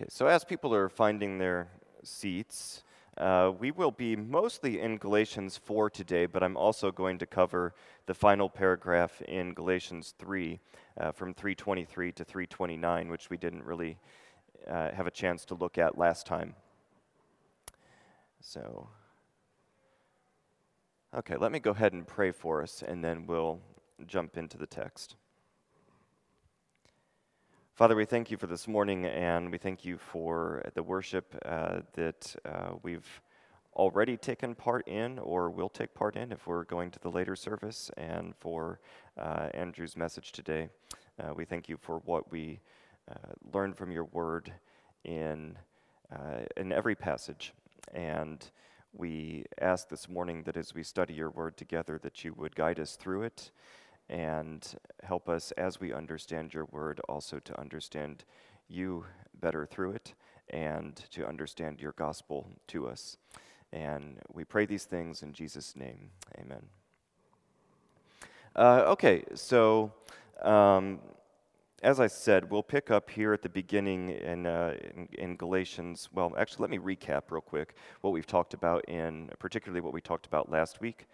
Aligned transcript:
Okay, 0.00 0.08
so 0.08 0.28
as 0.28 0.44
people 0.44 0.74
are 0.74 0.88
finding 0.88 1.36
their 1.36 1.68
seats, 2.02 2.84
uh, 3.18 3.52
we 3.58 3.70
will 3.70 3.90
be 3.90 4.16
mostly 4.16 4.80
in 4.80 4.96
Galatians 4.96 5.58
4 5.58 5.90
today, 5.90 6.24
but 6.24 6.42
I'm 6.42 6.56
also 6.56 6.90
going 6.90 7.18
to 7.18 7.26
cover 7.26 7.74
the 8.06 8.14
final 8.14 8.48
paragraph 8.48 9.20
in 9.28 9.52
Galatians 9.52 10.14
3 10.18 10.58
uh, 10.98 11.12
from 11.12 11.34
323 11.34 12.12
to 12.12 12.24
329, 12.24 13.10
which 13.10 13.28
we 13.28 13.36
didn't 13.36 13.62
really 13.62 13.98
uh, 14.66 14.90
have 14.92 15.06
a 15.06 15.10
chance 15.10 15.44
to 15.44 15.54
look 15.54 15.76
at 15.76 15.98
last 15.98 16.24
time. 16.24 16.54
So, 18.40 18.88
okay, 21.14 21.36
let 21.36 21.52
me 21.52 21.58
go 21.58 21.72
ahead 21.72 21.92
and 21.92 22.06
pray 22.06 22.30
for 22.30 22.62
us, 22.62 22.82
and 22.82 23.04
then 23.04 23.26
we'll 23.26 23.60
jump 24.06 24.38
into 24.38 24.56
the 24.56 24.66
text. 24.66 25.16
Father, 27.80 27.96
we 27.96 28.04
thank 28.04 28.30
you 28.30 28.36
for 28.36 28.46
this 28.46 28.68
morning, 28.68 29.06
and 29.06 29.50
we 29.50 29.56
thank 29.56 29.86
you 29.86 29.96
for 29.96 30.62
the 30.74 30.82
worship 30.82 31.34
uh, 31.46 31.80
that 31.94 32.36
uh, 32.44 32.72
we've 32.82 33.22
already 33.74 34.18
taken 34.18 34.54
part 34.54 34.86
in 34.86 35.18
or 35.18 35.48
will 35.48 35.70
take 35.70 35.94
part 35.94 36.14
in 36.14 36.30
if 36.30 36.46
we're 36.46 36.64
going 36.64 36.90
to 36.90 36.98
the 36.98 37.08
later 37.08 37.34
service, 37.34 37.90
and 37.96 38.34
for 38.36 38.80
uh, 39.18 39.48
Andrew's 39.54 39.96
message 39.96 40.30
today. 40.32 40.68
Uh, 41.18 41.32
we 41.34 41.46
thank 41.46 41.70
you 41.70 41.78
for 41.80 42.00
what 42.00 42.30
we 42.30 42.60
uh, 43.10 43.14
learned 43.54 43.78
from 43.78 43.90
your 43.90 44.04
word 44.04 44.52
in, 45.04 45.56
uh, 46.12 46.40
in 46.58 46.72
every 46.72 46.94
passage. 46.94 47.54
And 47.94 48.44
we 48.92 49.46
ask 49.58 49.88
this 49.88 50.06
morning 50.06 50.42
that 50.42 50.58
as 50.58 50.74
we 50.74 50.82
study 50.82 51.14
your 51.14 51.30
word 51.30 51.56
together, 51.56 51.98
that 52.02 52.26
you 52.26 52.34
would 52.34 52.54
guide 52.54 52.78
us 52.78 52.96
through 52.96 53.22
it 53.22 53.50
and 54.10 54.74
help 55.04 55.28
us 55.28 55.52
as 55.52 55.80
we 55.80 55.92
understand 55.92 56.52
your 56.52 56.66
word 56.66 57.00
also 57.08 57.38
to 57.38 57.58
understand 57.58 58.24
you 58.68 59.06
better 59.40 59.64
through 59.64 59.92
it 59.92 60.14
and 60.50 60.96
to 61.12 61.26
understand 61.26 61.80
your 61.80 61.92
gospel 61.92 62.48
to 62.66 62.88
us. 62.88 63.16
And 63.72 64.18
we 64.32 64.44
pray 64.44 64.66
these 64.66 64.84
things 64.84 65.22
in 65.22 65.32
Jesus' 65.32 65.76
name. 65.76 66.10
Amen. 66.38 66.62
Uh, 68.56 68.82
okay, 68.88 69.22
so 69.34 69.92
um, 70.42 70.98
as 71.84 72.00
I 72.00 72.08
said, 72.08 72.50
we'll 72.50 72.64
pick 72.64 72.90
up 72.90 73.08
here 73.08 73.32
at 73.32 73.42
the 73.42 73.48
beginning 73.48 74.10
in, 74.10 74.44
uh, 74.44 74.74
in, 74.96 75.08
in, 75.12 75.36
Galatians. 75.36 76.08
Well, 76.12 76.34
actually, 76.36 76.62
let 76.62 76.70
me 76.70 76.78
recap 76.78 77.30
real 77.30 77.40
quick 77.40 77.76
what 78.00 78.10
we've 78.10 78.26
talked 78.26 78.54
about 78.54 78.84
in, 78.88 79.30
particularly 79.38 79.80
what 79.80 79.92
we 79.92 80.00
talked 80.00 80.26
about 80.26 80.50
last 80.50 80.80
week. 80.80 81.06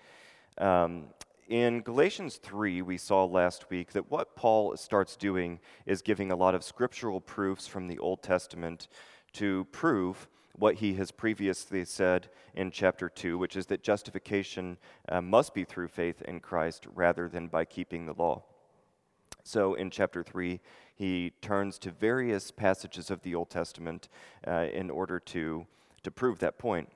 Um, 0.56 1.08
in 1.48 1.80
Galatians 1.80 2.36
3, 2.36 2.82
we 2.82 2.96
saw 2.96 3.24
last 3.24 3.70
week 3.70 3.92
that 3.92 4.10
what 4.10 4.34
Paul 4.34 4.76
starts 4.76 5.16
doing 5.16 5.60
is 5.84 6.02
giving 6.02 6.30
a 6.30 6.36
lot 6.36 6.54
of 6.54 6.64
scriptural 6.64 7.20
proofs 7.20 7.66
from 7.66 7.86
the 7.86 7.98
Old 7.98 8.22
Testament 8.22 8.88
to 9.34 9.66
prove 9.70 10.28
what 10.54 10.76
he 10.76 10.94
has 10.94 11.10
previously 11.10 11.84
said 11.84 12.28
in 12.54 12.70
chapter 12.70 13.08
2, 13.08 13.38
which 13.38 13.56
is 13.56 13.66
that 13.66 13.82
justification 13.82 14.76
uh, 15.08 15.20
must 15.20 15.54
be 15.54 15.64
through 15.64 15.88
faith 15.88 16.22
in 16.22 16.40
Christ 16.40 16.86
rather 16.94 17.28
than 17.28 17.46
by 17.46 17.64
keeping 17.64 18.06
the 18.06 18.14
law. 18.14 18.42
So 19.44 19.74
in 19.74 19.90
chapter 19.90 20.24
3, 20.24 20.60
he 20.96 21.32
turns 21.42 21.78
to 21.80 21.90
various 21.90 22.50
passages 22.50 23.10
of 23.10 23.22
the 23.22 23.34
Old 23.34 23.50
Testament 23.50 24.08
uh, 24.46 24.66
in 24.72 24.90
order 24.90 25.20
to, 25.20 25.66
to 26.02 26.10
prove 26.10 26.38
that 26.40 26.58
point. 26.58 26.88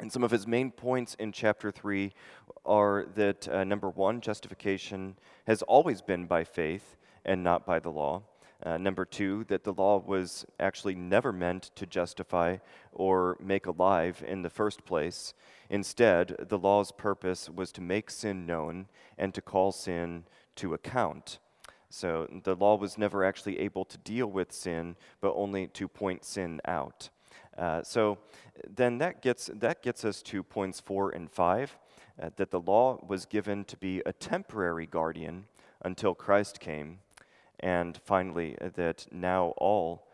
And 0.00 0.12
some 0.12 0.22
of 0.22 0.30
his 0.30 0.46
main 0.46 0.70
points 0.70 1.14
in 1.14 1.32
chapter 1.32 1.72
3 1.72 2.12
are 2.64 3.06
that 3.14 3.48
uh, 3.48 3.64
number 3.64 3.90
one, 3.90 4.20
justification 4.20 5.16
has 5.46 5.62
always 5.62 6.02
been 6.02 6.26
by 6.26 6.44
faith 6.44 6.96
and 7.24 7.42
not 7.42 7.66
by 7.66 7.80
the 7.80 7.90
law. 7.90 8.22
Uh, 8.64 8.76
number 8.76 9.04
two, 9.04 9.44
that 9.44 9.62
the 9.62 9.72
law 9.72 9.98
was 10.04 10.44
actually 10.58 10.94
never 10.94 11.32
meant 11.32 11.70
to 11.76 11.86
justify 11.86 12.56
or 12.92 13.36
make 13.40 13.66
alive 13.66 14.22
in 14.26 14.42
the 14.42 14.50
first 14.50 14.84
place. 14.84 15.32
Instead, 15.70 16.34
the 16.48 16.58
law's 16.58 16.90
purpose 16.90 17.48
was 17.48 17.70
to 17.70 17.80
make 17.80 18.10
sin 18.10 18.46
known 18.46 18.86
and 19.16 19.32
to 19.32 19.40
call 19.40 19.70
sin 19.70 20.24
to 20.56 20.74
account. 20.74 21.38
So 21.88 22.28
the 22.42 22.56
law 22.56 22.76
was 22.76 22.98
never 22.98 23.24
actually 23.24 23.60
able 23.60 23.84
to 23.84 23.98
deal 23.98 24.26
with 24.26 24.52
sin, 24.52 24.96
but 25.20 25.34
only 25.36 25.68
to 25.68 25.86
point 25.86 26.24
sin 26.24 26.60
out. 26.66 27.10
Uh, 27.58 27.82
so 27.82 28.18
then 28.68 28.98
that 28.98 29.20
gets, 29.20 29.50
that 29.52 29.82
gets 29.82 30.04
us 30.04 30.22
to 30.22 30.42
points 30.42 30.80
four 30.80 31.10
and 31.10 31.30
five 31.30 31.76
uh, 32.22 32.30
that 32.36 32.50
the 32.50 32.60
law 32.60 33.04
was 33.06 33.26
given 33.26 33.64
to 33.64 33.76
be 33.76 34.00
a 34.06 34.12
temporary 34.12 34.86
guardian 34.86 35.44
until 35.82 36.14
Christ 36.14 36.60
came. 36.60 37.00
And 37.60 37.98
finally, 38.04 38.56
uh, 38.60 38.70
that 38.76 39.06
now 39.10 39.54
all 39.56 40.06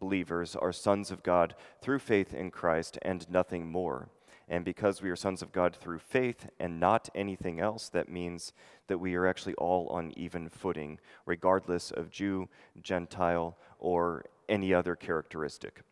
believers 0.00 0.56
are 0.56 0.72
sons 0.72 1.10
of 1.10 1.22
God 1.22 1.54
through 1.80 2.00
faith 2.00 2.34
in 2.34 2.50
Christ 2.50 2.98
and 3.02 3.28
nothing 3.30 3.70
more. 3.70 4.08
And 4.48 4.64
because 4.64 5.02
we 5.02 5.10
are 5.10 5.16
sons 5.16 5.42
of 5.42 5.52
God 5.52 5.76
through 5.76 5.98
faith 5.98 6.48
and 6.58 6.80
not 6.80 7.10
anything 7.14 7.60
else, 7.60 7.88
that 7.90 8.08
means 8.08 8.52
that 8.86 8.98
we 8.98 9.14
are 9.14 9.26
actually 9.26 9.54
all 9.54 9.88
on 9.88 10.12
even 10.16 10.48
footing, 10.48 10.98
regardless 11.26 11.90
of 11.90 12.10
Jew, 12.10 12.48
Gentile, 12.82 13.58
or 13.78 14.24
any 14.48 14.72
other 14.72 14.96
characteristic. 14.96 15.82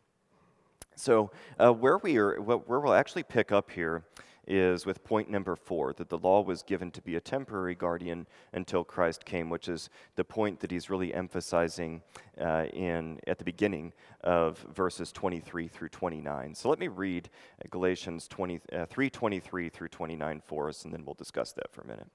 So, 0.97 1.29
uh, 1.59 1.71
where, 1.71 1.99
we 1.99 2.17
are, 2.17 2.41
where 2.41 2.79
we'll 2.79 2.95
actually 2.95 3.21
pick 3.21 3.51
up 3.51 3.69
here 3.69 4.03
is 4.47 4.85
with 4.85 5.03
point 5.03 5.29
number 5.29 5.55
four 5.55 5.93
that 5.93 6.09
the 6.09 6.17
law 6.17 6.41
was 6.41 6.63
given 6.63 6.89
to 6.89 7.01
be 7.03 7.17
a 7.17 7.21
temporary 7.21 7.75
guardian 7.75 8.25
until 8.53 8.83
Christ 8.83 9.23
came, 9.23 9.49
which 9.49 9.67
is 9.67 9.91
the 10.15 10.23
point 10.23 10.59
that 10.61 10.71
he's 10.71 10.89
really 10.89 11.13
emphasizing 11.13 12.01
uh, 12.41 12.65
in, 12.73 13.19
at 13.27 13.37
the 13.37 13.43
beginning 13.43 13.93
of 14.23 14.57
verses 14.73 15.11
23 15.11 15.67
through 15.67 15.89
29. 15.89 16.55
So 16.55 16.67
let 16.67 16.79
me 16.79 16.87
read 16.87 17.29
Galatians 17.69 18.27
20, 18.27 18.61
uh, 18.73 18.85
3 18.87 19.09
23 19.09 19.69
through 19.69 19.89
29 19.89 20.41
for 20.45 20.69
us, 20.69 20.83
and 20.83 20.93
then 20.93 21.05
we'll 21.05 21.13
discuss 21.13 21.51
that 21.51 21.71
for 21.71 21.81
a 21.81 21.87
minute. 21.87 22.07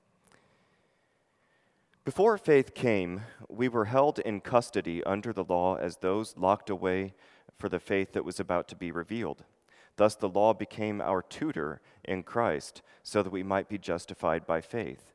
Before 2.04 2.36
faith 2.36 2.74
came, 2.74 3.20
we 3.48 3.68
were 3.68 3.84
held 3.84 4.18
in 4.18 4.40
custody 4.40 5.04
under 5.04 5.32
the 5.32 5.44
law 5.44 5.76
as 5.76 5.98
those 5.98 6.36
locked 6.36 6.68
away 6.68 7.14
for 7.62 7.68
the 7.68 7.78
faith 7.78 8.10
that 8.10 8.24
was 8.24 8.40
about 8.40 8.66
to 8.66 8.74
be 8.74 8.90
revealed. 8.90 9.44
Thus, 9.94 10.16
the 10.16 10.28
law 10.28 10.52
became 10.52 11.00
our 11.00 11.22
tutor 11.22 11.80
in 12.02 12.24
Christ, 12.24 12.82
so 13.04 13.22
that 13.22 13.30
we 13.30 13.44
might 13.44 13.68
be 13.68 13.78
justified 13.78 14.48
by 14.48 14.60
faith. 14.60 15.12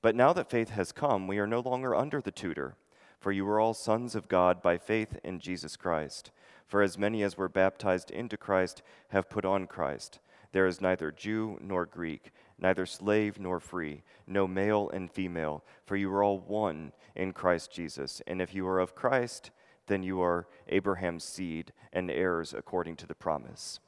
But 0.00 0.14
now 0.14 0.32
that 0.34 0.48
faith 0.48 0.70
has 0.70 0.92
come, 0.92 1.26
we 1.26 1.40
are 1.40 1.46
no 1.48 1.58
longer 1.58 1.96
under 1.96 2.20
the 2.20 2.30
tutor, 2.30 2.76
for 3.18 3.32
you 3.32 3.44
are 3.48 3.58
all 3.58 3.74
sons 3.74 4.14
of 4.14 4.28
God 4.28 4.62
by 4.62 4.78
faith 4.78 5.18
in 5.24 5.40
Jesus 5.40 5.74
Christ. 5.74 6.30
For 6.68 6.82
as 6.82 6.96
many 6.96 7.24
as 7.24 7.36
were 7.36 7.48
baptized 7.48 8.12
into 8.12 8.36
Christ 8.36 8.80
have 9.08 9.28
put 9.28 9.44
on 9.44 9.66
Christ. 9.66 10.20
There 10.52 10.68
is 10.68 10.80
neither 10.80 11.10
Jew 11.10 11.58
nor 11.60 11.84
Greek, 11.84 12.30
neither 12.60 12.86
slave 12.86 13.40
nor 13.40 13.58
free, 13.58 14.04
no 14.24 14.46
male 14.46 14.88
and 14.90 15.10
female, 15.10 15.64
for 15.84 15.96
you 15.96 16.14
are 16.14 16.22
all 16.22 16.38
one 16.38 16.92
in 17.16 17.32
Christ 17.32 17.72
Jesus. 17.72 18.22
And 18.24 18.40
if 18.40 18.54
you 18.54 18.68
are 18.68 18.78
of 18.78 18.94
Christ, 18.94 19.50
then 19.88 20.02
you 20.02 20.20
are 20.20 20.46
Abraham's 20.68 21.24
seed 21.24 21.72
and 21.92 22.10
heirs 22.10 22.54
according 22.56 22.96
to 22.96 23.06
the 23.06 23.14
promise. 23.14 23.80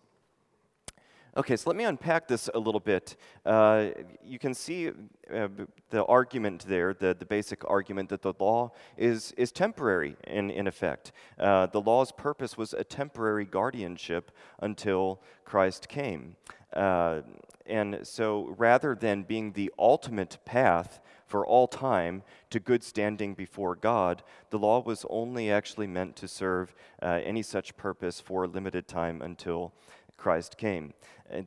Okay, 1.37 1.57
so 1.57 1.71
let 1.71 1.77
me 1.77 1.85
unpack 1.85 2.27
this 2.27 2.51
a 2.55 2.59
little 2.59 2.81
bit. 2.81 3.15
Uh, 3.47 3.91
you 4.25 4.41
can 4.41 4.53
see 4.53 4.89
uh, 4.89 5.47
the 5.91 6.05
argument 6.07 6.65
there, 6.67 6.93
the, 6.93 7.15
the 7.17 7.25
basic 7.25 7.63
argument 7.71 8.09
that 8.09 8.23
the 8.23 8.35
law 8.41 8.73
is, 8.97 9.33
is 9.37 9.53
temporary 9.53 10.17
in, 10.27 10.51
in 10.51 10.67
effect. 10.67 11.13
Uh, 11.39 11.67
the 11.67 11.81
law's 11.81 12.11
purpose 12.11 12.59
was 12.59 12.75
a 12.75 12.83
temporary 12.83 13.45
guardianship 13.45 14.33
until 14.59 15.23
Christ 15.45 15.89
came. 15.89 16.35
Uh, 16.73 17.21
and 17.65 18.01
so 18.03 18.53
rather 18.59 18.97
than 18.97 19.23
being 19.23 19.53
the 19.53 19.73
ultimate 19.79 20.39
path 20.45 21.01
for 21.31 21.47
all 21.47 21.69
time 21.69 22.25
to 22.51 22.59
good 22.59 22.83
standing 22.83 23.35
before 23.35 23.77
God, 23.77 24.25
the 24.51 24.59
law 24.59 24.83
was 24.83 25.07
only 25.09 25.49
actually 25.49 25.87
meant 25.87 26.17
to 26.17 26.27
serve 26.27 26.75
uh, 27.01 27.21
any 27.25 27.41
such 27.41 27.77
purpose 27.77 28.21
for 28.21 28.43
a 28.43 28.49
limited 28.49 28.89
time 28.89 29.23
until 29.23 29.73
Christ 30.17 30.59
came. 30.59 30.93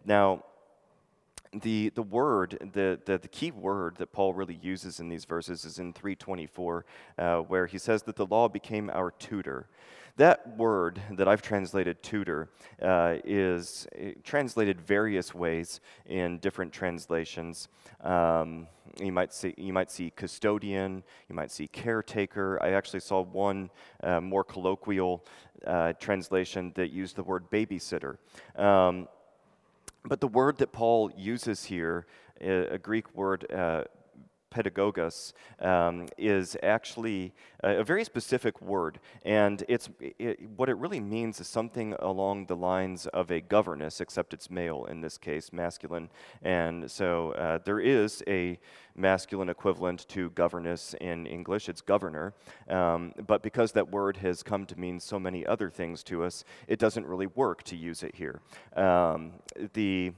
Now, 0.06 0.46
the, 1.62 1.90
the 1.90 2.02
word, 2.02 2.58
the, 2.74 3.00
the, 3.06 3.18
the, 3.18 3.28
key 3.28 3.52
word 3.52 3.96
that 3.98 4.12
Paul 4.12 4.34
really 4.34 4.60
uses 4.62 5.00
in 5.00 5.10
these 5.10 5.26
verses 5.26 5.66
is 5.66 5.80
in 5.80 5.94
324, 5.94 6.86
uh, 7.18 7.38
where 7.40 7.68
he 7.68 7.78
says 7.78 8.04
that 8.04 8.16
the 8.16 8.26
law 8.26 8.48
became 8.48 8.90
our 8.92 9.12
tutor. 9.12 9.68
That 10.18 10.58
word 10.58 11.02
that 11.12 11.28
I've 11.28 11.42
translated 11.42 12.04
tutor 12.04 12.50
uh, 12.82 13.16
is 13.24 13.88
uh, 14.00 14.12
translated 14.24 14.80
various 14.80 15.34
ways 15.34 15.80
in 16.06 16.38
different 16.38 16.72
translations. 16.72 17.68
Um, 18.02 18.68
you 19.00 19.12
might 19.12 19.34
see 19.34 19.56
you 19.58 19.74
might 19.74 19.90
see 19.90 20.12
custodian, 20.16 21.04
you 21.28 21.36
might 21.36 21.50
see 21.50 21.68
caretaker. 21.68 22.62
I 22.62 22.74
actually 22.74 23.00
saw 23.00 23.24
one 23.24 23.72
uh, 24.04 24.22
more 24.22 24.44
colloquial 24.44 25.26
uh, 25.66 25.94
translation 25.94 26.72
that 26.76 26.92
used 26.92 27.16
the 27.16 27.24
word 27.24 27.50
babysitter. 27.50 28.18
Um, 28.56 29.08
but 30.06 30.20
the 30.22 30.28
word 30.28 30.58
that 30.58 30.72
Paul 30.72 31.12
uses 31.18 31.66
here, 31.66 32.06
uh, 32.44 32.68
a 32.72 32.78
Greek 32.78 33.14
word, 33.16 33.52
uh, 33.52 33.84
pedagogos, 34.54 35.34
um, 35.60 36.08
is 36.18 36.56
actually 36.62 37.34
a, 37.64 37.78
a, 37.78 37.84
very 37.84 38.04
specific 38.04 38.62
word. 38.62 39.00
And 39.26 39.64
it's, 39.68 39.90
it, 40.00 40.40
what 40.56 40.70
it 40.70 40.78
really 40.78 41.00
means 41.00 41.40
is 41.40 41.48
something 41.48 41.96
along 42.00 42.46
the 42.46 42.56
lines 42.56 43.08
of 43.08 43.32
a 43.32 43.42
governess, 43.42 44.02
except 44.02 44.34
it's 44.34 44.50
male 44.50 44.86
in 44.86 45.02
this 45.02 45.18
case, 45.18 45.52
masculine. 45.52 46.10
And 46.42 46.90
so 46.90 47.32
uh, 47.32 47.60
there 47.66 47.80
is 47.80 48.24
a 48.28 48.60
masculine 48.96 49.50
equivalent 49.50 50.08
to 50.10 50.30
governess 50.32 50.94
in 51.02 51.26
English, 51.26 51.68
it's 51.68 51.82
governor. 51.82 52.34
Um, 52.70 53.14
but 53.26 53.42
because 53.42 53.72
that 53.72 53.90
word 53.92 54.18
has 54.18 54.44
come 54.44 54.66
to 54.68 54.80
mean 54.80 55.00
so 55.00 55.20
many 55.20 55.46
other 55.46 55.70
things 55.70 56.04
to 56.04 56.24
us, 56.24 56.44
it 56.68 56.80
doesn't 56.80 57.06
really 57.06 57.28
work 57.28 57.64
to 57.64 57.76
use 57.76 58.04
it 58.04 58.16
here. 58.16 58.40
Um, 58.76 59.34
the 59.74 60.14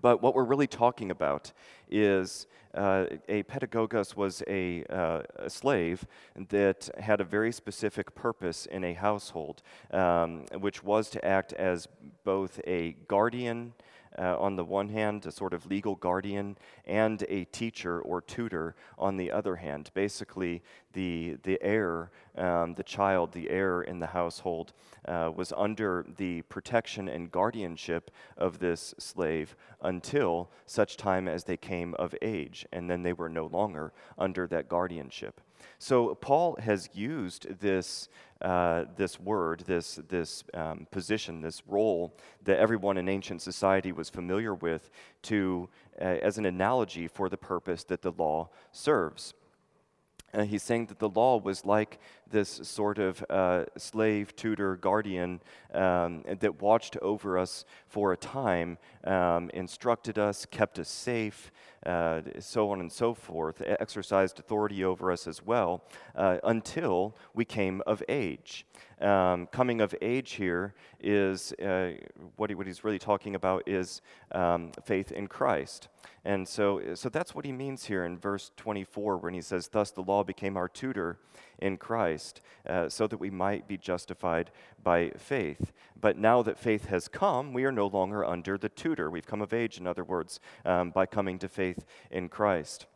but 0.00 0.22
what 0.22 0.34
we're 0.34 0.44
really 0.44 0.66
talking 0.66 1.10
about 1.10 1.52
is 1.90 2.46
uh, 2.74 3.06
a 3.28 3.42
pedagogos 3.44 4.16
was 4.16 4.42
a, 4.48 4.84
uh, 4.90 5.22
a, 5.36 5.48
slave 5.48 6.04
that 6.48 6.90
had 6.98 7.20
a 7.20 7.24
very 7.24 7.52
specific 7.52 8.14
purpose 8.14 8.66
in 8.66 8.82
a 8.82 8.92
household, 8.94 9.62
um, 9.92 10.44
which 10.58 10.82
was 10.82 11.08
to 11.10 11.24
act 11.24 11.52
as 11.52 11.86
both 12.24 12.60
a 12.66 12.96
guardian 13.06 13.72
uh, 14.18 14.38
on 14.38 14.56
the 14.56 14.64
one 14.64 14.88
hand, 14.88 15.26
a 15.26 15.32
sort 15.32 15.52
of 15.52 15.66
legal 15.66 15.94
guardian, 15.94 16.56
and 16.86 17.24
a 17.28 17.44
teacher 17.46 18.00
or 18.00 18.20
tutor 18.20 18.74
on 18.98 19.16
the 19.16 19.30
other 19.30 19.56
hand. 19.56 19.90
Basically, 19.94 20.62
the, 20.92 21.36
the 21.42 21.58
heir, 21.62 22.10
um, 22.36 22.74
the 22.74 22.82
child, 22.82 23.32
the 23.32 23.50
heir 23.50 23.82
in 23.82 23.98
the 23.98 24.06
household, 24.06 24.72
uh, 25.06 25.30
was 25.34 25.52
under 25.56 26.06
the 26.16 26.42
protection 26.42 27.08
and 27.08 27.30
guardianship 27.30 28.10
of 28.36 28.58
this 28.58 28.94
slave 28.98 29.56
until 29.82 30.50
such 30.66 30.96
time 30.96 31.28
as 31.28 31.44
they 31.44 31.56
came 31.56 31.94
of 31.94 32.14
age, 32.22 32.66
and 32.72 32.88
then 32.88 33.02
they 33.02 33.12
were 33.12 33.28
no 33.28 33.46
longer 33.46 33.92
under 34.18 34.46
that 34.46 34.68
guardianship. 34.68 35.40
So 35.78 36.14
Paul 36.14 36.56
has 36.60 36.88
used 36.92 37.60
this, 37.60 38.08
uh, 38.40 38.84
this 38.96 39.20
word, 39.20 39.64
this, 39.66 40.00
this 40.08 40.44
um, 40.54 40.86
position, 40.90 41.40
this 41.40 41.62
role 41.66 42.16
that 42.44 42.58
everyone 42.58 42.96
in 42.96 43.08
ancient 43.08 43.42
society 43.42 43.92
was 43.92 44.08
familiar 44.08 44.54
with 44.54 44.90
to, 45.22 45.68
uh, 46.00 46.04
as 46.04 46.38
an 46.38 46.46
analogy 46.46 47.08
for 47.08 47.28
the 47.28 47.36
purpose 47.36 47.84
that 47.84 48.02
the 48.02 48.12
law 48.12 48.48
serves. 48.72 49.34
Uh, 50.34 50.42
he's 50.42 50.62
saying 50.62 50.86
that 50.86 50.98
the 50.98 51.08
law 51.08 51.38
was 51.38 51.64
like 51.64 52.00
this 52.30 52.60
sort 52.62 52.98
of 52.98 53.24
uh, 53.30 53.64
slave, 53.76 54.34
tutor, 54.36 54.76
guardian 54.76 55.40
um, 55.72 56.22
that 56.40 56.60
watched 56.60 56.96
over 56.98 57.38
us 57.38 57.64
for 57.86 58.12
a 58.12 58.16
time, 58.16 58.78
um, 59.04 59.50
instructed 59.54 60.18
us, 60.18 60.46
kept 60.46 60.78
us 60.78 60.88
safe, 60.88 61.52
uh, 61.86 62.22
so 62.38 62.70
on 62.70 62.80
and 62.80 62.90
so 62.90 63.14
forth, 63.14 63.62
exercised 63.64 64.38
authority 64.38 64.84
over 64.84 65.12
us 65.12 65.26
as 65.26 65.44
well, 65.44 65.84
uh, 66.16 66.38
until 66.44 67.16
we 67.34 67.44
came 67.44 67.82
of 67.86 68.02
age. 68.08 68.66
Um, 69.00 69.46
coming 69.48 69.80
of 69.80 69.94
age 70.00 70.32
here 70.32 70.74
is 71.00 71.52
uh, 71.54 71.92
what, 72.36 72.48
he, 72.50 72.54
what 72.54 72.66
he's 72.66 72.84
really 72.84 72.98
talking 72.98 73.34
about 73.34 73.68
is 73.68 74.00
um, 74.32 74.70
faith 74.84 75.12
in 75.12 75.26
Christ. 75.26 75.88
And 76.24 76.48
so, 76.48 76.94
so 76.94 77.10
that's 77.10 77.34
what 77.34 77.44
he 77.44 77.52
means 77.52 77.84
here 77.84 78.06
in 78.06 78.16
verse 78.16 78.50
24 78.56 79.18
when 79.18 79.34
he 79.34 79.42
says, 79.42 79.68
Thus 79.68 79.90
the 79.90 80.02
law 80.02 80.24
became 80.24 80.56
our 80.56 80.68
tutor 80.68 81.18
in 81.64 81.78
Christ, 81.78 82.42
uh, 82.68 82.88
so 82.88 83.06
that 83.06 83.16
we 83.16 83.30
might 83.30 83.66
be 83.66 83.78
justified 83.78 84.50
by 84.82 85.10
faith. 85.16 85.72
But 85.98 86.18
now 86.18 86.42
that 86.42 86.58
faith 86.58 86.84
has 86.86 87.08
come, 87.08 87.54
we 87.54 87.64
are 87.64 87.72
no 87.72 87.86
longer 87.86 88.22
under 88.22 88.58
the 88.58 88.68
tutor. 88.68 89.08
We've 89.08 89.26
come 89.26 89.40
of 89.40 89.54
age, 89.54 89.78
in 89.78 89.86
other 89.86 90.04
words, 90.04 90.40
um, 90.66 90.90
by 90.90 91.06
coming 91.06 91.38
to 91.38 91.48
faith 91.48 91.86
in 92.10 92.28
Christ. 92.28 92.86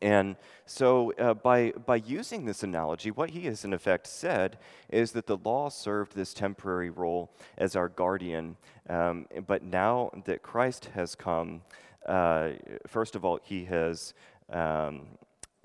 And 0.00 0.36
so, 0.66 1.12
uh, 1.18 1.34
by, 1.34 1.72
by 1.72 1.96
using 1.96 2.44
this 2.44 2.62
analogy, 2.62 3.10
what 3.10 3.30
he 3.30 3.46
has 3.46 3.64
in 3.64 3.72
effect 3.72 4.06
said 4.06 4.58
is 4.88 5.12
that 5.12 5.26
the 5.26 5.38
law 5.38 5.68
served 5.68 6.14
this 6.14 6.34
temporary 6.34 6.90
role 6.90 7.32
as 7.58 7.74
our 7.74 7.88
guardian. 7.88 8.56
Um, 8.88 9.26
but 9.46 9.62
now 9.62 10.10
that 10.26 10.42
Christ 10.42 10.90
has 10.94 11.14
come, 11.16 11.62
uh, 12.06 12.50
first 12.86 13.16
of 13.16 13.24
all, 13.24 13.40
he 13.42 13.64
has, 13.64 14.14
um, 14.50 15.06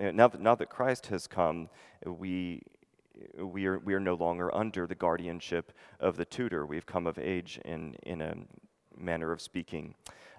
Eh, 0.01 0.09
now, 0.11 0.27
that, 0.27 0.41
now 0.41 0.55
that 0.55 0.69
Christ 0.69 1.05
has 1.07 1.27
come, 1.27 1.69
we, 2.05 2.63
we, 3.37 3.67
are, 3.67 3.77
we 3.77 3.93
are 3.93 3.99
no 3.99 4.15
longer 4.15 4.53
under 4.53 4.87
the 4.87 4.95
guardianship 4.95 5.71
of 5.99 6.17
the 6.17 6.25
tutor. 6.25 6.65
We've 6.65 6.87
come 6.87 7.05
of 7.05 7.19
age 7.19 7.59
in, 7.63 7.93
in 8.03 8.21
a 8.21 8.33
manner 9.01 9.31
of 9.31 9.41
speaking. 9.41 9.95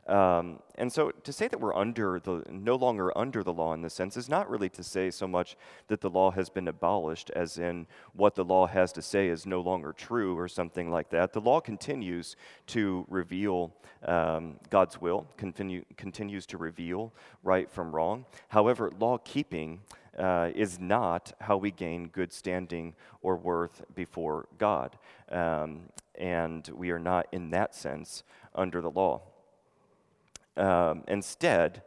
Um, 0.06 0.59
and 0.75 0.93
so 0.93 1.11
to 1.11 1.32
say 1.32 1.47
that 1.47 1.61
we're 1.61 1.76
under 1.76 2.19
the, 2.19 2.43
no 2.50 2.75
longer 2.75 3.17
under 3.17 3.44
the 3.44 3.53
law 3.53 3.73
in 3.73 3.82
this 3.82 3.94
sense 3.94 4.17
is 4.17 4.29
not 4.29 4.50
really 4.50 4.69
to 4.70 4.82
say 4.82 5.12
so 5.12 5.29
much 5.29 5.56
that 5.87 6.00
the 6.00 6.11
law 6.11 6.32
has 6.32 6.50
been 6.50 6.67
abolished, 6.67 7.31
as 7.31 7.56
in 7.56 7.87
what 8.12 8.35
the 8.35 8.44
law 8.44 8.67
has 8.67 8.93
to 8.94 9.03
say 9.03 9.29
is 9.29 9.47
no 9.47 9.61
longer 9.61 9.93
true 9.93 10.37
or 10.37 10.49
something 10.49 10.91
like 10.91 11.11
that. 11.11 11.32
The 11.32 11.41
law 11.41 11.61
continues 11.61 12.35
to 12.69 13.06
reveal 13.09 13.73
um, 14.05 14.56
God's 14.70 15.00
will, 15.00 15.29
continue, 15.37 15.85
continues 15.97 16.47
to 16.47 16.59
reveal 16.59 17.12
right 17.44 17.70
from 17.70 17.94
wrong. 17.94 18.25
However, 18.49 18.91
law 18.99 19.19
keeping 19.19 19.82
uh, 20.19 20.50
is 20.55 20.81
not 20.81 21.32
how 21.41 21.56
we 21.56 21.70
gain 21.70 22.09
good 22.09 22.32
standing 22.32 22.94
or 23.23 23.37
worth 23.37 23.82
before 23.94 24.49
God. 24.59 24.99
Um, 25.31 25.82
and 26.17 26.69
we 26.75 26.91
are 26.91 26.99
not, 26.99 27.26
in 27.32 27.50
that 27.50 27.75
sense, 27.75 28.23
under 28.54 28.81
the 28.81 28.90
law. 28.90 29.22
Um, 30.56 31.04
instead, 31.08 31.82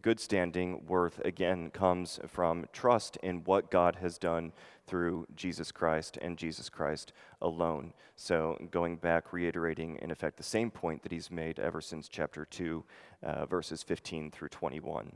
good 0.00 0.20
standing 0.20 0.86
worth 0.86 1.20
again 1.24 1.70
comes 1.70 2.20
from 2.26 2.66
trust 2.72 3.16
in 3.22 3.44
what 3.44 3.70
God 3.70 3.96
has 3.96 4.18
done 4.18 4.52
through 4.86 5.26
Jesus 5.36 5.72
Christ 5.72 6.18
and 6.20 6.36
Jesus 6.36 6.68
Christ 6.68 7.12
alone. 7.40 7.92
So, 8.16 8.58
going 8.70 8.96
back, 8.96 9.32
reiterating 9.32 9.98
in 10.02 10.10
effect 10.10 10.36
the 10.36 10.42
same 10.42 10.70
point 10.70 11.02
that 11.02 11.12
he's 11.12 11.30
made 11.30 11.58
ever 11.58 11.80
since 11.80 12.08
chapter 12.08 12.44
2, 12.44 12.84
uh, 13.22 13.46
verses 13.46 13.82
15 13.82 14.30
through 14.30 14.48
21. 14.48 15.12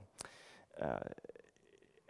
Uh, 0.80 0.98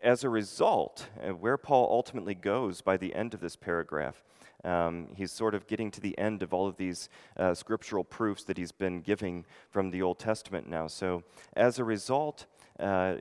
as 0.03 0.25
a 0.25 0.29
result, 0.29 1.09
uh, 1.23 1.31
where 1.31 1.57
Paul 1.57 1.89
ultimately 1.91 2.35
goes 2.35 2.81
by 2.81 2.97
the 2.97 3.15
end 3.15 3.35
of 3.35 3.41
this 3.41 3.57
paragraph 3.57 4.23
um, 4.67 5.09
he's 5.15 5.33
sort 5.33 5.55
of 5.55 5.67
getting 5.67 5.91
to 5.93 6.01
the 6.01 6.17
end 6.19 6.43
of 6.43 6.53
all 6.53 6.67
of 6.67 6.77
these 6.77 7.09
uh, 7.37 7.55
scriptural 7.55 8.05
proofs 8.05 8.45
that 8.45 8.59
he's 8.59 8.73
been 8.73 9.01
giving 9.01 9.45
from 9.71 9.91
the 9.91 10.03
Old 10.03 10.19
Testament 10.19 10.69
now. 10.69 10.89
So, 10.89 11.23
as 11.55 11.79
a 11.79 11.85
result, 11.85 12.47
uh, 12.81 13.17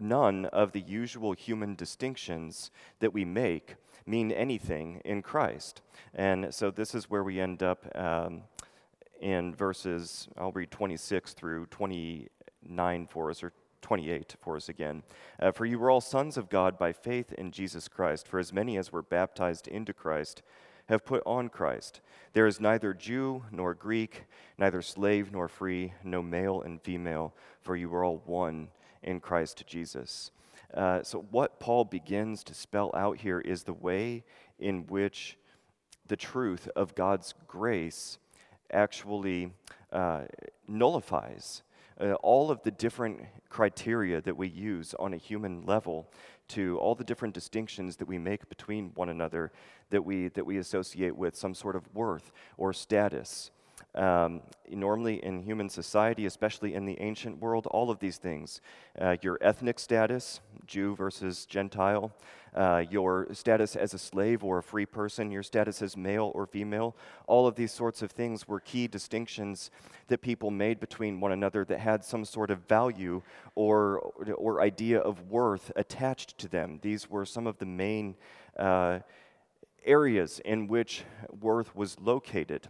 none 0.00 0.44
of 0.46 0.72
the 0.72 0.80
usual 0.80 1.32
human 1.32 1.74
distinctions 1.74 2.70
that 3.00 3.12
we 3.12 3.24
make 3.24 3.76
mean 4.06 4.30
anything 4.30 5.00
in 5.04 5.22
Christ. 5.22 5.80
And 6.14 6.54
so, 6.54 6.70
this 6.70 6.94
is 6.94 7.08
where 7.08 7.24
we 7.24 7.40
end 7.40 7.62
up 7.62 7.86
um, 7.96 8.42
in 9.20 9.54
verses, 9.54 10.28
I'll 10.36 10.52
read 10.52 10.70
26 10.70 11.32
through 11.32 11.66
29 11.66 13.06
for 13.06 13.30
us, 13.30 13.42
or 13.42 13.52
28 13.82 14.36
for 14.40 14.56
us 14.56 14.68
again. 14.68 15.02
Uh, 15.40 15.52
for 15.52 15.64
you 15.64 15.78
were 15.78 15.90
all 15.90 16.00
sons 16.00 16.36
of 16.36 16.48
God 16.48 16.78
by 16.78 16.92
faith 16.92 17.32
in 17.32 17.50
Jesus 17.50 17.88
Christ. 17.88 18.26
For 18.26 18.38
as 18.38 18.52
many 18.52 18.76
as 18.76 18.92
were 18.92 19.02
baptized 19.02 19.68
into 19.68 19.92
Christ 19.92 20.42
have 20.88 21.04
put 21.04 21.22
on 21.26 21.48
Christ. 21.48 22.00
There 22.32 22.46
is 22.46 22.60
neither 22.60 22.94
Jew 22.94 23.44
nor 23.50 23.74
Greek, 23.74 24.24
neither 24.56 24.82
slave 24.82 25.32
nor 25.32 25.48
free, 25.48 25.92
no 26.02 26.22
male 26.22 26.62
and 26.62 26.80
female, 26.80 27.34
for 27.60 27.76
you 27.76 27.92
are 27.94 28.04
all 28.04 28.22
one 28.24 28.68
in 29.02 29.20
Christ 29.20 29.64
Jesus. 29.66 30.30
Uh, 30.72 31.02
so, 31.02 31.26
what 31.30 31.60
Paul 31.60 31.84
begins 31.84 32.44
to 32.44 32.54
spell 32.54 32.90
out 32.94 33.18
here 33.18 33.40
is 33.40 33.62
the 33.62 33.72
way 33.72 34.24
in 34.58 34.86
which 34.86 35.38
the 36.06 36.16
truth 36.16 36.68
of 36.74 36.94
God's 36.94 37.34
grace 37.46 38.18
actually 38.72 39.52
uh, 39.92 40.22
nullifies 40.66 41.62
uh, 42.00 42.12
all 42.14 42.50
of 42.50 42.62
the 42.62 42.70
different 42.70 43.20
criteria 43.48 44.20
that 44.20 44.36
we 44.36 44.48
use 44.48 44.94
on 44.98 45.14
a 45.14 45.16
human 45.16 45.64
level 45.66 46.10
to 46.48 46.78
all 46.78 46.94
the 46.94 47.04
different 47.04 47.34
distinctions 47.34 47.96
that 47.96 48.08
we 48.08 48.18
make 48.18 48.48
between 48.48 48.90
one 48.94 49.08
another 49.08 49.52
that 49.90 50.04
we, 50.04 50.28
that 50.28 50.44
we 50.44 50.58
associate 50.58 51.16
with 51.16 51.36
some 51.36 51.54
sort 51.54 51.76
of 51.76 51.82
worth 51.94 52.30
or 52.56 52.72
status. 52.72 53.50
Um, 53.94 54.42
normally, 54.70 55.24
in 55.24 55.42
human 55.42 55.68
society, 55.68 56.26
especially 56.26 56.74
in 56.74 56.84
the 56.84 57.00
ancient 57.00 57.40
world, 57.40 57.66
all 57.66 57.90
of 57.90 57.98
these 57.98 58.18
things 58.18 58.60
uh, 59.00 59.16
your 59.22 59.38
ethnic 59.40 59.78
status, 59.78 60.40
Jew 60.66 60.94
versus 60.94 61.46
Gentile, 61.46 62.12
uh, 62.54 62.84
your 62.90 63.28
status 63.32 63.76
as 63.76 63.94
a 63.94 63.98
slave 63.98 64.44
or 64.44 64.58
a 64.58 64.62
free 64.62 64.86
person, 64.86 65.30
your 65.30 65.42
status 65.42 65.80
as 65.80 65.96
male 65.96 66.32
or 66.34 66.46
female, 66.46 66.96
all 67.26 67.46
of 67.46 67.54
these 67.54 67.72
sorts 67.72 68.02
of 68.02 68.10
things 68.10 68.46
were 68.46 68.60
key 68.60 68.86
distinctions 68.86 69.70
that 70.08 70.20
people 70.20 70.50
made 70.50 70.80
between 70.80 71.20
one 71.20 71.32
another 71.32 71.64
that 71.64 71.80
had 71.80 72.04
some 72.04 72.24
sort 72.24 72.50
of 72.50 72.60
value 72.68 73.22
or, 73.54 73.98
or 74.36 74.60
idea 74.60 74.98
of 75.00 75.30
worth 75.30 75.72
attached 75.76 76.36
to 76.38 76.48
them. 76.48 76.78
These 76.82 77.08
were 77.08 77.24
some 77.24 77.46
of 77.46 77.58
the 77.58 77.66
main 77.66 78.16
uh, 78.58 79.00
areas 79.84 80.40
in 80.44 80.66
which 80.66 81.04
worth 81.40 81.74
was 81.74 81.98
located. 82.00 82.68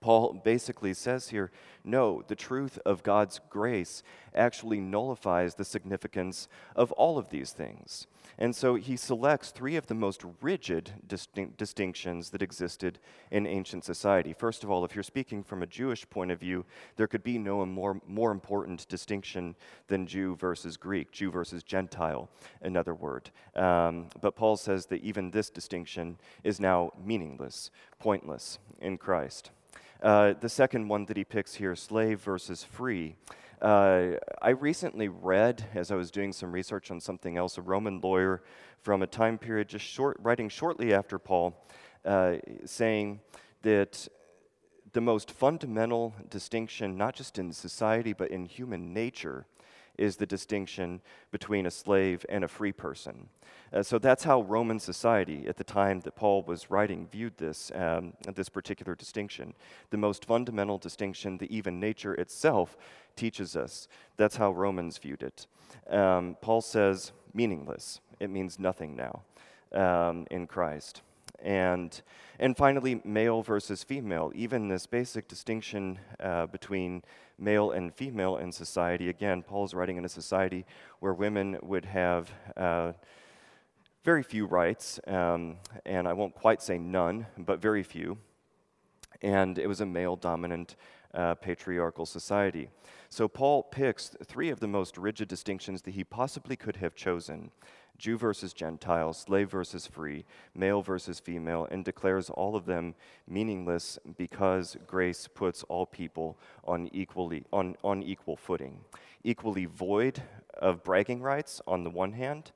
Paul 0.00 0.40
basically 0.44 0.94
says 0.94 1.28
here 1.28 1.50
no, 1.84 2.22
the 2.26 2.36
truth 2.36 2.78
of 2.84 3.02
God's 3.02 3.40
grace 3.48 4.02
actually 4.34 4.80
nullifies 4.80 5.54
the 5.54 5.64
significance 5.64 6.48
of 6.76 6.92
all 6.92 7.18
of 7.18 7.30
these 7.30 7.52
things. 7.52 8.06
And 8.38 8.54
so 8.54 8.74
he 8.74 8.96
selects 8.96 9.50
three 9.50 9.76
of 9.76 9.86
the 9.86 9.94
most 9.94 10.24
rigid 10.40 10.92
distinct 11.06 11.56
distinctions 11.56 12.30
that 12.30 12.42
existed 12.42 12.98
in 13.30 13.46
ancient 13.46 13.84
society. 13.84 14.32
First 14.32 14.62
of 14.62 14.70
all, 14.70 14.84
if 14.84 14.94
you're 14.94 15.02
speaking 15.02 15.42
from 15.42 15.62
a 15.62 15.66
Jewish 15.66 16.08
point 16.08 16.30
of 16.30 16.40
view, 16.40 16.64
there 16.96 17.06
could 17.06 17.22
be 17.22 17.38
no 17.38 17.64
more, 17.66 18.00
more 18.06 18.30
important 18.30 18.86
distinction 18.88 19.56
than 19.88 20.06
Jew 20.06 20.36
versus 20.36 20.76
Greek, 20.76 21.10
Jew 21.12 21.30
versus 21.30 21.62
Gentile, 21.62 22.28
another 22.62 22.94
word. 22.94 23.30
Um, 23.54 24.08
but 24.20 24.36
Paul 24.36 24.56
says 24.56 24.86
that 24.86 25.02
even 25.02 25.30
this 25.30 25.50
distinction 25.50 26.18
is 26.44 26.60
now 26.60 26.92
meaningless, 27.02 27.70
pointless 27.98 28.58
in 28.80 28.96
Christ. 28.96 29.50
Uh, 30.02 30.32
the 30.40 30.48
second 30.48 30.88
one 30.88 31.04
that 31.04 31.16
he 31.16 31.24
picks 31.24 31.54
here, 31.54 31.76
slave 31.76 32.20
versus 32.20 32.64
free. 32.64 33.16
Uh, 33.60 34.12
I 34.40 34.50
recently 34.50 35.08
read, 35.08 35.66
as 35.74 35.90
I 35.90 35.94
was 35.94 36.10
doing 36.10 36.32
some 36.32 36.52
research 36.52 36.90
on 36.90 37.00
something 37.00 37.36
else, 37.36 37.58
a 37.58 37.62
Roman 37.62 38.00
lawyer 38.00 38.42
from 38.80 39.02
a 39.02 39.06
time 39.06 39.36
period 39.36 39.68
just 39.68 39.84
short, 39.84 40.16
writing 40.22 40.48
shortly 40.48 40.94
after 40.94 41.18
Paul, 41.18 41.54
uh, 42.06 42.36
saying 42.64 43.20
that 43.60 44.08
the 44.92 45.02
most 45.02 45.30
fundamental 45.30 46.14
distinction, 46.30 46.96
not 46.96 47.14
just 47.14 47.38
in 47.38 47.52
society, 47.52 48.14
but 48.14 48.30
in 48.30 48.46
human 48.46 48.94
nature, 48.94 49.44
is 50.00 50.16
the 50.16 50.26
distinction 50.26 51.00
between 51.30 51.66
a 51.66 51.70
slave 51.70 52.24
and 52.28 52.42
a 52.42 52.48
free 52.48 52.72
person. 52.72 53.28
Uh, 53.72 53.82
so 53.82 53.98
that's 53.98 54.24
how 54.24 54.42
Roman 54.42 54.80
society, 54.80 55.46
at 55.46 55.56
the 55.56 55.64
time 55.64 56.00
that 56.00 56.16
Paul 56.16 56.42
was 56.42 56.70
writing, 56.70 57.06
viewed 57.12 57.36
this, 57.36 57.70
um, 57.74 58.14
this 58.34 58.48
particular 58.48 58.94
distinction. 58.94 59.54
The 59.90 59.98
most 59.98 60.24
fundamental 60.24 60.78
distinction 60.78 61.38
that 61.38 61.50
even 61.50 61.78
nature 61.78 62.14
itself 62.14 62.76
teaches 63.14 63.56
us. 63.56 63.88
That's 64.16 64.36
how 64.36 64.52
Romans 64.52 64.98
viewed 64.98 65.22
it. 65.22 65.46
Um, 65.88 66.36
Paul 66.40 66.62
says, 66.62 67.12
meaningless. 67.34 68.00
It 68.18 68.30
means 68.30 68.58
nothing 68.58 68.96
now 68.96 69.22
um, 69.72 70.26
in 70.30 70.46
Christ. 70.46 71.02
And, 71.42 72.00
and 72.38 72.56
finally, 72.56 73.00
male 73.04 73.42
versus 73.42 73.82
female. 73.82 74.32
Even 74.34 74.68
this 74.68 74.86
basic 74.86 75.28
distinction 75.28 75.98
uh, 76.20 76.46
between 76.46 77.02
male 77.38 77.70
and 77.70 77.94
female 77.94 78.36
in 78.36 78.52
society. 78.52 79.08
Again, 79.08 79.42
Paul's 79.42 79.74
writing 79.74 79.96
in 79.96 80.04
a 80.04 80.08
society 80.08 80.66
where 81.00 81.14
women 81.14 81.58
would 81.62 81.86
have 81.86 82.30
uh, 82.56 82.92
very 84.04 84.22
few 84.22 84.46
rights, 84.46 85.00
um, 85.06 85.56
and 85.84 86.08
I 86.08 86.12
won't 86.12 86.34
quite 86.34 86.62
say 86.62 86.78
none, 86.78 87.26
but 87.38 87.60
very 87.60 87.82
few. 87.82 88.18
And 89.22 89.58
it 89.58 89.66
was 89.66 89.80
a 89.80 89.86
male 89.86 90.16
dominant 90.16 90.76
uh, 91.12 91.34
patriarchal 91.34 92.06
society. 92.06 92.70
So 93.08 93.28
Paul 93.28 93.64
picks 93.64 94.10
three 94.24 94.50
of 94.50 94.60
the 94.60 94.68
most 94.68 94.96
rigid 94.96 95.28
distinctions 95.28 95.82
that 95.82 95.94
he 95.94 96.04
possibly 96.04 96.56
could 96.56 96.76
have 96.76 96.94
chosen 96.94 97.50
Jew 98.00 98.16
versus 98.16 98.54
Gentile, 98.54 99.12
slave 99.12 99.50
versus 99.50 99.86
free, 99.86 100.24
male 100.54 100.80
versus 100.80 101.20
female, 101.20 101.68
and 101.70 101.84
declares 101.84 102.30
all 102.30 102.56
of 102.56 102.64
them 102.64 102.94
meaningless 103.28 103.98
because 104.16 104.76
grace 104.86 105.28
puts 105.28 105.62
all 105.64 105.84
people 105.84 106.38
on, 106.64 106.88
equally, 106.94 107.44
on, 107.52 107.76
on 107.84 108.02
equal 108.02 108.36
footing. 108.36 108.80
Equally 109.22 109.66
void 109.66 110.22
of 110.58 110.82
bragging 110.82 111.20
rights 111.20 111.60
on 111.66 111.84
the 111.84 111.90
one 111.90 112.12
hand, 112.12 112.52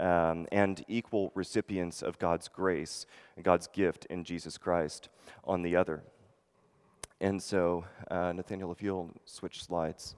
um, 0.00 0.48
and 0.50 0.84
equal 0.88 1.30
recipients 1.36 2.02
of 2.02 2.18
God's 2.18 2.48
grace, 2.48 3.06
God's 3.40 3.68
gift 3.68 4.04
in 4.06 4.24
Jesus 4.24 4.58
Christ 4.58 5.10
on 5.44 5.62
the 5.62 5.76
other. 5.76 6.02
And 7.20 7.40
so, 7.40 7.84
uh, 8.10 8.32
Nathaniel, 8.32 8.72
if 8.72 8.82
you'll 8.82 9.14
switch 9.24 9.62
slides. 9.62 10.16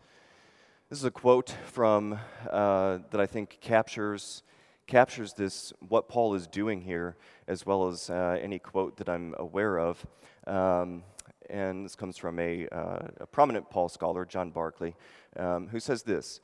This 0.88 0.98
is 0.98 1.04
a 1.04 1.10
quote 1.10 1.54
from 1.66 2.18
uh, 2.50 2.98
that 3.10 3.20
I 3.20 3.26
think 3.26 3.58
captures 3.60 4.42
captures 4.90 5.32
this, 5.34 5.72
what 5.88 6.08
Paul 6.08 6.34
is 6.34 6.48
doing 6.48 6.80
here, 6.80 7.16
as 7.46 7.64
well 7.64 7.86
as 7.86 8.10
uh, 8.10 8.36
any 8.42 8.58
quote 8.58 8.96
that 8.96 9.08
I'm 9.08 9.36
aware 9.38 9.78
of. 9.78 10.04
Um, 10.48 11.04
and 11.48 11.84
this 11.84 11.94
comes 11.94 12.18
from 12.18 12.40
a, 12.40 12.66
uh, 12.68 13.06
a, 13.20 13.26
prominent 13.26 13.70
Paul 13.70 13.88
scholar, 13.88 14.24
John 14.24 14.50
Barclay, 14.50 14.96
um, 15.36 15.68
who 15.68 15.78
says 15.78 16.02
this 16.02 16.40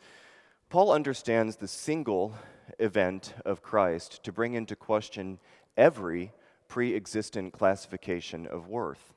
Paul 0.71 0.93
understands 0.93 1.57
the 1.57 1.67
single 1.67 2.35
event 2.79 3.35
of 3.45 3.63
Christ 3.63 4.23
to 4.23 4.33
bring 4.33 4.55
into 4.55 4.77
question 4.77 5.41
every 5.77 6.33
pre 6.69 6.95
existent 6.95 7.53
classification 7.53 8.47
of 8.47 8.69
worth. 8.69 9.13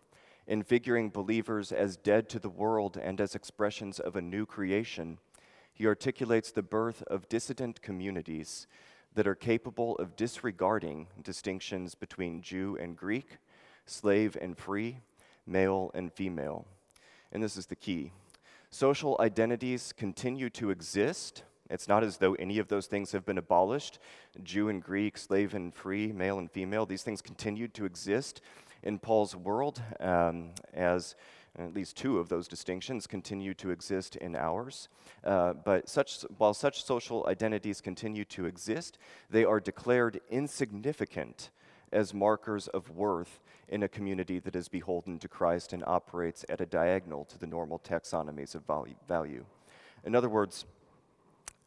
In 0.48 0.64
figuring 0.64 1.12
believers 1.12 1.72
as 1.72 1.98
dead 1.98 2.30
to 2.30 2.40
the 2.40 2.50
world 2.50 2.98
and 2.98 3.22
as 3.22 3.36
expressions 3.36 4.00
of 4.00 4.16
a 4.16 4.22
new 4.22 4.48
creation, 4.48 5.20
he 5.72 5.86
articulates 5.86 6.52
the 6.52 6.64
birth 6.64 7.04
of 7.04 7.30
dissident 7.30 7.84
communities 7.84 8.66
that 9.20 9.28
are 9.28 9.36
capable 9.36 9.98
of 9.98 10.16
disregarding 10.16 11.06
distinctions 11.22 11.94
between 11.94 12.42
Jew 12.42 12.78
and 12.80 12.96
Greek, 12.96 13.36
slave 13.86 14.38
and 14.40 14.58
free, 14.58 15.00
male 15.46 15.92
and 15.94 16.10
female. 16.14 16.66
And 17.34 17.44
this 17.44 17.58
is 17.58 17.66
the 17.66 17.76
key. 17.76 18.14
Social 18.70 19.18
identities 19.20 19.92
continue 19.92 20.50
to 20.52 20.70
exist. 20.70 21.44
It's 21.70 21.90
not 21.90 22.02
as 22.02 22.16
though 22.16 22.36
any 22.36 22.60
of 22.60 22.70
those 22.70 22.88
things 22.88 23.12
have 23.12 23.26
been 23.26 23.38
abolished. 23.38 24.00
Jew 24.42 24.70
and 24.70 24.82
Greek, 24.82 25.18
slave 25.18 25.54
and 25.54 25.76
free, 25.76 26.14
male 26.14 26.40
and 26.40 26.50
female, 26.50 26.86
these 26.86 27.04
things 27.04 27.22
continued 27.22 27.74
to 27.74 27.84
exist 27.84 28.40
in 28.84 29.00
Paul's 29.00 29.36
world 29.36 29.82
um, 30.00 30.52
as 30.74 31.16
at 31.60 31.74
least 31.74 31.98
two 31.98 32.20
of 32.20 32.30
those 32.30 32.48
distinctions 32.48 33.08
continue 33.08 33.54
to 33.56 33.70
exist 33.70 34.16
in 34.16 34.36
ours. 34.36 34.90
Uh, 35.24 35.54
but 35.54 35.90
such, 35.90 36.22
while 36.38 36.54
such 36.54 36.84
social 36.84 37.26
identities 37.28 37.82
continue 37.82 38.26
to 38.26 38.46
exist, 38.46 38.98
they 39.30 39.44
are 39.44 39.60
declared 39.60 40.22
insignificant 40.30 41.50
as 41.92 42.14
markers 42.14 42.68
of 42.68 42.90
worth 42.92 43.40
in 43.68 43.84
a 43.84 43.88
community 43.88 44.40
that 44.40 44.56
is 44.56 44.68
beholden 44.68 45.20
to 45.20 45.28
Christ 45.28 45.74
and 45.74 45.84
operates 45.86 46.46
at 46.50 46.62
a 46.62 46.66
diagonal 46.66 47.26
to 47.26 47.38
the 47.38 47.48
normal 47.48 47.80
taxonomies 47.80 48.56
of 48.56 48.64
value. 49.08 49.46
In 50.04 50.16
other 50.16 50.30
words, 50.30 50.66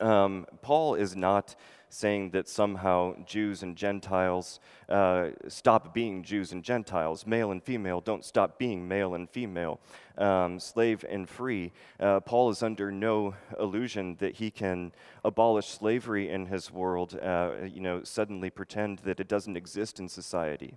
um, 0.00 0.46
Paul 0.62 0.94
is 0.94 1.16
not 1.16 1.54
saying 1.92 2.30
that 2.30 2.48
somehow 2.48 3.14
Jews 3.26 3.62
and 3.62 3.76
Gentiles 3.76 4.60
uh, 4.88 5.28
stop 5.46 5.92
being 5.92 6.22
Jews 6.22 6.52
and 6.52 6.64
Gentiles. 6.64 7.26
Male 7.26 7.50
and 7.50 7.62
female 7.62 8.00
don't 8.00 8.24
stop 8.24 8.58
being 8.58 8.88
male 8.88 9.14
and 9.14 9.28
female, 9.28 9.78
um, 10.16 10.58
slave 10.58 11.04
and 11.08 11.28
free. 11.28 11.70
Uh, 12.00 12.20
Paul 12.20 12.48
is 12.48 12.62
under 12.62 12.90
no 12.90 13.34
illusion 13.60 14.16
that 14.20 14.36
he 14.36 14.50
can 14.50 14.92
abolish 15.22 15.68
slavery 15.68 16.30
in 16.30 16.46
his 16.46 16.70
world, 16.70 17.18
uh, 17.22 17.50
you 17.70 17.80
know, 17.80 18.02
suddenly 18.02 18.48
pretend 18.48 19.00
that 19.00 19.20
it 19.20 19.28
doesn't 19.28 19.56
exist 19.56 20.00
in 20.00 20.08
society. 20.08 20.74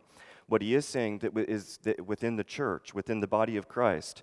What 0.47 0.61
he 0.61 0.75
is 0.75 0.85
saying 0.85 1.19
that 1.19 1.35
is 1.49 1.79
that 1.83 2.05
within 2.05 2.35
the 2.35 2.43
church, 2.43 2.93
within 2.93 3.21
the 3.21 3.27
body 3.27 3.55
of 3.55 3.69
Christ, 3.69 4.21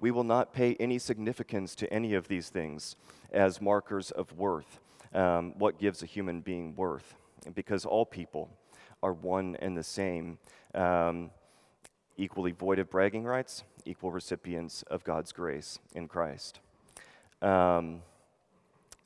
we 0.00 0.10
will 0.10 0.24
not 0.24 0.52
pay 0.52 0.74
any 0.74 0.98
significance 0.98 1.74
to 1.76 1.92
any 1.92 2.14
of 2.14 2.28
these 2.28 2.48
things 2.48 2.96
as 3.32 3.60
markers 3.60 4.10
of 4.10 4.32
worth 4.36 4.80
um, 5.14 5.54
what 5.58 5.78
gives 5.78 6.02
a 6.02 6.06
human 6.06 6.40
being 6.40 6.74
worth. 6.76 7.14
Because 7.54 7.84
all 7.84 8.04
people 8.04 8.50
are 9.02 9.12
one 9.12 9.56
and 9.60 9.76
the 9.76 9.82
same, 9.82 10.38
um, 10.74 11.30
equally 12.16 12.52
void 12.52 12.78
of 12.78 12.90
bragging 12.90 13.24
rights, 13.24 13.62
equal 13.84 14.10
recipients 14.10 14.82
of 14.84 15.04
God's 15.04 15.32
grace 15.32 15.78
in 15.94 16.08
Christ. 16.08 16.60
Um, 17.42 18.02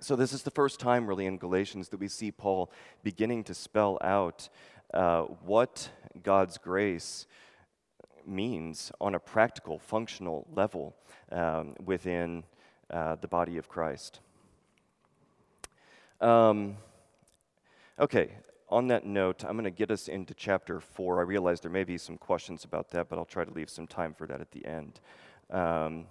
so, 0.02 0.16
this 0.16 0.32
is 0.32 0.42
the 0.42 0.50
first 0.50 0.80
time, 0.80 1.06
really, 1.06 1.26
in 1.26 1.36
Galatians 1.36 1.90
that 1.90 2.00
we 2.00 2.08
see 2.08 2.32
Paul 2.32 2.72
beginning 3.02 3.44
to 3.44 3.54
spell 3.54 3.98
out 4.00 4.48
uh, 4.94 5.22
what 5.44 5.90
God's 6.22 6.56
grace 6.56 7.26
means 8.26 8.92
on 9.00 9.14
a 9.14 9.18
practical, 9.18 9.78
functional 9.78 10.46
level 10.54 10.94
um, 11.32 11.74
within 11.84 12.44
uh, 12.90 13.16
the 13.16 13.28
body 13.28 13.56
of 13.56 13.68
Christ. 13.68 14.20
Um, 16.20 16.76
okay, 17.98 18.32
on 18.68 18.88
that 18.88 19.04
note, 19.04 19.44
I'm 19.44 19.52
going 19.52 19.64
to 19.64 19.70
get 19.70 19.90
us 19.90 20.08
into 20.08 20.34
chapter 20.34 20.80
4. 20.80 21.18
I 21.18 21.22
realize 21.22 21.60
there 21.60 21.70
may 21.70 21.84
be 21.84 21.98
some 21.98 22.16
questions 22.16 22.64
about 22.64 22.90
that, 22.90 23.08
but 23.08 23.18
I'll 23.18 23.24
try 23.24 23.44
to 23.44 23.52
leave 23.52 23.70
some 23.70 23.86
time 23.86 24.14
for 24.14 24.26
that 24.26 24.40
at 24.40 24.52
the 24.52 24.64
end. 24.64 25.00
Um, 25.50 26.06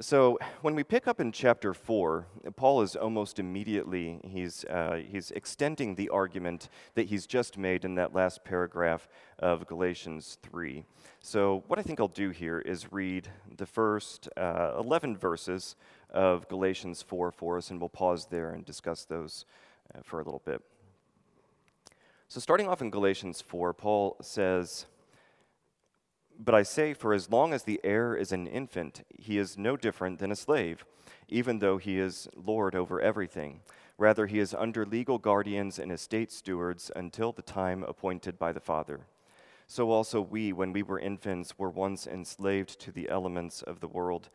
so 0.00 0.38
when 0.62 0.74
we 0.76 0.84
pick 0.84 1.08
up 1.08 1.20
in 1.20 1.32
chapter 1.32 1.74
4, 1.74 2.26
Paul 2.54 2.82
is 2.82 2.94
almost 2.94 3.38
immediately, 3.38 4.20
he's, 4.24 4.64
uh, 4.64 5.00
he's 5.04 5.32
extending 5.32 5.96
the 5.96 6.08
argument 6.10 6.68
that 6.94 7.06
he's 7.06 7.26
just 7.26 7.58
made 7.58 7.84
in 7.84 7.96
that 7.96 8.14
last 8.14 8.44
paragraph 8.44 9.08
of 9.40 9.66
Galatians 9.66 10.38
3. 10.42 10.84
So 11.20 11.64
what 11.66 11.80
I 11.80 11.82
think 11.82 11.98
I'll 11.98 12.06
do 12.06 12.30
here 12.30 12.60
is 12.60 12.92
read 12.92 13.28
the 13.56 13.66
first 13.66 14.28
uh, 14.36 14.74
11 14.78 15.16
verses 15.16 15.74
of 16.10 16.48
Galatians 16.48 17.02
4 17.02 17.32
for 17.32 17.56
us, 17.56 17.70
and 17.70 17.80
we'll 17.80 17.88
pause 17.88 18.26
there 18.30 18.50
and 18.50 18.64
discuss 18.64 19.04
those 19.04 19.46
uh, 19.94 19.98
for 20.04 20.20
a 20.20 20.24
little 20.24 20.42
bit. 20.44 20.62
So 22.28 22.40
starting 22.40 22.68
off 22.68 22.82
in 22.82 22.90
Galatians 22.90 23.40
4, 23.40 23.72
Paul 23.72 24.16
says, 24.20 24.86
But 26.40 26.54
I 26.54 26.62
say, 26.62 26.94
for 26.94 27.12
as 27.12 27.30
long 27.30 27.52
as 27.52 27.64
the 27.64 27.80
heir 27.82 28.14
is 28.14 28.30
an 28.30 28.46
infant, 28.46 29.04
he 29.18 29.38
is 29.38 29.58
no 29.58 29.76
different 29.76 30.20
than 30.20 30.30
a 30.30 30.36
slave, 30.36 30.84
even 31.28 31.58
though 31.58 31.78
he 31.78 31.98
is 31.98 32.28
Lord 32.36 32.76
over 32.76 33.00
everything. 33.00 33.60
Rather, 33.98 34.26
he 34.26 34.38
is 34.38 34.54
under 34.54 34.86
legal 34.86 35.18
guardians 35.18 35.80
and 35.80 35.90
estate 35.90 36.30
stewards 36.30 36.92
until 36.94 37.32
the 37.32 37.42
time 37.42 37.82
appointed 37.82 38.38
by 38.38 38.52
the 38.52 38.60
Father. 38.60 39.00
So 39.66 39.90
also 39.90 40.20
we, 40.20 40.52
when 40.52 40.72
we 40.72 40.84
were 40.84 41.00
infants, 41.00 41.58
were 41.58 41.70
once 41.70 42.06
enslaved 42.06 42.78
to 42.80 42.92
the 42.92 43.08
elements 43.08 43.60
of 43.62 43.80
the 43.80 43.88
world. 43.88 44.30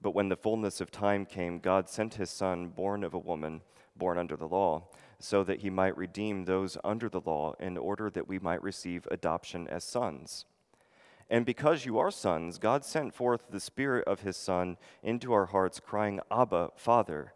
But 0.00 0.14
when 0.14 0.28
the 0.28 0.36
fullness 0.36 0.82
of 0.82 0.90
time 0.90 1.24
came, 1.24 1.60
God 1.60 1.88
sent 1.88 2.14
his 2.14 2.30
Son, 2.30 2.68
born 2.68 3.02
of 3.02 3.14
a 3.14 3.18
woman, 3.18 3.62
born 3.96 4.18
under 4.18 4.36
the 4.36 4.46
law, 4.46 4.84
so 5.18 5.42
that 5.44 5.60
he 5.60 5.70
might 5.70 5.96
redeem 5.96 6.44
those 6.44 6.76
under 6.84 7.08
the 7.08 7.22
law, 7.22 7.54
in 7.58 7.78
order 7.78 8.10
that 8.10 8.28
we 8.28 8.38
might 8.38 8.62
receive 8.62 9.08
adoption 9.10 9.66
as 9.66 9.82
sons. 9.82 10.44
And 11.30 11.44
because 11.44 11.84
you 11.84 11.98
are 11.98 12.10
sons, 12.10 12.58
God 12.58 12.84
sent 12.84 13.14
forth 13.14 13.42
the 13.50 13.60
Spirit 13.60 14.06
of 14.06 14.20
His 14.20 14.36
Son 14.36 14.78
into 15.02 15.32
our 15.32 15.46
hearts, 15.46 15.80
crying, 15.80 16.20
Abba, 16.30 16.70
Father. 16.76 17.34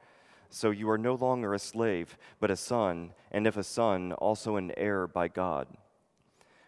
So 0.49 0.70
you 0.70 0.88
are 0.90 0.99
no 0.99 1.14
longer 1.14 1.54
a 1.54 1.58
slave, 1.58 2.16
but 2.40 2.50
a 2.50 2.56
son, 2.56 3.12
and 3.30 3.46
if 3.46 3.56
a 3.56 3.64
son, 3.64 4.12
also 4.12 4.56
an 4.56 4.72
heir 4.76 5.06
by 5.06 5.28
God. 5.28 5.66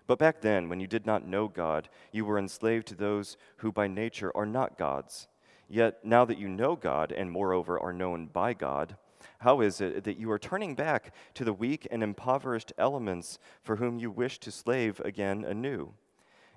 But 0.06 0.18
back 0.18 0.40
then, 0.40 0.68
when 0.68 0.80
you 0.80 0.86
did 0.86 1.06
not 1.06 1.26
know 1.26 1.48
God, 1.48 1.88
you 2.12 2.24
were 2.24 2.38
enslaved 2.38 2.86
to 2.88 2.94
those 2.94 3.36
who 3.58 3.72
by 3.72 3.86
nature 3.86 4.32
are 4.34 4.46
not 4.46 4.78
gods. 4.78 5.28
Yet 5.68 6.04
now 6.04 6.24
that 6.24 6.38
you 6.38 6.48
know 6.48 6.76
God, 6.76 7.12
and 7.12 7.30
moreover 7.30 7.78
are 7.78 7.92
known 7.92 8.26
by 8.26 8.52
God, 8.52 8.96
how 9.38 9.60
is 9.60 9.80
it 9.80 10.04
that 10.04 10.18
you 10.18 10.30
are 10.30 10.38
turning 10.38 10.74
back 10.74 11.14
to 11.34 11.44
the 11.44 11.52
weak 11.52 11.86
and 11.90 12.02
impoverished 12.02 12.72
elements 12.78 13.38
for 13.62 13.76
whom 13.76 13.98
you 13.98 14.10
wish 14.10 14.38
to 14.40 14.50
slave 14.50 15.00
again 15.00 15.44
anew? 15.44 15.92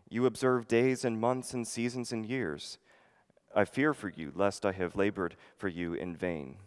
You 0.09 0.25
observe 0.25 0.67
days 0.67 1.03
and 1.03 1.19
months 1.19 1.53
and 1.53 1.67
seasons 1.67 2.11
and 2.11 2.25
years. 2.25 2.77
I 3.55 3.65
fear 3.65 3.93
for 3.93 4.09
you, 4.09 4.31
lest 4.35 4.65
I 4.65 4.71
have 4.73 4.95
labored 4.95 5.35
for 5.57 5.67
you 5.67 5.93
in 5.93 6.15
vain. 6.15 6.57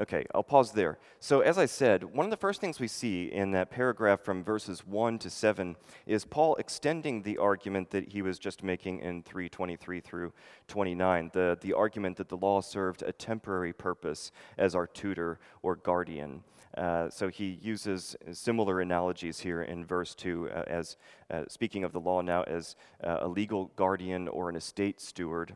Okay, 0.00 0.26
I'll 0.34 0.42
pause 0.42 0.72
there. 0.72 0.98
So, 1.20 1.40
as 1.40 1.56
I 1.56 1.66
said, 1.66 2.02
one 2.02 2.26
of 2.26 2.30
the 2.30 2.36
first 2.36 2.60
things 2.60 2.80
we 2.80 2.88
see 2.88 3.26
in 3.26 3.52
that 3.52 3.70
paragraph 3.70 4.22
from 4.22 4.42
verses 4.42 4.84
1 4.84 5.20
to 5.20 5.30
7 5.30 5.76
is 6.04 6.24
Paul 6.24 6.56
extending 6.56 7.22
the 7.22 7.38
argument 7.38 7.90
that 7.90 8.08
he 8.08 8.20
was 8.20 8.40
just 8.40 8.64
making 8.64 8.98
in 8.98 9.22
323 9.22 10.00
through 10.00 10.32
29, 10.66 11.30
the, 11.32 11.56
the 11.60 11.72
argument 11.72 12.16
that 12.16 12.28
the 12.28 12.36
law 12.36 12.60
served 12.60 13.02
a 13.02 13.12
temporary 13.12 13.72
purpose 13.72 14.32
as 14.58 14.74
our 14.74 14.88
tutor 14.88 15.38
or 15.62 15.76
guardian. 15.76 16.42
Uh, 16.76 17.08
so 17.08 17.28
he 17.28 17.58
uses 17.62 18.16
similar 18.32 18.80
analogies 18.80 19.40
here 19.40 19.62
in 19.62 19.84
verse 19.84 20.14
2 20.14 20.50
uh, 20.50 20.64
as 20.66 20.96
uh, 21.30 21.42
speaking 21.48 21.84
of 21.84 21.92
the 21.92 22.00
law 22.00 22.20
now 22.20 22.42
as 22.44 22.74
uh, 23.02 23.18
a 23.20 23.28
legal 23.28 23.70
guardian 23.76 24.26
or 24.28 24.48
an 24.48 24.56
estate 24.56 25.00
steward. 25.00 25.54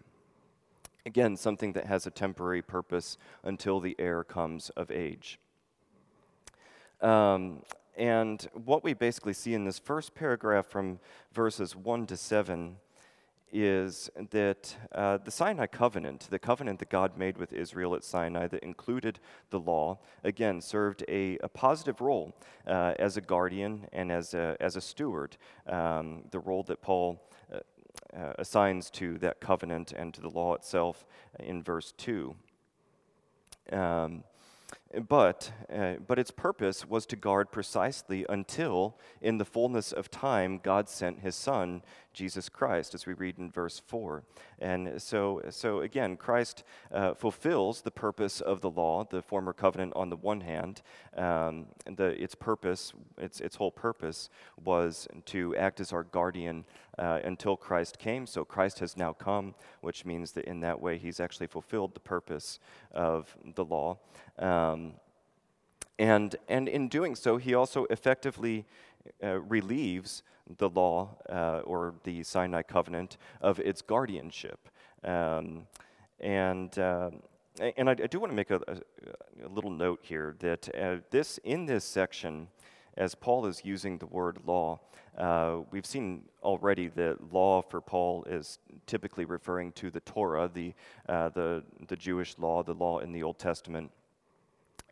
Again, 1.07 1.37
something 1.37 1.73
that 1.73 1.87
has 1.87 2.07
a 2.07 2.11
temporary 2.11 2.63
purpose 2.63 3.19
until 3.43 3.81
the 3.81 3.97
heir 3.99 4.23
comes 4.23 4.71
of 4.71 4.91
age. 4.91 5.39
Um, 7.01 7.63
and 7.97 8.47
what 8.53 8.85
we 8.85 8.95
basically 8.95 9.33
see 9.33 9.55
in 9.55 9.65
this 9.65 9.79
first 9.79 10.15
paragraph 10.15 10.67
from 10.67 11.01
verses 11.33 11.75
1 11.75 12.07
to 12.07 12.17
7 12.17 12.77
is 13.53 14.11
that 14.31 14.77
uh, 14.93 15.19
the 15.19 15.31
Sinai 15.31 15.67
covenant, 15.67 16.29
the 16.31 16.39
covenant 16.39 16.79
that 16.81 16.91
God 16.91 17.17
made 17.17 17.39
with 17.39 17.53
Israel 17.53 17.95
at 17.95 18.05
Sinai 18.05 18.47
that 18.49 18.63
included 18.63 19.19
the 19.51 19.61
law, 19.61 19.99
again, 20.25 20.61
served 20.61 21.05
a, 21.09 21.39
a 21.39 21.49
positive 21.49 22.01
role 22.01 22.35
uh, 22.67 22.95
as 22.99 23.17
a 23.17 23.21
guardian 23.21 23.87
and 23.93 24.13
as 24.13 24.35
a, 24.35 24.57
as 24.61 24.77
a 24.77 24.81
steward, 24.81 25.37
um, 25.67 26.25
the 26.31 26.41
role 26.41 26.63
that 26.65 26.83
Paul 26.83 27.23
uh, 27.53 27.59
uh 28.17 28.33
assigns 28.39 28.91
to 28.91 29.19
that 29.19 29.41
covenant 29.41 29.93
and 29.93 30.15
to 30.15 30.21
the 30.21 30.31
law 30.31 30.55
itself 30.55 31.07
in 31.41 31.63
verse 31.63 31.93
2. 31.99 32.35
Um, 33.73 34.25
but, 35.07 35.53
uh, 35.73 35.95
but 36.07 36.19
its 36.19 36.31
purpose 36.31 36.89
was 36.89 37.05
to 37.07 37.17
guard 37.17 37.51
precisely 37.51 38.25
until, 38.29 38.97
in 39.21 39.37
the 39.37 39.45
fullness 39.45 39.93
of 39.93 40.11
time, 40.11 40.61
God 40.63 40.89
sent 40.89 41.21
his 41.21 41.35
Son, 41.35 41.83
Jesus 42.15 42.49
Christ, 42.49 42.95
as 42.95 43.07
we 43.07 43.13
read 43.13 43.39
in 43.39 43.51
verse 43.51 43.83
4. 43.87 44.25
And 44.59 45.01
so, 45.01 45.43
so 45.51 45.81
again, 45.81 46.17
Christ 46.17 46.65
uh, 46.91 47.15
fulfills 47.15 47.83
the 47.83 47.91
purpose 47.91 48.41
of 48.41 48.61
the 48.61 48.71
law, 48.71 49.05
the 49.05 49.21
former 49.23 49.53
covenant 49.53 49.93
on 49.95 50.09
the 50.09 50.17
one 50.17 50.41
hand. 50.41 50.83
Um, 51.17 51.67
the, 51.85 52.21
its 52.21 52.35
purpose, 52.35 52.93
its, 53.19 53.41
its 53.41 53.57
whole 53.57 53.71
purpose, 53.71 54.31
was 54.65 55.07
to 55.27 55.55
act 55.57 55.81
as 55.81 55.93
our 55.93 56.05
guardian 56.05 56.65
uh, 56.99 57.21
until 57.25 57.57
Christ 57.57 57.99
came. 57.99 58.27
So 58.27 58.45
Christ 58.45 58.81
has 58.81 58.97
now 58.97 59.13
come, 59.13 59.55
which 59.81 60.05
means 60.05 60.33
that 60.33 60.47
in 60.47 60.61
that 60.61 60.81
way 60.81 60.99
he's 60.99 61.21
actually 61.21 61.47
fulfilled 61.47 61.95
the 61.95 62.01
purpose 62.01 62.59
of 62.91 63.37
the 63.55 63.65
law. 63.65 63.99
Um, 64.39 64.78
and, 65.99 66.37
and 66.49 66.69
in 66.69 66.89
doing 66.89 67.15
so, 67.15 67.37
he 67.37 67.55
also 67.55 67.87
effectively 67.87 68.65
uh, 69.23 69.41
relieves 69.41 70.23
the 70.57 70.69
law 70.69 71.17
uh, 71.29 71.61
or 71.65 71.95
the 72.05 72.23
Sinai 72.23 72.63
covenant 72.63 73.19
of 73.41 73.59
its 73.61 73.83
guardianship. 73.83 74.69
Um, 75.05 75.67
and 76.21 76.77
uh, 76.79 77.11
and 77.77 77.89
I, 77.89 77.93
I, 77.93 78.07
do 78.07 78.21
want 78.21 78.31
to 78.31 78.37
make 78.37 78.51
a, 78.51 78.61
a, 78.69 79.47
a 79.47 79.49
little 79.49 79.71
note 79.71 80.01
here 80.03 80.37
that 80.41 80.69
uh, 80.77 80.97
this 81.11 81.39
in 81.39 81.67
this 81.67 81.85
section, 81.85 82.49
as 82.97 83.15
Paul 83.15 83.47
is 83.47 83.63
using 83.65 83.99
the 83.99 84.07
word 84.07 84.39
law, 84.47 84.81
uh, 85.17 85.59
we've 85.71 85.87
seen 85.87 86.23
already 86.43 86.89
that 86.89 87.33
law 87.33 87.63
for 87.63 87.81
Paul 87.81 88.25
is 88.25 88.59
typically 88.87 89.25
referring 89.25 89.73
to 89.73 89.91
the 89.91 90.01
Torah, 90.01 90.51
the 90.53 90.73
uh, 91.09 91.31
the 91.31 91.65
the 91.89 91.97
Jewish 91.97 92.39
law, 92.39 92.63
the 92.63 92.75
law 92.75 92.99
in 92.99 93.13
the 93.13 93.23
Old 93.23 93.39
Testament. 93.39 93.91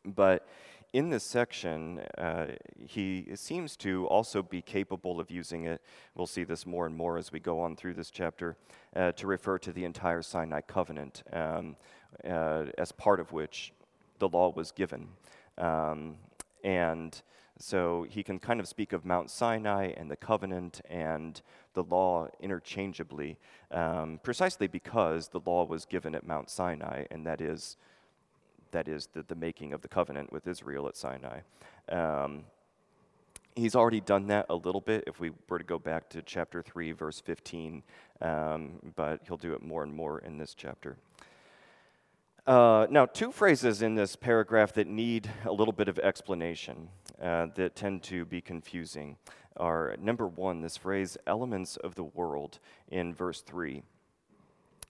But 0.05 0.47
in 0.92 1.11
this 1.11 1.25
section, 1.25 2.01
uh, 2.18 2.46
he 2.79 3.27
seems 3.35 3.77
to 3.79 4.07
also 4.07 4.42
be 4.42 4.62
capable 4.62 5.20
of 5.20 5.31
using 5.31 5.64
it. 5.64 5.81
We'll 6.14 6.27
see 6.27 6.44
this 6.44 6.66
more 6.66 6.87
and 6.87 6.96
more 6.96 7.18
as 7.18 7.33
we 7.33 7.40
go 7.40 7.61
on 7.61 7.77
through 7.77 7.94
this 7.94 8.11
chapter 8.11 8.57
uh, 8.94 9.12
to 9.12 9.27
refer 9.27 9.59
to 9.59 9.72
the 9.72 9.85
entire 9.85 10.22
Sinai 10.22 10.61
covenant, 10.61 11.22
um, 11.33 11.77
uh, 12.25 12.66
as 12.79 12.92
part 12.92 13.20
of 13.20 13.33
which 13.33 13.72
the 14.18 14.29
law 14.29 14.53
was 14.55 14.72
given. 14.72 15.09
Um, 15.59 16.16
and 16.64 17.20
so 17.59 18.07
he 18.09 18.22
can 18.22 18.38
kind 18.38 18.61
of 18.61 18.68
speak 18.68 18.92
of 18.92 19.05
Mount 19.05 19.31
Sinai 19.31 19.92
and 19.96 20.11
the 20.11 20.16
covenant 20.16 20.81
and 20.88 21.40
the 21.75 21.83
law 21.83 22.29
interchangeably, 22.40 23.38
um, 23.70 24.20
precisely 24.22 24.66
because 24.66 25.29
the 25.29 25.40
law 25.40 25.64
was 25.64 25.85
given 25.85 26.14
at 26.14 26.27
Mount 26.27 26.51
Sinai, 26.51 27.05
and 27.11 27.27
that 27.27 27.40
is 27.40 27.77
that 28.72 28.88
is 28.88 29.09
the, 29.12 29.22
the 29.22 29.35
making 29.35 29.72
of 29.72 29.83
the 29.83 29.88
covenant 29.88 30.33
with 30.33 30.46
Israel 30.46 30.88
at 30.88 30.96
Sinai. 30.96 31.40
Um, 31.90 32.44
he's 33.55 33.74
already 33.74 34.00
done 34.00 34.26
that 34.29 34.46
a 34.48 34.55
little 34.55 34.81
bit 34.81 35.05
if 35.07 35.18
we 35.18 35.33
were 35.48 35.59
to 35.59 35.64
go 35.64 35.79
back 35.79 36.09
to 36.11 36.22
chapter 36.22 36.62
3, 36.62 36.92
verse 36.92 37.20
15, 37.20 37.83
um, 38.20 38.72
but 38.94 39.20
he'll 39.26 39.37
do 39.37 39.55
it 39.55 39.62
more 39.62 39.83
and 39.83 39.92
more 39.94 40.18
in 40.20 40.38
this 40.38 40.55
chapter. 40.55 40.96
Uh, 42.46 42.87
now, 42.90 43.07
two 43.07 43.33
phrases 43.33 43.83
in 43.83 43.96
this 43.96 44.14
paragraph 44.14 44.72
that 44.74 44.87
need 44.87 45.29
a 45.46 45.52
little 45.52 45.72
bit 45.72 45.88
of 45.88 45.98
explanation 45.98 46.88
uh, 47.20 47.46
that 47.57 47.74
tend 47.74 48.05
to 48.05 48.24
be 48.24 48.40
confusing 48.40 49.16
are 49.57 49.96
number 50.00 50.29
one, 50.29 50.61
this 50.61 50.76
phrase, 50.76 51.16
elements 51.26 51.76
of 51.79 51.94
the 51.94 52.05
world, 52.05 52.61
in 52.88 53.12
verse 53.12 53.40
3. 53.40 53.83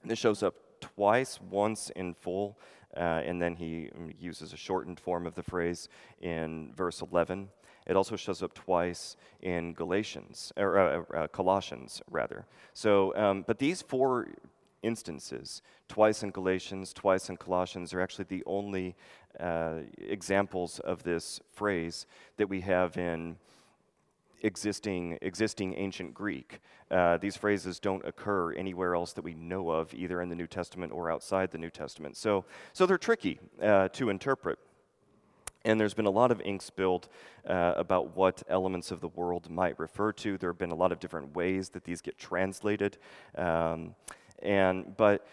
This 0.05 0.19
shows 0.19 0.43
up 0.43 0.55
twice, 0.81 1.41
once 1.41 1.91
in 1.97 2.15
full, 2.15 2.59
uh, 2.97 3.23
and 3.25 3.41
then 3.41 3.55
he 3.55 3.91
um, 3.97 4.13
uses 4.19 4.53
a 4.53 4.57
shortened 4.57 4.99
form 4.99 5.27
of 5.27 5.35
the 5.35 5.43
phrase 5.43 5.89
in 6.21 6.73
verse 6.75 7.03
11. 7.03 7.49
It 7.87 7.97
also 7.97 8.17
shows 8.17 8.43
up 8.43 8.53
twice 8.55 9.17
in 9.43 9.73
Galatians, 9.75 10.53
or 10.57 10.79
uh, 10.79 11.03
uh, 11.17 11.27
Colossians, 11.29 12.03
rather. 12.11 12.47
So, 12.75 13.15
um, 13.17 13.45
but 13.47 13.59
these 13.59 13.81
four 13.83 14.29
instances, 14.83 15.63
twice 15.89 16.23
in 16.23 16.31
Galatians, 16.31 16.93
twice 16.93 17.29
in 17.29 17.37
Colossians, 17.37 17.95
are 17.95 18.01
actually 18.01 18.27
the 18.29 18.43
only 18.47 18.97
uh, 19.39 19.81
examples 19.99 20.81
of 20.81 21.03
this 21.03 21.41
phrase 21.53 22.07
that 22.39 22.49
we 22.49 22.61
have 22.63 22.97
in 22.97 23.37
existing, 24.43 25.19
existing 25.23 25.75
ancient 25.77 26.15
Greek. 26.15 26.61
Uh, 26.91 27.17
these 27.17 27.37
phrases 27.37 27.79
don't 27.81 28.05
occur 28.05 28.53
anywhere 28.53 28.95
else 28.95 29.13
that 29.13 29.23
we 29.23 29.35
know 29.35 29.71
of, 29.71 29.93
either 29.95 30.21
in 30.21 30.29
the 30.29 30.35
New 30.35 30.47
Testament 30.47 30.93
or 30.93 31.11
outside 31.11 31.51
the 31.51 31.59
New 31.59 31.71
Testament. 31.71 32.17
So, 32.17 32.45
so 32.73 32.87
they're 32.87 32.99
tricky 32.99 33.41
uh, 33.63 33.89
to 33.89 34.11
interpret. 34.11 34.59
And 35.65 35.81
there's 35.81 35.95
been 35.95 36.07
a 36.07 36.11
lot 36.11 36.31
of 36.31 36.41
ink 36.43 36.63
spilled 36.63 37.09
uh, 37.45 37.75
about 37.77 38.17
what 38.17 38.45
elements 38.49 38.93
of 38.93 39.01
the 39.01 39.09
world 39.09 39.51
might 39.51 39.77
refer 39.81 40.13
to. 40.13 40.39
There 40.39 40.51
have 40.51 40.59
been 40.59 40.71
a 40.71 40.77
lot 40.77 40.93
of 40.93 41.01
different 41.01 41.35
ways 41.35 41.71
that 41.71 41.83
these 41.83 42.01
get 42.01 42.17
translated. 42.19 42.99
Um, 43.35 43.97
and, 44.43 44.97
but 44.97 45.27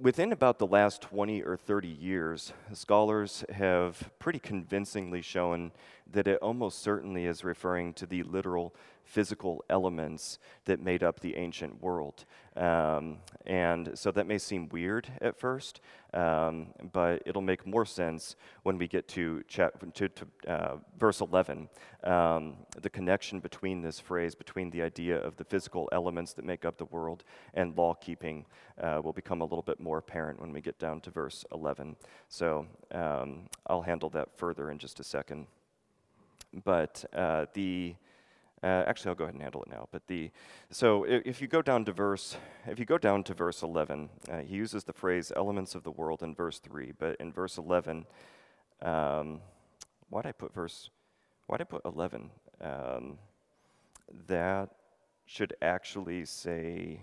within 0.00 0.32
about 0.32 0.58
the 0.58 0.66
last 0.66 1.02
20 1.02 1.42
or 1.42 1.56
30 1.56 1.88
years, 1.88 2.52
scholars 2.72 3.44
have 3.52 4.10
pretty 4.18 4.38
convincingly 4.38 5.22
shown 5.22 5.72
that 6.10 6.26
it 6.26 6.38
almost 6.40 6.80
certainly 6.80 7.26
is 7.26 7.44
referring 7.44 7.92
to 7.94 8.06
the 8.06 8.22
literal 8.22 8.74
physical 9.04 9.64
elements 9.68 10.38
that 10.64 10.80
made 10.80 11.02
up 11.02 11.20
the 11.20 11.36
ancient 11.36 11.82
world. 11.82 12.24
Um, 12.56 13.18
and 13.46 13.98
so 13.98 14.10
that 14.12 14.26
may 14.26 14.38
seem 14.38 14.68
weird 14.68 15.08
at 15.20 15.38
first, 15.38 15.80
um, 16.12 16.68
but 16.92 17.22
it'll 17.26 17.42
make 17.42 17.66
more 17.66 17.84
sense 17.84 18.36
when 18.62 18.78
we 18.78 18.86
get 18.86 19.08
to, 19.08 19.42
to, 19.48 20.08
to 20.08 20.26
uh, 20.46 20.76
verse 20.98 21.20
11. 21.20 21.68
Um, 22.04 22.54
the 22.80 22.90
connection 22.90 23.40
between 23.40 23.82
this 23.82 23.98
phrase, 23.98 24.34
between 24.34 24.70
the 24.70 24.82
idea 24.82 25.18
of 25.18 25.36
the 25.36 25.44
physical 25.44 25.88
elements 25.92 26.32
that 26.34 26.44
make 26.44 26.64
up 26.64 26.78
the 26.78 26.84
world 26.86 27.24
and 27.54 27.76
law 27.76 27.94
keeping, 27.94 28.46
uh, 28.80 29.00
will 29.02 29.12
become 29.12 29.40
a 29.40 29.44
little 29.44 29.62
bit 29.62 29.80
more 29.80 29.98
apparent 29.98 30.40
when 30.40 30.52
we 30.52 30.60
get 30.60 30.78
down 30.78 31.00
to 31.00 31.10
verse 31.10 31.44
11. 31.52 31.96
So 32.28 32.66
um, 32.92 33.48
I'll 33.66 33.82
handle 33.82 34.10
that 34.10 34.28
further 34.36 34.70
in 34.70 34.78
just 34.78 35.00
a 35.00 35.04
second. 35.04 35.46
But 36.64 37.04
uh, 37.12 37.46
the 37.54 37.96
uh, 38.64 38.82
actually, 38.86 39.10
I'll 39.10 39.14
go 39.14 39.24
ahead 39.24 39.34
and 39.34 39.42
handle 39.42 39.62
it 39.62 39.68
now. 39.68 39.88
But 39.92 40.06
the 40.06 40.30
so 40.70 41.04
if 41.04 41.42
you 41.42 41.46
go 41.46 41.60
down 41.60 41.84
to 41.84 41.92
verse 41.92 42.38
if 42.66 42.78
you 42.78 42.86
go 42.86 42.96
down 42.96 43.22
to 43.24 43.34
verse 43.34 43.62
11, 43.62 44.08
uh, 44.30 44.38
he 44.38 44.56
uses 44.56 44.84
the 44.84 44.92
phrase 44.94 45.30
"elements 45.36 45.74
of 45.74 45.82
the 45.82 45.90
world" 45.90 46.22
in 46.22 46.34
verse 46.34 46.60
three. 46.60 46.92
But 46.98 47.16
in 47.20 47.30
verse 47.30 47.58
11, 47.58 48.06
um, 48.80 49.42
why 50.08 50.22
did 50.22 50.28
I 50.28 50.32
put 50.32 50.54
verse? 50.54 50.88
Why 51.46 51.58
did 51.58 51.66
I 51.66 51.70
put 51.70 51.84
11? 51.84 52.30
Um, 52.62 53.18
that 54.28 54.70
should 55.26 55.54
actually 55.60 56.24
say. 56.24 57.02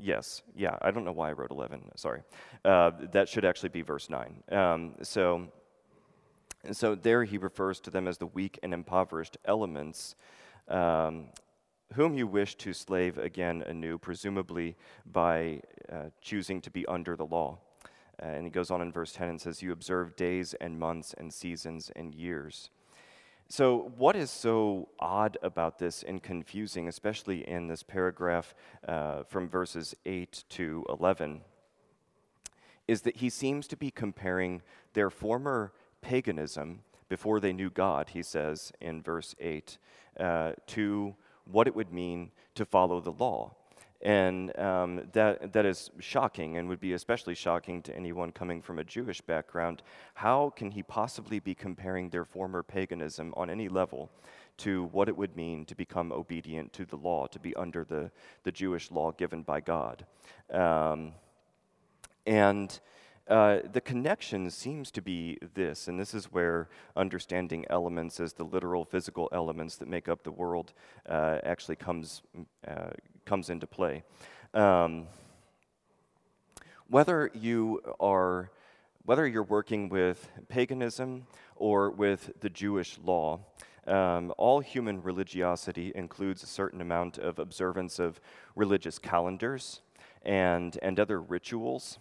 Yes, 0.00 0.42
yeah, 0.54 0.76
I 0.80 0.92
don't 0.92 1.04
know 1.04 1.10
why 1.10 1.30
I 1.30 1.32
wrote 1.32 1.50
11, 1.50 1.90
sorry. 1.96 2.22
Uh, 2.64 2.92
that 3.10 3.28
should 3.28 3.44
actually 3.44 3.70
be 3.70 3.82
verse 3.82 4.08
9. 4.08 4.44
Um, 4.48 4.94
so, 5.02 5.48
so 6.70 6.94
there 6.94 7.24
he 7.24 7.36
refers 7.36 7.80
to 7.80 7.90
them 7.90 8.06
as 8.06 8.16
the 8.16 8.26
weak 8.26 8.60
and 8.62 8.72
impoverished 8.72 9.38
elements 9.44 10.14
um, 10.68 11.26
whom 11.94 12.14
you 12.14 12.26
wish 12.26 12.54
to 12.56 12.72
slave 12.72 13.18
again 13.18 13.62
anew, 13.66 13.98
presumably 13.98 14.76
by 15.06 15.60
uh, 15.90 16.10
choosing 16.20 16.60
to 16.60 16.70
be 16.70 16.86
under 16.86 17.16
the 17.16 17.26
law. 17.26 17.58
Uh, 18.22 18.26
and 18.26 18.44
he 18.44 18.50
goes 18.50 18.70
on 18.70 18.82
in 18.82 18.92
verse 18.92 19.12
10 19.12 19.28
and 19.28 19.40
says, 19.40 19.62
You 19.62 19.72
observe 19.72 20.16
days 20.16 20.54
and 20.54 20.78
months 20.78 21.14
and 21.16 21.32
seasons 21.32 21.90
and 21.96 22.14
years. 22.14 22.70
So, 23.50 23.92
what 23.96 24.14
is 24.14 24.30
so 24.30 24.90
odd 24.98 25.38
about 25.42 25.78
this 25.78 26.02
and 26.02 26.22
confusing, 26.22 26.86
especially 26.86 27.48
in 27.48 27.66
this 27.68 27.82
paragraph 27.82 28.54
uh, 28.86 29.22
from 29.22 29.48
verses 29.48 29.94
8 30.04 30.44
to 30.50 30.84
11, 30.90 31.40
is 32.86 33.02
that 33.02 33.16
he 33.16 33.30
seems 33.30 33.66
to 33.68 33.76
be 33.76 33.90
comparing 33.90 34.60
their 34.92 35.08
former 35.08 35.72
paganism 36.02 36.80
before 37.08 37.40
they 37.40 37.54
knew 37.54 37.70
God, 37.70 38.10
he 38.10 38.22
says 38.22 38.72
in 38.80 39.02
verse 39.02 39.34
8, 39.40 39.78
uh, 40.18 40.52
to 40.68 41.14
what 41.44 41.66
it 41.66 41.74
would 41.74 41.92
mean 41.92 42.30
to 42.54 42.64
follow 42.64 43.00
the 43.00 43.12
law. 43.12 43.54
And 44.00 44.56
um, 44.58 45.08
that, 45.12 45.52
that 45.52 45.66
is 45.66 45.90
shocking 45.98 46.56
and 46.56 46.68
would 46.68 46.78
be 46.78 46.92
especially 46.92 47.34
shocking 47.34 47.82
to 47.82 47.96
anyone 47.96 48.30
coming 48.30 48.62
from 48.62 48.78
a 48.78 48.84
Jewish 48.84 49.20
background. 49.20 49.82
How 50.14 50.52
can 50.54 50.70
he 50.70 50.84
possibly 50.84 51.40
be 51.40 51.54
comparing 51.54 52.10
their 52.10 52.24
former 52.24 52.62
paganism 52.62 53.34
on 53.36 53.50
any 53.50 53.68
level 53.68 54.08
to 54.58 54.84
what 54.92 55.08
it 55.08 55.16
would 55.16 55.34
mean 55.36 55.64
to 55.64 55.74
become 55.74 56.12
obedient 56.12 56.72
to 56.74 56.84
the 56.84 56.96
law, 56.96 57.26
to 57.26 57.40
be 57.40 57.56
under 57.56 57.84
the, 57.84 58.10
the 58.44 58.52
Jewish 58.52 58.90
law 58.92 59.10
given 59.10 59.42
by 59.42 59.60
God? 59.60 60.06
Um, 60.52 61.12
and 62.24 62.78
uh, 63.28 63.58
the 63.72 63.80
connection 63.80 64.50
seems 64.50 64.90
to 64.90 65.02
be 65.02 65.38
this, 65.54 65.88
and 65.88 66.00
this 66.00 66.14
is 66.14 66.26
where 66.26 66.68
understanding 66.96 67.64
elements 67.68 68.20
as 68.20 68.32
the 68.32 68.44
literal 68.44 68.84
physical 68.84 69.28
elements 69.32 69.76
that 69.76 69.88
make 69.88 70.08
up 70.08 70.22
the 70.22 70.30
world 70.30 70.72
uh, 71.08 71.38
actually 71.42 71.76
comes, 71.76 72.22
uh, 72.66 72.90
comes 73.26 73.50
into 73.50 73.66
play. 73.66 74.02
Um, 74.54 75.06
whether 76.88 77.30
you 77.34 77.82
are 78.00 78.50
whether 79.04 79.26
you're 79.26 79.42
working 79.42 79.88
with 79.88 80.30
paganism 80.50 81.26
or 81.56 81.90
with 81.90 82.30
the 82.40 82.50
Jewish 82.50 82.98
law, 83.02 83.40
um, 83.86 84.34
all 84.36 84.60
human 84.60 85.02
religiosity 85.02 85.92
includes 85.94 86.42
a 86.42 86.46
certain 86.46 86.82
amount 86.82 87.16
of 87.16 87.38
observance 87.38 87.98
of 87.98 88.20
religious 88.54 88.98
calendars 88.98 89.80
and, 90.22 90.78
and 90.82 91.00
other 91.00 91.22
rituals 91.22 91.98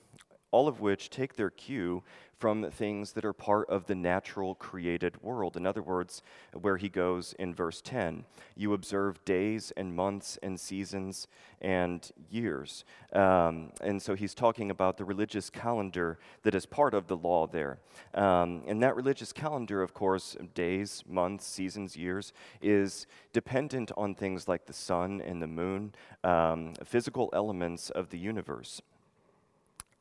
all 0.52 0.68
of 0.68 0.80
which 0.80 1.10
take 1.10 1.36
their 1.36 1.50
cue 1.50 2.04
from 2.38 2.70
things 2.70 3.14
that 3.14 3.26
are 3.26 3.34
part 3.34 3.68
of 3.70 3.88
the 3.88 3.96
natural 3.96 4.54
created 4.56 5.22
world. 5.24 5.58
In 5.58 5.66
other 5.66 5.82
words, 5.82 6.22
where 6.54 6.78
he 6.78 6.88
goes 6.88 7.34
in 7.40 7.54
verse 7.54 7.82
10, 7.82 8.26
you 8.56 8.74
observe 8.74 9.24
days 9.26 9.72
and 9.76 9.96
months 9.96 10.38
and 10.44 10.60
seasons 10.60 11.28
and 11.62 12.12
years. 12.30 12.86
Um, 13.12 13.72
and 13.82 14.00
so 14.00 14.14
he's 14.14 14.36
talking 14.36 14.70
about 14.70 14.98
the 14.98 15.06
religious 15.06 15.50
calendar 15.50 16.20
that 16.44 16.54
is 16.54 16.68
part 16.68 16.94
of 16.94 17.08
the 17.08 17.18
law 17.18 17.48
there. 17.48 17.80
Um, 18.14 18.62
and 18.68 18.84
that 18.84 18.96
religious 18.96 19.34
calendar, 19.34 19.82
of 19.82 19.96
course, 19.96 20.38
days, 20.54 21.04
months, 21.08 21.46
seasons, 21.46 21.98
years, 21.98 22.34
is 22.62 23.08
dependent 23.34 23.92
on 23.98 24.14
things 24.14 24.48
like 24.48 24.68
the 24.68 24.74
sun 24.74 25.22
and 25.22 25.42
the 25.42 25.48
moon, 25.48 25.94
um, 26.24 26.74
physical 26.84 27.32
elements 27.34 27.90
of 27.90 28.10
the 28.10 28.20
universe. 28.20 28.82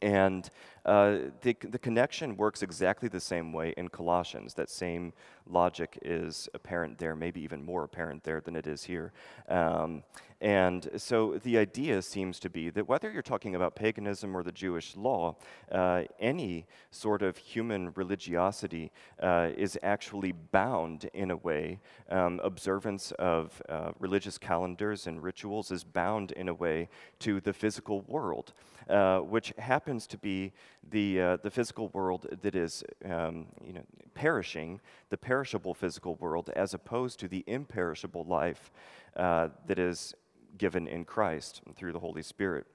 And 0.02 0.48
uh, 0.85 1.18
the, 1.40 1.56
the 1.61 1.78
connection 1.78 2.37
works 2.37 2.62
exactly 2.62 3.09
the 3.09 3.20
same 3.20 3.52
way 3.52 3.74
in 3.76 3.88
Colossians. 3.88 4.54
That 4.54 4.70
same 4.70 5.12
logic 5.48 5.98
is 6.02 6.48
apparent 6.54 6.98
there, 6.98 7.16
maybe 7.16 7.40
even 7.40 7.64
more 7.64 7.85
apparent 7.85 8.22
there 8.22 8.40
than 8.40 8.54
it 8.54 8.66
is 8.66 8.85
here. 8.85 9.12
Um, 9.48 10.04
and 10.40 10.88
so 10.96 11.38
the 11.42 11.56
idea 11.56 12.02
seems 12.02 12.38
to 12.40 12.50
be 12.50 12.68
that 12.70 12.87
whether 12.87 13.11
you're 13.11 13.22
talking 13.22 13.54
about 13.54 13.74
paganism 13.74 14.37
or 14.37 14.42
the 14.42 14.52
Jewish 14.52 14.94
law, 14.94 15.37
uh, 15.72 16.02
any 16.20 16.66
sort 16.90 17.22
of 17.22 17.38
human 17.38 17.92
religiosity 17.94 18.92
uh, 19.20 19.48
is 19.56 19.78
actually 19.82 20.32
bound 20.32 21.09
in 21.14 21.30
a 21.30 21.37
way. 21.37 21.80
Um, 22.11 22.38
observance 22.44 23.12
of 23.12 23.62
uh, 23.68 23.92
religious 23.98 24.37
calendars 24.37 25.06
and 25.06 25.22
rituals 25.22 25.70
is 25.70 25.85
bound 25.85 26.32
in 26.32 26.48
a 26.48 26.54
way 26.54 26.90
to 27.20 27.40
the 27.40 27.54
physical 27.54 28.02
world, 28.02 28.52
uh, 28.88 29.18
which 29.18 29.53
happens 29.59 30.07
to 30.07 30.18
be 30.18 30.53
the, 30.90 31.20
uh, 31.20 31.37
the 31.42 31.51
physical 31.51 31.88
world 31.88 32.27
that 32.42 32.55
is 32.55 32.85
um, 33.05 33.46
you 33.64 33.72
know, 33.72 33.83
perishing, 34.14 34.81
the 35.11 35.16
perishable 35.16 35.75
physical 35.75 36.14
world, 36.16 36.51
as 36.57 36.75
opposed 36.75 37.18
to 37.20 37.29
the 37.29 37.44
imperishable 37.46 38.25
life 38.25 38.70
uh, 39.16 39.49
that 39.66 39.79
is 39.79 40.14
given 40.59 40.87
in 40.87 41.05
Christ 41.05 41.62
through 41.75 41.92
the 41.92 41.99
Holy 41.99 42.22
Spirit. 42.22 42.66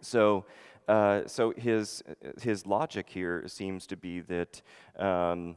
So, 0.00 0.46
uh, 0.88 1.22
so 1.26 1.52
his, 1.56 2.02
his 2.40 2.66
logic 2.66 3.08
here 3.08 3.44
seems 3.46 3.86
to 3.88 3.96
be 3.96 4.20
that 4.20 4.62
um, 4.98 5.56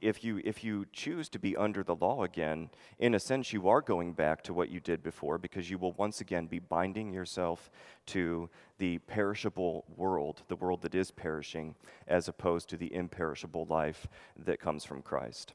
if, 0.00 0.24
you, 0.24 0.40
if 0.44 0.62
you 0.64 0.86
choose 0.92 1.28
to 1.30 1.38
be 1.38 1.56
under 1.56 1.82
the 1.82 1.94
law 1.94 2.24
again, 2.24 2.70
in 2.98 3.14
a 3.14 3.20
sense, 3.20 3.52
you 3.52 3.68
are 3.68 3.80
going 3.80 4.12
back 4.12 4.42
to 4.44 4.54
what 4.54 4.70
you 4.70 4.80
did 4.80 5.02
before 5.02 5.38
because 5.38 5.70
you 5.70 5.78
will 5.78 5.92
once 5.92 6.20
again 6.20 6.46
be 6.46 6.58
binding 6.58 7.12
yourself 7.12 7.70
to 8.06 8.48
the 8.78 8.98
perishable 8.98 9.84
world, 9.96 10.42
the 10.48 10.56
world 10.56 10.82
that 10.82 10.94
is 10.94 11.10
perishing, 11.10 11.74
as 12.08 12.28
opposed 12.28 12.68
to 12.68 12.76
the 12.76 12.92
imperishable 12.94 13.66
life 13.66 14.06
that 14.44 14.60
comes 14.60 14.84
from 14.84 15.02
Christ. 15.02 15.54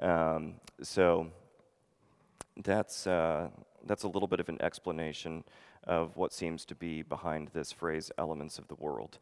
Um, 0.00 0.54
so 0.82 1.28
that's, 2.62 3.06
uh, 3.06 3.48
that's 3.86 4.04
a 4.04 4.08
little 4.08 4.28
bit 4.28 4.40
of 4.40 4.48
an 4.48 4.60
explanation 4.60 5.44
of 5.84 6.16
what 6.16 6.32
seems 6.32 6.64
to 6.66 6.74
be 6.74 7.02
behind 7.02 7.48
this 7.52 7.72
phrase, 7.72 8.10
elements 8.18 8.58
of 8.58 8.68
the 8.68 8.74
world. 8.74 9.18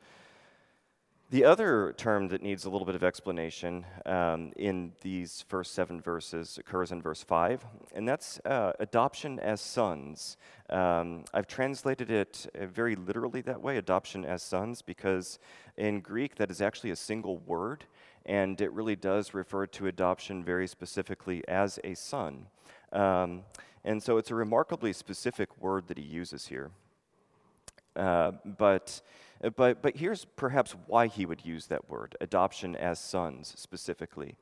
The 1.35 1.45
other 1.45 1.93
term 1.97 2.29
that 2.29 2.45
needs 2.45 2.65
a 2.65 2.71
little 2.71 2.87
bit 2.87 2.95
of 2.95 3.03
explanation 3.03 3.85
um, 4.07 4.53
in 4.55 4.93
these 5.01 5.45
first 5.49 5.75
seven 5.75 6.01
verses 6.01 6.59
occurs 6.59 6.93
in 6.93 7.03
verse 7.03 7.25
5, 7.25 7.67
and 7.93 8.07
that's 8.07 8.39
uh, 8.45 8.71
adoption 8.79 9.41
as 9.41 9.61
sons. 9.61 10.37
Um, 10.71 11.25
I've 11.35 11.49
translated 11.49 12.09
it 12.09 12.47
uh, 12.57 12.67
very 12.67 12.95
literally 12.95 13.41
that 13.41 13.61
way, 13.61 13.79
adoption 13.79 14.25
as 14.25 14.45
sons, 14.45 14.81
because 14.81 15.41
in 15.77 16.03
Greek 16.03 16.37
that 16.37 16.53
is 16.53 16.63
actually 16.63 16.93
a 16.93 16.97
single 16.97 17.39
word, 17.39 17.85
and 18.25 18.61
it 18.61 18.73
really 18.73 18.95
does 18.95 19.35
refer 19.35 19.67
to 19.67 19.89
adoption 19.89 20.45
very 20.45 20.69
specifically 20.69 21.43
as 21.49 21.81
a 21.83 21.95
son. 21.95 22.47
Um, 22.93 23.43
and 23.85 24.01
so 24.01 24.19
it's 24.19 24.31
a 24.31 24.37
remarkably 24.37 24.93
specific 24.93 25.49
word 25.61 25.89
that 25.89 25.99
he 25.99 26.05
uses 26.05 26.47
here. 26.47 26.71
Uh, 27.97 28.33
but, 28.45 29.01
but, 29.57 29.83
but 29.83 29.97
here's 29.97 30.25
perhaps 30.25 30.75
why 30.87 31.07
he 31.07 31.27
would 31.27 31.45
use 31.45 31.67
that 31.67 31.89
word, 31.89 32.17
adoption 32.21 32.77
as 32.77 32.99
sons 32.99 33.53
specifically. 33.57 34.37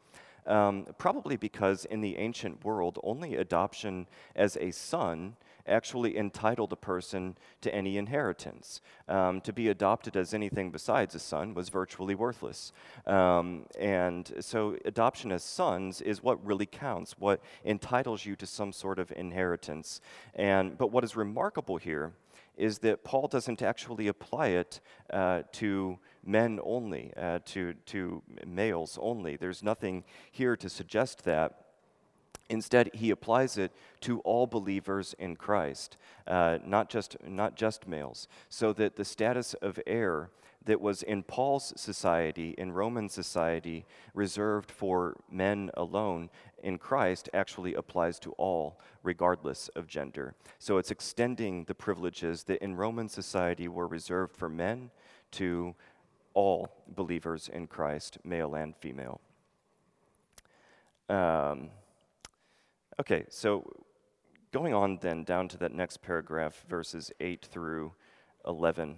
Um, 0.47 0.87
probably 0.99 1.37
because 1.37 1.85
in 1.85 2.01
the 2.01 2.17
ancient 2.17 2.65
world, 2.65 2.99
only 3.05 3.37
adoption 3.37 4.09
as 4.35 4.57
a 4.57 4.73
son 4.73 5.37
actually 5.67 6.17
entitled 6.17 6.73
a 6.73 6.77
person 6.77 7.37
to 7.61 7.73
any 7.73 7.97
inheritance. 7.97 8.81
Um, 9.09 9.41
to 9.43 9.53
be 9.53 9.69
adopted 9.69 10.17
as 10.17 10.35
anything 10.35 10.73
besides 10.73 11.15
a 11.15 11.21
son 11.21 11.55
was 11.55 11.69
virtually 11.69 12.17
worthless. 12.17 12.73
Um, 13.07 13.67
and 13.79 14.33
so, 14.41 14.77
adoption 14.85 15.31
as 15.31 15.45
sons 15.45 16.01
is 16.01 16.23
what 16.23 16.45
really 16.45 16.67
counts, 16.67 17.15
what 17.19 17.41
entitles 17.65 18.27
you 18.27 18.35
to 18.37 18.47
some 18.47 18.73
sort 18.73 18.99
of 18.99 19.13
inheritance. 19.13 20.01
And, 20.35 20.77
but 20.77 20.91
what 20.91 21.05
is 21.05 21.15
remarkable 21.15 21.77
here 21.77 22.13
is 22.57 22.79
that 22.79 23.05
Paul 23.05 23.29
doesn't 23.29 23.63
actually 23.63 24.09
apply 24.09 24.49
it 24.49 24.81
uh, 25.13 25.43
to 25.53 25.99
men 26.25 26.61
only, 26.63 27.13
uh, 27.17 27.41
to, 27.47 27.75
to 27.87 28.23
males 28.47 28.99
only. 29.01 29.37
There's 29.37 29.63
nothing 29.63 30.05
here 30.31 30.57
to 30.57 30.69
suggest 30.69 31.25
that. 31.25 31.59
Instead, 32.49 32.91
he 32.93 33.11
applies 33.11 33.57
it 33.57 33.73
to 34.03 34.21
all 34.21 34.47
believers 34.47 35.15
in 35.19 35.37
Christ, 35.37 35.97
uh, 36.27 36.59
not, 36.65 36.91
just, 36.91 37.17
not 37.27 37.57
just 37.57 37.89
males, 37.89 38.29
so 38.49 38.73
that 38.75 38.97
the 38.97 39.05
status 39.05 39.55
of 39.55 39.81
heir 39.87 40.31
that 40.65 40.81
was 40.81 41.03
in 41.03 41.23
Paul's 41.23 41.73
society, 41.77 42.55
in 42.59 42.73
Roman 42.73 43.09
society, 43.09 43.85
reserved 44.15 44.71
for 44.71 45.17
men 45.31 45.71
alone, 45.75 46.31
in 46.63 46.79
Christ 46.79 47.29
actually 47.35 47.75
applies 47.75 48.19
to 48.21 48.33
all, 48.33 48.81
regardless 49.03 49.69
of 49.71 49.87
gender. 49.87 50.35
So 50.59 50.79
it's 50.79 50.91
extending 50.91 51.65
the 51.65 51.75
privileges 51.75 52.45
that 52.45 52.63
in 52.63 52.77
Roman 52.77 53.09
society 53.09 53.69
were 53.69 53.87
reserved 53.87 54.37
for 54.37 54.49
men 54.49 54.91
to 55.33 55.75
all 56.35 56.71
believers 56.89 57.49
in 57.53 57.67
Christ, 57.67 58.19
male 58.25 58.55
and 58.55 58.77
female. 58.77 59.21
Um, 61.09 61.71
okay, 63.01 63.27
so 63.29 63.71
going 64.53 64.73
on 64.73 64.99
then 65.01 65.25
down 65.25 65.49
to 65.49 65.59
that 65.59 65.73
next 65.75 66.03
paragraph, 66.03 66.65
verses 66.69 67.11
8 67.21 67.45
through 67.45 67.93
11. 68.47 68.97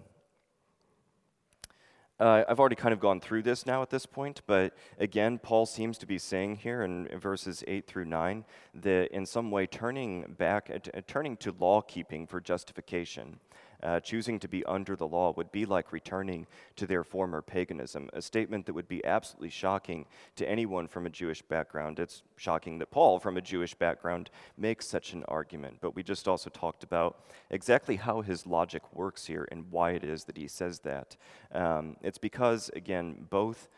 Uh, 2.20 2.44
I've 2.48 2.61
already 2.61 2.77
kind 2.77 2.92
of 2.92 3.00
gone 3.00 3.20
through 3.20 3.42
this 3.42 3.66
now 3.66 3.83
at 3.83 3.90
this 3.90 4.07
point, 4.07 4.40
but 4.46 4.72
again, 5.00 5.38
Paul 5.38 5.66
seems 5.66 5.98
to 5.98 6.07
be 6.07 6.16
saying 6.16 6.57
here 6.57 6.85
in, 6.85 7.09
verses 7.18 7.64
8 7.66 7.88
through 7.88 8.05
9 8.05 8.44
that 8.83 9.09
in 9.12 9.27
some 9.27 9.50
way 9.50 9.66
turning 9.66 10.37
back, 10.38 10.70
uh, 10.72 11.00
turning 11.09 11.37
to 11.38 11.53
law 11.59 11.81
keeping 11.81 12.29
for 12.29 12.40
justification 12.40 13.40
uh, 13.85 14.01
choosing 14.01 14.40
to 14.40 14.49
be 14.49 14.64
under 14.64 14.97
the 14.97 15.07
law 15.07 15.33
would 15.37 15.53
be 15.53 15.66
like 15.66 15.92
returning 15.92 16.47
to 16.77 16.87
their 16.87 17.05
former 17.05 17.42
paganism, 17.42 18.09
a 18.12 18.23
statement 18.23 18.66
that 18.66 18.73
would 18.73 18.88
be 18.88 19.05
absolutely 19.05 19.51
shocking 19.51 20.07
to 20.37 20.49
anyone 20.49 20.88
from 20.88 21.07
a 21.07 21.11
Jewish 21.11 21.42
background. 21.42 21.99
It's 21.99 22.23
shocking 22.37 22.79
that 22.79 22.90
Paul, 22.90 23.18
from 23.18 23.37
a 23.37 23.42
Jewish 23.42 23.75
background, 23.75 24.31
makes 24.57 24.87
such 24.87 25.12
an 25.12 25.23
argument. 25.29 25.79
But 25.81 25.94
we 25.94 26.03
just 26.03 26.27
also 26.27 26.51
talked 26.51 26.83
about 26.83 27.27
exactly 27.51 27.97
how 27.97 28.23
his 28.23 28.47
logic 28.47 28.83
works 28.94 29.27
here 29.27 29.47
and 29.53 29.70
why 29.70 29.90
it 29.90 30.03
is 30.03 30.25
that 30.25 30.38
he 30.38 30.49
says 30.49 30.81
that. 30.81 31.16
Um, 31.53 31.97
it's 32.03 32.18
because, 32.18 32.70
again, 32.75 33.27
both 33.29 33.68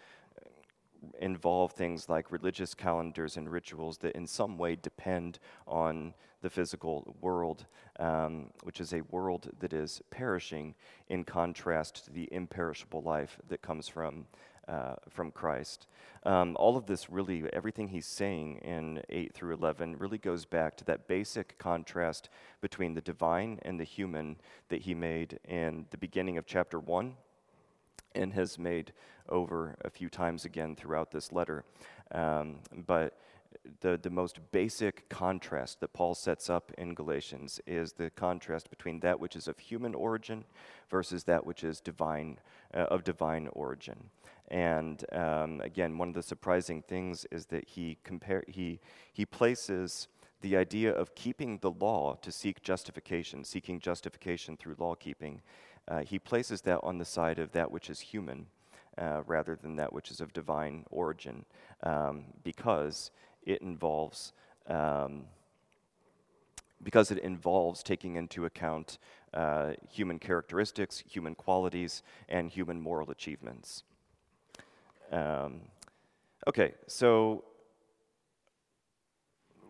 involve 1.20 1.72
things 1.72 2.08
like 2.08 2.32
religious 2.32 2.74
calendars 2.74 3.36
and 3.36 3.50
rituals 3.50 3.98
that 3.98 4.16
in 4.16 4.26
some 4.26 4.58
way 4.58 4.76
depend 4.76 5.38
on 5.66 6.14
the 6.46 6.50
physical 6.50 7.16
world, 7.20 7.66
um, 7.98 8.50
which 8.62 8.80
is 8.80 8.92
a 8.92 9.00
world 9.10 9.50
that 9.58 9.72
is 9.72 10.00
perishing 10.10 10.76
in 11.08 11.24
contrast 11.24 12.04
to 12.04 12.12
the 12.12 12.28
imperishable 12.32 13.02
life 13.02 13.36
that 13.48 13.62
comes 13.62 13.88
from. 13.88 14.26
Uh, 14.68 14.96
from 15.08 15.30
Christ. 15.30 15.86
Um, 16.24 16.56
all 16.58 16.76
of 16.76 16.86
this 16.86 17.08
really, 17.08 17.44
everything 17.52 17.86
he's 17.86 18.04
saying 18.04 18.56
in 18.64 19.00
8 19.08 19.32
through 19.32 19.54
11, 19.54 19.96
really 19.96 20.18
goes 20.18 20.44
back 20.44 20.76
to 20.78 20.84
that 20.86 21.06
basic 21.06 21.56
contrast 21.56 22.30
between 22.60 22.94
the 22.94 23.00
divine 23.00 23.60
and 23.62 23.78
the 23.78 23.84
human 23.84 24.34
that 24.68 24.82
he 24.82 24.92
made 24.92 25.38
in 25.44 25.86
the 25.90 25.98
beginning 25.98 26.36
of 26.36 26.46
chapter 26.46 26.80
1 26.80 27.14
and 28.16 28.32
has 28.32 28.58
made 28.58 28.92
over 29.28 29.76
a 29.84 29.90
few 29.90 30.08
times 30.08 30.44
again 30.44 30.74
throughout 30.74 31.12
this 31.12 31.30
letter. 31.30 31.62
Um, 32.10 32.56
but 32.88 33.16
the, 33.80 33.98
the 34.00 34.10
most 34.10 34.38
basic 34.52 35.08
contrast 35.08 35.80
that 35.80 35.92
Paul 35.92 36.14
sets 36.14 36.48
up 36.50 36.72
in 36.78 36.94
Galatians 36.94 37.60
is 37.66 37.92
the 37.92 38.10
contrast 38.10 38.70
between 38.70 39.00
that 39.00 39.20
which 39.20 39.36
is 39.36 39.48
of 39.48 39.58
human 39.58 39.94
origin 39.94 40.44
versus 40.90 41.24
that 41.24 41.44
which 41.44 41.64
is 41.64 41.80
divine, 41.80 42.38
uh, 42.74 42.78
of 42.78 43.04
divine 43.04 43.48
origin. 43.52 44.10
And 44.48 45.04
um, 45.12 45.60
again, 45.62 45.98
one 45.98 46.08
of 46.08 46.14
the 46.14 46.22
surprising 46.22 46.82
things 46.82 47.26
is 47.30 47.46
that 47.46 47.68
he, 47.68 47.98
compare, 48.04 48.44
he, 48.46 48.80
he 49.12 49.26
places 49.26 50.08
the 50.40 50.56
idea 50.56 50.92
of 50.92 51.14
keeping 51.14 51.58
the 51.58 51.70
law 51.70 52.14
to 52.22 52.30
seek 52.30 52.62
justification, 52.62 53.42
seeking 53.44 53.80
justification 53.80 54.56
through 54.56 54.76
law 54.78 54.94
keeping, 54.94 55.42
uh, 55.88 56.00
he 56.00 56.18
places 56.18 56.62
that 56.62 56.80
on 56.82 56.98
the 56.98 57.04
side 57.04 57.38
of 57.38 57.52
that 57.52 57.70
which 57.70 57.90
is 57.90 58.00
human 58.00 58.46
uh, 58.98 59.22
rather 59.26 59.56
than 59.56 59.76
that 59.76 59.92
which 59.92 60.10
is 60.10 60.20
of 60.20 60.32
divine 60.32 60.84
origin 60.90 61.44
um, 61.82 62.24
because 62.44 63.10
it 63.46 63.62
involves. 63.62 64.32
Um, 64.66 65.24
because 66.82 67.10
it 67.10 67.18
involves 67.18 67.82
taking 67.82 68.16
into 68.16 68.44
account 68.44 68.98
uh, 69.32 69.72
human 69.90 70.18
characteristics, 70.18 71.02
human 71.08 71.34
qualities, 71.34 72.02
and 72.28 72.50
human 72.50 72.80
moral 72.80 73.10
achievements. 73.10 73.82
Um, 75.10 75.62
okay, 76.46 76.74
so 76.86 77.44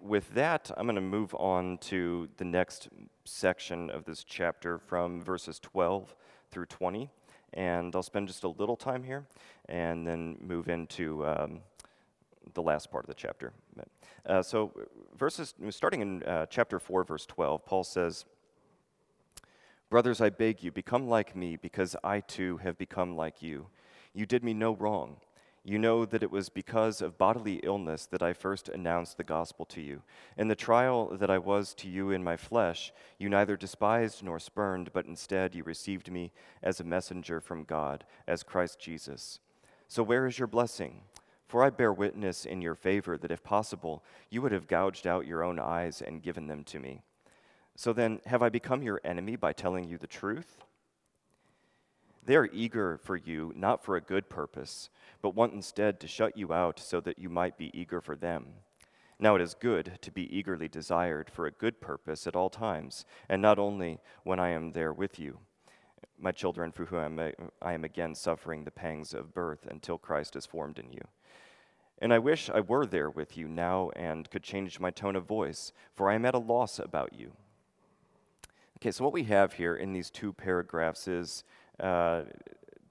with 0.02 0.32
that, 0.34 0.70
I'm 0.76 0.86
going 0.86 0.96
to 0.96 1.00
move 1.00 1.34
on 1.34 1.78
to 1.78 2.28
the 2.36 2.44
next 2.44 2.88
section 3.24 3.90
of 3.90 4.04
this 4.04 4.24
chapter 4.24 4.78
from 4.78 5.22
verses 5.22 5.58
12 5.60 6.14
through 6.50 6.66
20. 6.66 7.10
And 7.54 7.94
I'll 7.94 8.02
spend 8.02 8.28
just 8.28 8.44
a 8.44 8.48
little 8.48 8.76
time 8.76 9.02
here 9.02 9.26
and 9.68 10.06
then 10.06 10.36
move 10.40 10.68
into 10.68 11.26
um, 11.26 11.60
the 12.54 12.62
last 12.62 12.90
part 12.90 13.04
of 13.04 13.09
the 13.09 13.14
chapter. 13.14 13.52
Uh, 14.24 14.42
so, 14.42 14.72
verses 15.16 15.54
starting 15.70 16.00
in 16.00 16.22
uh, 16.24 16.46
chapter 16.46 16.78
4, 16.78 17.04
verse 17.04 17.26
12, 17.26 17.64
Paul 17.64 17.85
says, 17.85 18.24
Brothers, 19.88 20.20
I 20.20 20.30
beg 20.30 20.64
you, 20.64 20.72
become 20.72 21.09
like 21.09 21.37
me, 21.37 21.56
because 21.56 21.94
I 22.02 22.20
too 22.20 22.56
have 22.59 22.76
become 22.76 23.16
like 23.16 23.40
you. 23.40 23.66
You 24.14 24.26
did 24.26 24.42
me 24.42 24.52
no 24.52 24.74
wrong. 24.74 25.16
You 25.68 25.78
know 25.78 26.04
that 26.04 26.22
it 26.22 26.30
was 26.30 26.48
because 26.48 27.02
of 27.02 27.18
bodily 27.18 27.56
illness 27.64 28.06
that 28.06 28.22
I 28.22 28.32
first 28.32 28.68
announced 28.68 29.16
the 29.16 29.24
gospel 29.24 29.64
to 29.66 29.80
you. 29.80 30.02
In 30.37 30.46
the 30.46 30.54
trial 30.54 31.09
that 31.16 31.28
I 31.28 31.38
was 31.38 31.74
to 31.74 31.88
you 31.88 32.12
in 32.12 32.22
my 32.22 32.37
flesh, 32.37 32.92
you 33.18 33.28
neither 33.28 33.56
despised 33.56 34.22
nor 34.22 34.38
spurned, 34.38 34.92
but 34.92 35.06
instead 35.06 35.56
you 35.56 35.64
received 35.64 36.11
me 36.11 36.30
as 36.62 36.78
a 36.78 36.85
messenger 36.85 37.40
from 37.40 37.64
God, 37.64 38.04
as 38.28 38.44
Christ 38.44 38.78
Jesus. 38.78 39.40
So 39.88 40.04
where 40.04 40.26
is 40.26 40.38
your 40.38 40.46
blessing? 40.46 41.00
For 41.46 41.62
I 41.62 41.70
bear 41.70 41.92
witness 41.92 42.44
in 42.44 42.61
your 42.61 42.74
favor 42.74 43.16
that 43.18 43.30
if 43.30 43.44
possible, 43.44 44.02
you 44.30 44.42
would 44.42 44.52
have 44.52 44.66
gouged 44.66 45.06
out 45.06 45.26
your 45.26 45.44
own 45.44 45.59
eyes 45.59 46.02
and 46.02 46.22
given 46.22 46.48
them 46.48 46.64
to 46.64 46.80
me. 46.80 47.02
So 47.76 47.92
then, 47.92 48.20
have 48.26 48.42
I 48.42 48.48
become 48.48 48.82
your 48.82 49.00
enemy 49.04 49.37
by 49.37 49.52
telling 49.52 49.88
you 49.88 49.98
the 49.98 50.06
truth? 50.06 50.64
They 52.24 52.35
are 52.35 52.48
eager 52.52 52.98
for 52.98 53.16
you, 53.16 53.52
not 53.54 53.85
for 53.85 53.94
a 53.94 54.00
good 54.00 54.28
purpose, 54.28 54.90
but 55.22 55.37
want 55.37 55.52
instead 55.52 56.00
to 56.00 56.09
shut 56.09 56.37
you 56.37 56.52
out 56.52 56.80
so 56.80 57.00
that 57.00 57.20
you 57.20 57.28
might 57.28 57.56
be 57.56 57.70
eager 57.78 58.00
for 58.00 58.16
them. 58.16 58.46
Now 59.18 59.37
it 59.37 59.40
is 59.40 59.54
good 59.54 59.98
to 60.02 60.11
be 60.11 60.37
eagerly 60.37 60.66
desired 60.66 61.30
for 61.30 61.46
a 61.46 61.52
good 61.52 61.80
purpose 61.80 62.26
at 62.26 62.35
all 62.35 62.50
times, 62.50 63.04
and 63.28 63.40
not 63.40 63.59
only 63.59 64.00
when 64.24 64.40
I 64.40 64.48
am 64.48 64.72
there 64.72 64.92
with 64.92 65.18
you, 65.20 65.38
my 66.18 66.32
children, 66.32 66.72
for 66.72 66.87
whom 66.87 67.20
I 67.62 67.72
am 67.72 67.85
again 67.85 68.14
suffering 68.14 68.64
the 68.64 68.70
pangs 68.70 69.14
of 69.14 69.32
birth 69.32 69.66
until 69.70 69.96
Christ 69.96 70.35
is 70.35 70.46
formed 70.46 70.78
in 70.78 70.92
you. 70.92 71.02
And 71.98 72.12
I 72.12 72.18
wish 72.18 72.50
I 72.50 72.61
were 72.61 72.85
there 72.85 73.09
with 73.09 73.37
you 73.37 73.48
now 73.48 73.90
and 73.96 74.30
could 74.30 74.42
change 74.42 74.78
my 74.78 74.90
tone 74.90 75.16
of 75.16 75.24
voice, 75.24 75.72
for 75.94 76.11
I 76.11 76.14
am 76.14 76.26
at 76.26 76.35
a 76.35 76.38
loss 76.38 76.78
about 76.78 77.12
you. 77.14 77.32
Okay, 78.78 78.90
so 78.90 79.04
what 79.04 79.14
we 79.14 79.24
have 79.24 79.54
here 79.54 79.76
in 79.76 79.94
these 79.94 80.11
two 80.11 80.32
paragraphs 80.35 81.09
is 81.09 81.44
uh, 81.80 82.24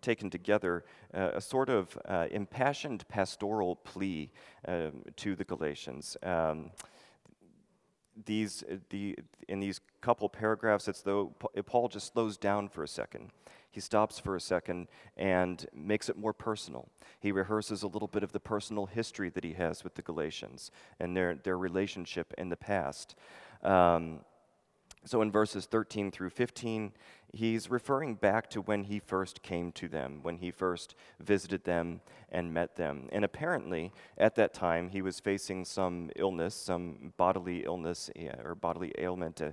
taken 0.01 0.29
together 0.31 0.85
uh, 1.13 1.31
a 1.35 1.41
sort 1.41 1.69
of 1.69 1.97
uh, 2.05 2.27
impassioned 2.31 3.07
pastoral 3.07 3.75
plea 3.75 4.31
um, 4.67 5.03
to 5.15 5.35
the 5.35 5.43
Galatians. 5.43 6.17
Um, 6.23 6.71
these, 8.25 8.63
the, 8.89 9.17
in 9.47 9.59
these 9.59 9.81
couple 10.01 10.29
paragraphs, 10.29 10.87
it's 10.87 11.01
though 11.01 11.33
Paul 11.65 11.89
just 11.89 12.13
slows 12.13 12.37
down 12.37 12.69
for 12.69 12.83
a 12.83 12.87
second. 12.87 13.31
He 13.71 13.81
stops 13.81 14.19
for 14.19 14.37
a 14.37 14.41
second 14.41 14.87
and 15.17 15.65
makes 15.73 16.07
it 16.07 16.17
more 16.17 16.31
personal. 16.31 16.87
He 17.19 17.33
rehearses 17.33 17.83
a 17.83 17.87
little 17.87 18.07
bit 18.07 18.23
of 18.23 18.31
the 18.31 18.39
personal 18.39 18.85
history 18.85 19.29
that 19.31 19.43
he 19.43 19.51
has 19.53 19.83
with 19.83 19.95
the 19.95 20.01
Galatians 20.01 20.71
and 20.97 21.15
their, 21.15 21.35
their 21.35 21.57
relationship 21.57 22.33
in 22.37 22.47
the 22.47 22.55
past. 22.55 23.15
Um, 23.63 24.21
so 25.05 25.21
in 25.21 25.31
verses 25.31 25.65
13 25.65 26.11
through 26.11 26.31
15, 26.31 26.91
he's 27.31 27.69
referring 27.69 28.15
back 28.15 28.49
to 28.49 28.61
when 28.61 28.85
he 28.85 28.99
first 28.99 29.43
came 29.43 29.71
to 29.73 29.87
them, 29.87 30.19
when 30.23 30.37
he 30.37 30.51
first 30.51 30.95
visited 31.19 31.63
them 31.63 32.01
and 32.31 32.53
met 32.53 32.75
them. 32.75 33.07
And 33.11 33.23
apparently, 33.23 33.91
at 34.17 34.35
that 34.35 34.53
time, 34.53 34.89
he 34.89 35.01
was 35.01 35.19
facing 35.19 35.65
some 35.65 36.09
illness, 36.15 36.55
some 36.55 37.13
bodily 37.17 37.63
illness 37.65 38.09
or 38.43 38.55
bodily 38.55 38.93
ailment. 38.97 39.41
Uh, 39.41 39.51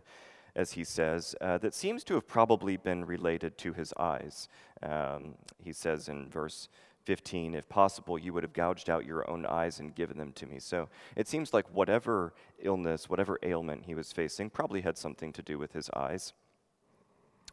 as 0.54 0.72
he 0.72 0.84
says, 0.84 1.34
uh, 1.40 1.56
that 1.58 1.74
seems 1.74 2.04
to 2.04 2.14
have 2.14 2.26
probably 2.26 2.76
been 2.76 3.06
related 3.06 3.56
to 3.56 3.72
his 3.72 3.92
eyes. 3.98 4.48
Um, 4.82 5.34
he 5.62 5.72
says 5.72 6.08
in 6.10 6.28
verse 6.28 6.68
15, 7.04 7.54
if 7.54 7.68
possible, 7.68 8.18
you 8.18 8.32
would 8.32 8.42
have 8.42 8.52
gouged 8.52 8.88
out 8.88 9.04
your 9.04 9.28
own 9.30 9.44
eyes 9.46 9.80
and 9.80 9.94
given 9.94 10.18
them 10.18 10.32
to 10.32 10.46
me. 10.46 10.58
So 10.58 10.88
it 11.16 11.28
seems 11.28 11.52
like 11.52 11.66
whatever 11.74 12.32
illness, 12.60 13.10
whatever 13.10 13.38
ailment 13.42 13.84
he 13.86 13.94
was 13.94 14.12
facing, 14.12 14.50
probably 14.50 14.80
had 14.80 14.96
something 14.96 15.32
to 15.32 15.42
do 15.42 15.58
with 15.58 15.72
his 15.72 15.90
eyes. 15.90 16.32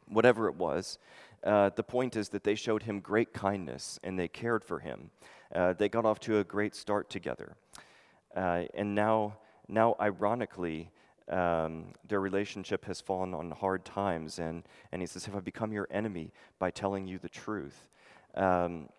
Whatever 0.07 0.47
it 0.47 0.55
was, 0.55 0.97
uh, 1.43 1.69
the 1.75 1.83
point 1.83 2.15
is 2.15 2.29
that 2.29 2.43
they 2.43 2.55
showed 2.55 2.83
him 2.83 2.99
great 2.99 3.33
kindness 3.33 3.99
and 4.03 4.19
they 4.19 4.27
cared 4.27 4.63
for 4.63 4.79
him. 4.79 5.11
Uh, 5.53 5.73
they 5.73 5.89
got 5.89 6.05
off 6.05 6.19
to 6.21 6.39
a 6.39 6.43
great 6.43 6.75
start 6.75 7.09
together. 7.09 7.55
Uh, 8.35 8.63
and 8.73 8.93
now, 8.93 9.37
now, 9.67 9.95
ironically, 9.99 10.91
um, 11.29 11.85
their 12.07 12.19
relationship 12.19 12.85
has 12.85 13.01
fallen 13.01 13.33
on 13.33 13.51
hard 13.51 13.85
times. 13.85 14.39
And, 14.39 14.63
and 14.91 15.01
he 15.01 15.07
says, 15.07 15.25
Have 15.25 15.35
I 15.35 15.39
become 15.39 15.71
your 15.71 15.87
enemy 15.91 16.31
by 16.59 16.71
telling 16.71 17.07
you 17.07 17.19
the 17.19 17.29
truth? 17.29 17.87
Um, 18.35 18.89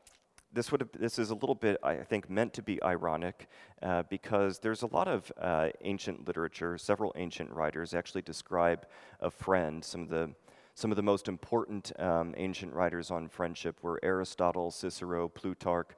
this 0.53 0.73
would 0.73 0.81
have, 0.81 0.91
this 0.93 1.19
is 1.19 1.31
a 1.31 1.35
little 1.35 1.55
bit, 1.55 1.79
I 1.83 1.97
think, 1.97 2.29
meant 2.29 2.53
to 2.55 2.63
be 2.63 2.83
ironic 2.83 3.49
uh, 3.83 4.03
because 4.09 4.59
there's 4.59 4.83
a 4.83 4.87
lot 4.87 5.09
of 5.09 5.31
uh, 5.41 5.69
ancient 5.83 6.27
literature. 6.27 6.77
Several 6.77 7.13
ancient 7.17 7.51
writers 7.51 7.95
actually 7.95 8.23
describe 8.23 8.87
a 9.21 9.31
friend. 9.31 9.85
Some 9.85 10.03
of 10.03 10.09
the 10.09 10.31
some 10.75 10.91
of 10.91 10.97
the 10.97 11.03
most 11.03 11.29
important 11.29 11.93
um, 11.99 12.33
ancient 12.39 12.73
writers 12.73 13.11
on 13.11 13.29
friendship 13.29 13.77
were 13.83 14.01
Aristotle, 14.03 14.71
Cicero, 14.71 15.29
Plutarch. 15.29 15.91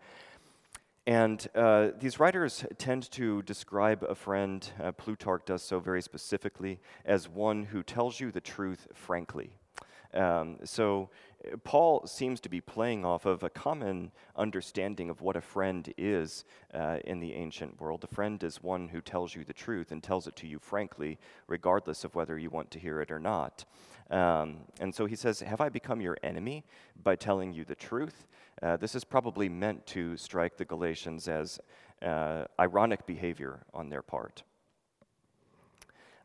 And 1.07 1.47
uh, 1.55 1.91
these 2.01 2.19
writers 2.19 2.65
tend 2.79 3.11
to 3.13 3.43
describe 3.43 4.05
a 4.09 4.15
friend, 4.15 4.69
uh, 4.83 4.91
Plutarch 4.93 5.45
does 5.45 5.63
so 5.63 5.79
very 5.79 6.03
specifically, 6.03 6.81
as 7.05 7.29
one 7.29 7.65
who 7.65 7.83
tells 7.85 8.19
you 8.19 8.33
the 8.33 8.41
truth 8.41 8.89
frankly. 8.93 9.53
Um, 10.15 10.59
so 10.65 11.11
Paul 11.65 12.07
seems 12.07 12.41
to 12.41 12.49
be 12.49 12.61
playing 12.61 13.05
off 13.05 13.27
of 13.27 13.43
a 13.43 13.51
common 13.51 14.13
understanding 14.37 15.11
of 15.11 15.21
what 15.21 15.37
a 15.37 15.41
friend 15.41 15.93
is 15.99 16.45
uh, 16.73 16.99
in 17.05 17.19
the 17.21 17.35
ancient 17.35 17.81
world. 17.81 18.05
A 18.05 18.15
friend 18.15 18.43
is 18.43 18.63
one 18.63 18.89
who 18.89 19.01
tells 19.01 19.35
you 19.35 19.45
the 19.45 19.53
truth 19.53 19.91
and 19.91 20.03
tells 20.03 20.27
it 20.27 20.37
to 20.37 20.47
you 20.47 20.59
frankly, 20.59 21.19
regardless 21.49 22.05
of 22.05 22.15
whether 22.15 22.39
you 22.39 22.51
want 22.51 22.71
to 22.73 22.79
hear 22.79 23.01
it 23.01 23.11
or 23.11 23.19
not. 23.19 23.65
Um, 24.11 24.59
and 24.79 24.95
so 24.95 25.07
he 25.07 25.17
says, 25.17 25.41
Have 25.41 25.61
I 25.61 25.69
become 25.69 26.01
your 26.01 26.17
enemy 26.23 26.65
by 27.03 27.17
telling 27.17 27.53
you 27.53 27.65
the 27.65 27.75
truth? 27.75 28.27
Uh, 28.63 28.77
this 28.77 28.95
is 28.95 29.05
probably 29.05 29.49
meant 29.49 29.87
to 29.87 30.17
strike 30.17 30.57
the 30.57 30.65
Galatians 30.65 31.27
as 31.27 31.59
uh, 32.03 32.45
ironic 32.61 33.07
behavior 33.07 33.61
on 33.73 33.89
their 33.89 34.03
part. 34.03 34.43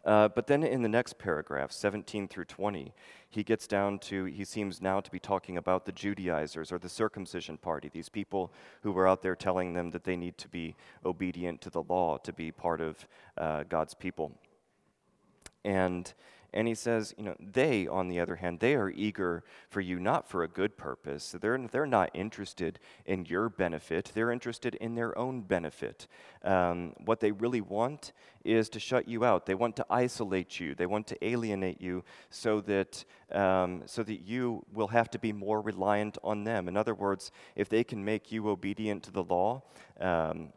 Uh, 0.07 0.29
but 0.29 0.47
then 0.47 0.63
in 0.63 0.81
the 0.81 0.87
next 0.87 1.17
paragraph, 1.17 1.69
17 1.69 2.29
through 2.29 2.45
20, 2.45 2.93
he 3.29 3.43
gets 3.43 3.67
down 3.67 3.99
to, 3.99 4.23
he 4.23 4.45
seems 4.45 4.81
now 4.81 5.01
to 5.01 5.11
be 5.11 5.19
talking 5.19 5.57
about 5.57 5.85
the 5.85 5.91
Judaizers 5.91 6.71
or 6.71 6.79
the 6.79 6.87
circumcision 6.87 7.57
party, 7.57 7.89
these 7.89 8.07
people 8.07 8.53
who 8.83 8.93
were 8.93 9.05
out 9.05 9.21
there 9.21 9.35
telling 9.35 9.73
them 9.73 9.91
that 9.91 10.05
they 10.05 10.15
need 10.15 10.37
to 10.37 10.47
be 10.47 10.77
obedient 11.05 11.59
to 11.59 11.69
the 11.69 11.81
law 11.81 12.17
to 12.19 12.31
be 12.31 12.53
part 12.53 12.79
of 12.79 13.05
uh, 13.37 13.63
God's 13.67 13.93
people. 13.93 14.31
And 15.65 16.13
and 16.53 16.67
he 16.67 16.75
says, 16.75 17.13
you 17.17 17.23
know, 17.23 17.35
they, 17.39 17.87
on 17.87 18.07
the 18.07 18.19
other 18.19 18.37
hand, 18.37 18.59
they 18.59 18.75
are 18.75 18.89
eager 18.89 19.43
for 19.69 19.81
you 19.81 19.99
not 19.99 20.29
for 20.29 20.43
a 20.43 20.47
good 20.47 20.77
purpose. 20.77 21.35
They're, 21.39 21.57
they're 21.71 21.85
not 21.85 22.09
interested 22.13 22.79
in 23.05 23.25
your 23.25 23.49
benefit, 23.49 24.11
they're 24.13 24.31
interested 24.31 24.75
in 24.75 24.95
their 24.95 25.17
own 25.17 25.41
benefit. 25.41 26.07
Um, 26.43 26.93
what 27.03 27.19
they 27.19 27.31
really 27.31 27.61
want 27.61 28.13
is 28.45 28.69
to 28.69 28.79
shut 28.79 29.07
you 29.07 29.25
out. 29.25 29.45
They 29.45 29.55
want 29.55 29.75
to 29.75 29.85
isolate 29.89 30.59
you, 30.59 30.73
they 30.73 30.85
want 30.85 31.07
to 31.07 31.25
alienate 31.25 31.81
you 31.81 32.03
so 32.29 32.61
that, 32.61 33.03
um, 33.31 33.83
so 33.85 34.03
that 34.03 34.21
you 34.21 34.65
will 34.73 34.87
have 34.87 35.09
to 35.11 35.19
be 35.19 35.33
more 35.33 35.61
reliant 35.61 36.17
on 36.23 36.43
them. 36.43 36.67
In 36.67 36.77
other 36.77 36.95
words, 36.95 37.31
if 37.55 37.67
they 37.67 37.83
can 37.83 38.03
make 38.03 38.31
you 38.31 38.49
obedient 38.49 39.03
to 39.03 39.11
the 39.11 39.23
law, 39.23 39.63
um, 39.99 40.53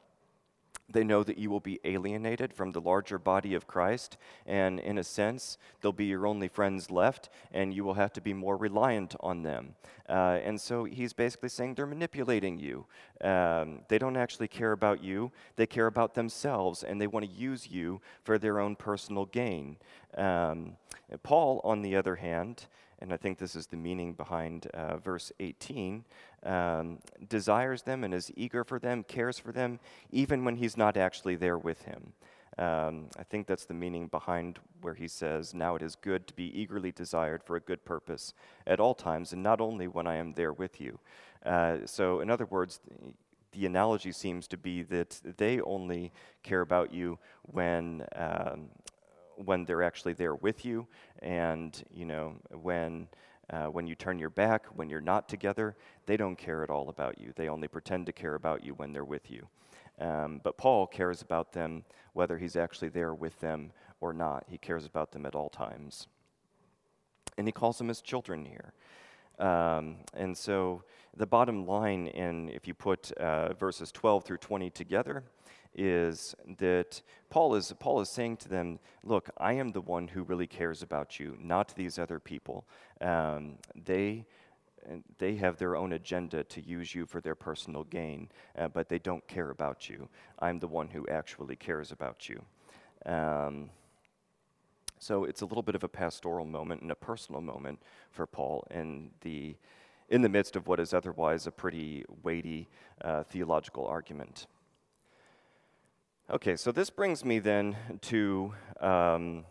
they 0.92 1.04
know 1.04 1.22
that 1.22 1.38
you 1.38 1.50
will 1.50 1.60
be 1.60 1.80
alienated 1.84 2.52
from 2.52 2.72
the 2.72 2.80
larger 2.80 3.18
body 3.18 3.54
of 3.54 3.66
Christ, 3.66 4.16
and 4.46 4.80
in 4.80 4.98
a 4.98 5.04
sense, 5.04 5.58
they'll 5.80 5.92
be 5.92 6.06
your 6.06 6.26
only 6.26 6.48
friends 6.48 6.90
left, 6.90 7.28
and 7.52 7.72
you 7.74 7.84
will 7.84 7.94
have 7.94 8.12
to 8.14 8.20
be 8.20 8.34
more 8.34 8.56
reliant 8.56 9.14
on 9.20 9.42
them. 9.42 9.74
Uh, 10.08 10.40
and 10.42 10.60
so 10.60 10.84
he's 10.84 11.12
basically 11.12 11.48
saying 11.48 11.74
they're 11.74 11.86
manipulating 11.86 12.58
you. 12.58 12.86
Um, 13.20 13.82
they 13.88 13.98
don't 13.98 14.16
actually 14.16 14.48
care 14.48 14.72
about 14.72 15.02
you, 15.02 15.30
they 15.56 15.66
care 15.66 15.86
about 15.86 16.14
themselves, 16.14 16.82
and 16.82 17.00
they 17.00 17.06
want 17.06 17.24
to 17.24 17.32
use 17.32 17.68
you 17.68 18.00
for 18.24 18.38
their 18.38 18.58
own 18.58 18.76
personal 18.76 19.26
gain. 19.26 19.76
Um, 20.16 20.76
Paul, 21.22 21.60
on 21.64 21.82
the 21.82 21.96
other 21.96 22.16
hand, 22.16 22.66
and 23.00 23.12
I 23.12 23.16
think 23.16 23.38
this 23.38 23.56
is 23.56 23.66
the 23.66 23.76
meaning 23.76 24.12
behind 24.12 24.66
uh, 24.74 24.98
verse 24.98 25.32
18, 25.40 26.04
um, 26.44 26.98
desires 27.28 27.82
them 27.82 28.04
and 28.04 28.14
is 28.14 28.32
eager 28.36 28.64
for 28.64 28.78
them, 28.78 29.04
cares 29.04 29.38
for 29.38 29.52
them, 29.52 29.80
even 30.10 30.44
when 30.44 30.56
he's 30.56 30.76
not 30.76 30.96
actually 30.96 31.36
there 31.36 31.58
with 31.58 31.82
him. 31.82 32.12
Um, 32.58 33.06
I 33.18 33.22
think 33.22 33.46
that's 33.46 33.64
the 33.64 33.74
meaning 33.74 34.08
behind 34.08 34.58
where 34.80 34.94
he 34.94 35.08
says, 35.08 35.54
Now 35.54 35.76
it 35.76 35.82
is 35.82 35.96
good 35.96 36.26
to 36.26 36.34
be 36.34 36.58
eagerly 36.58 36.92
desired 36.92 37.42
for 37.42 37.56
a 37.56 37.60
good 37.60 37.84
purpose 37.84 38.34
at 38.66 38.80
all 38.80 38.94
times, 38.94 39.32
and 39.32 39.42
not 39.42 39.60
only 39.60 39.88
when 39.88 40.06
I 40.06 40.16
am 40.16 40.32
there 40.32 40.52
with 40.52 40.80
you. 40.80 40.98
Uh, 41.44 41.78
so, 41.86 42.20
in 42.20 42.28
other 42.28 42.46
words, 42.46 42.80
the 43.52 43.66
analogy 43.66 44.12
seems 44.12 44.46
to 44.48 44.56
be 44.56 44.82
that 44.82 45.20
they 45.38 45.60
only 45.62 46.12
care 46.42 46.60
about 46.60 46.92
you 46.92 47.18
when 47.42 48.04
um, 48.14 48.68
when 49.36 49.64
they're 49.64 49.82
actually 49.82 50.12
there 50.12 50.34
with 50.34 50.64
you, 50.64 50.86
and 51.20 51.82
you 51.92 52.04
know 52.04 52.34
when 52.52 53.08
uh, 53.52 53.66
when 53.66 53.86
you 53.86 53.94
turn 53.94 54.18
your 54.18 54.30
back, 54.30 54.66
when 54.76 54.88
you're 54.88 55.00
not 55.00 55.28
together, 55.28 55.76
they 56.06 56.16
don't 56.16 56.36
care 56.36 56.62
at 56.62 56.70
all 56.70 56.88
about 56.88 57.20
you. 57.20 57.32
They 57.34 57.48
only 57.48 57.68
pretend 57.68 58.06
to 58.06 58.12
care 58.12 58.34
about 58.34 58.64
you 58.64 58.74
when 58.74 58.92
they're 58.92 59.04
with 59.04 59.30
you. 59.30 59.48
Um, 59.98 60.40
but 60.42 60.56
Paul 60.56 60.86
cares 60.86 61.20
about 61.20 61.52
them 61.52 61.84
whether 62.12 62.38
he's 62.38 62.56
actually 62.56 62.88
there 62.88 63.12
with 63.12 63.38
them 63.40 63.72
or 64.00 64.12
not. 64.12 64.44
He 64.48 64.56
cares 64.56 64.86
about 64.86 65.12
them 65.12 65.26
at 65.26 65.34
all 65.34 65.50
times. 65.50 66.06
And 67.36 67.46
he 67.46 67.52
calls 67.52 67.78
them 67.78 67.88
his 67.88 68.00
children 68.00 68.44
here. 68.44 68.72
Um, 69.38 69.96
and 70.14 70.36
so 70.36 70.84
the 71.16 71.26
bottom 71.26 71.66
line, 71.66 72.06
in 72.08 72.50
if 72.50 72.68
you 72.68 72.74
put 72.74 73.10
uh, 73.12 73.54
verses 73.54 73.90
12 73.90 74.24
through 74.24 74.36
20 74.38 74.70
together, 74.70 75.24
is 75.74 76.34
that 76.58 77.00
Paul 77.30 77.54
is, 77.54 77.72
Paul 77.78 78.00
is 78.00 78.10
saying 78.10 78.38
to 78.38 78.48
them, 78.48 78.78
Look, 79.04 79.30
I 79.38 79.54
am 79.54 79.70
the 79.70 79.80
one 79.80 80.08
who 80.08 80.22
really 80.22 80.46
cares 80.46 80.82
about 80.82 81.20
you, 81.20 81.36
not 81.40 81.74
these 81.74 81.98
other 81.98 82.18
people. 82.18 82.66
Um, 83.00 83.58
they, 83.74 84.26
they 85.18 85.36
have 85.36 85.58
their 85.58 85.76
own 85.76 85.92
agenda 85.92 86.44
to 86.44 86.60
use 86.60 86.94
you 86.94 87.06
for 87.06 87.20
their 87.20 87.34
personal 87.34 87.84
gain, 87.84 88.30
uh, 88.58 88.68
but 88.68 88.88
they 88.88 88.98
don't 88.98 89.26
care 89.28 89.50
about 89.50 89.88
you. 89.88 90.08
I'm 90.38 90.58
the 90.58 90.68
one 90.68 90.88
who 90.88 91.06
actually 91.08 91.56
cares 91.56 91.92
about 91.92 92.28
you. 92.28 92.42
Um, 93.06 93.70
so 94.98 95.24
it's 95.24 95.40
a 95.40 95.46
little 95.46 95.62
bit 95.62 95.74
of 95.74 95.82
a 95.82 95.88
pastoral 95.88 96.44
moment 96.44 96.82
and 96.82 96.90
a 96.90 96.96
personal 96.96 97.40
moment 97.40 97.80
for 98.10 98.26
Paul 98.26 98.66
in 98.70 99.10
the, 99.22 99.56
in 100.10 100.20
the 100.20 100.28
midst 100.28 100.56
of 100.56 100.66
what 100.66 100.78
is 100.78 100.92
otherwise 100.92 101.46
a 101.46 101.50
pretty 101.50 102.04
weighty 102.22 102.68
uh, 103.02 103.22
theological 103.22 103.86
argument. 103.86 104.46
Okay, 106.32 106.54
so 106.54 106.70
this 106.70 106.90
brings 106.90 107.24
me 107.24 107.40
then 107.40 107.76
to 108.02 108.54
um, 108.80 109.44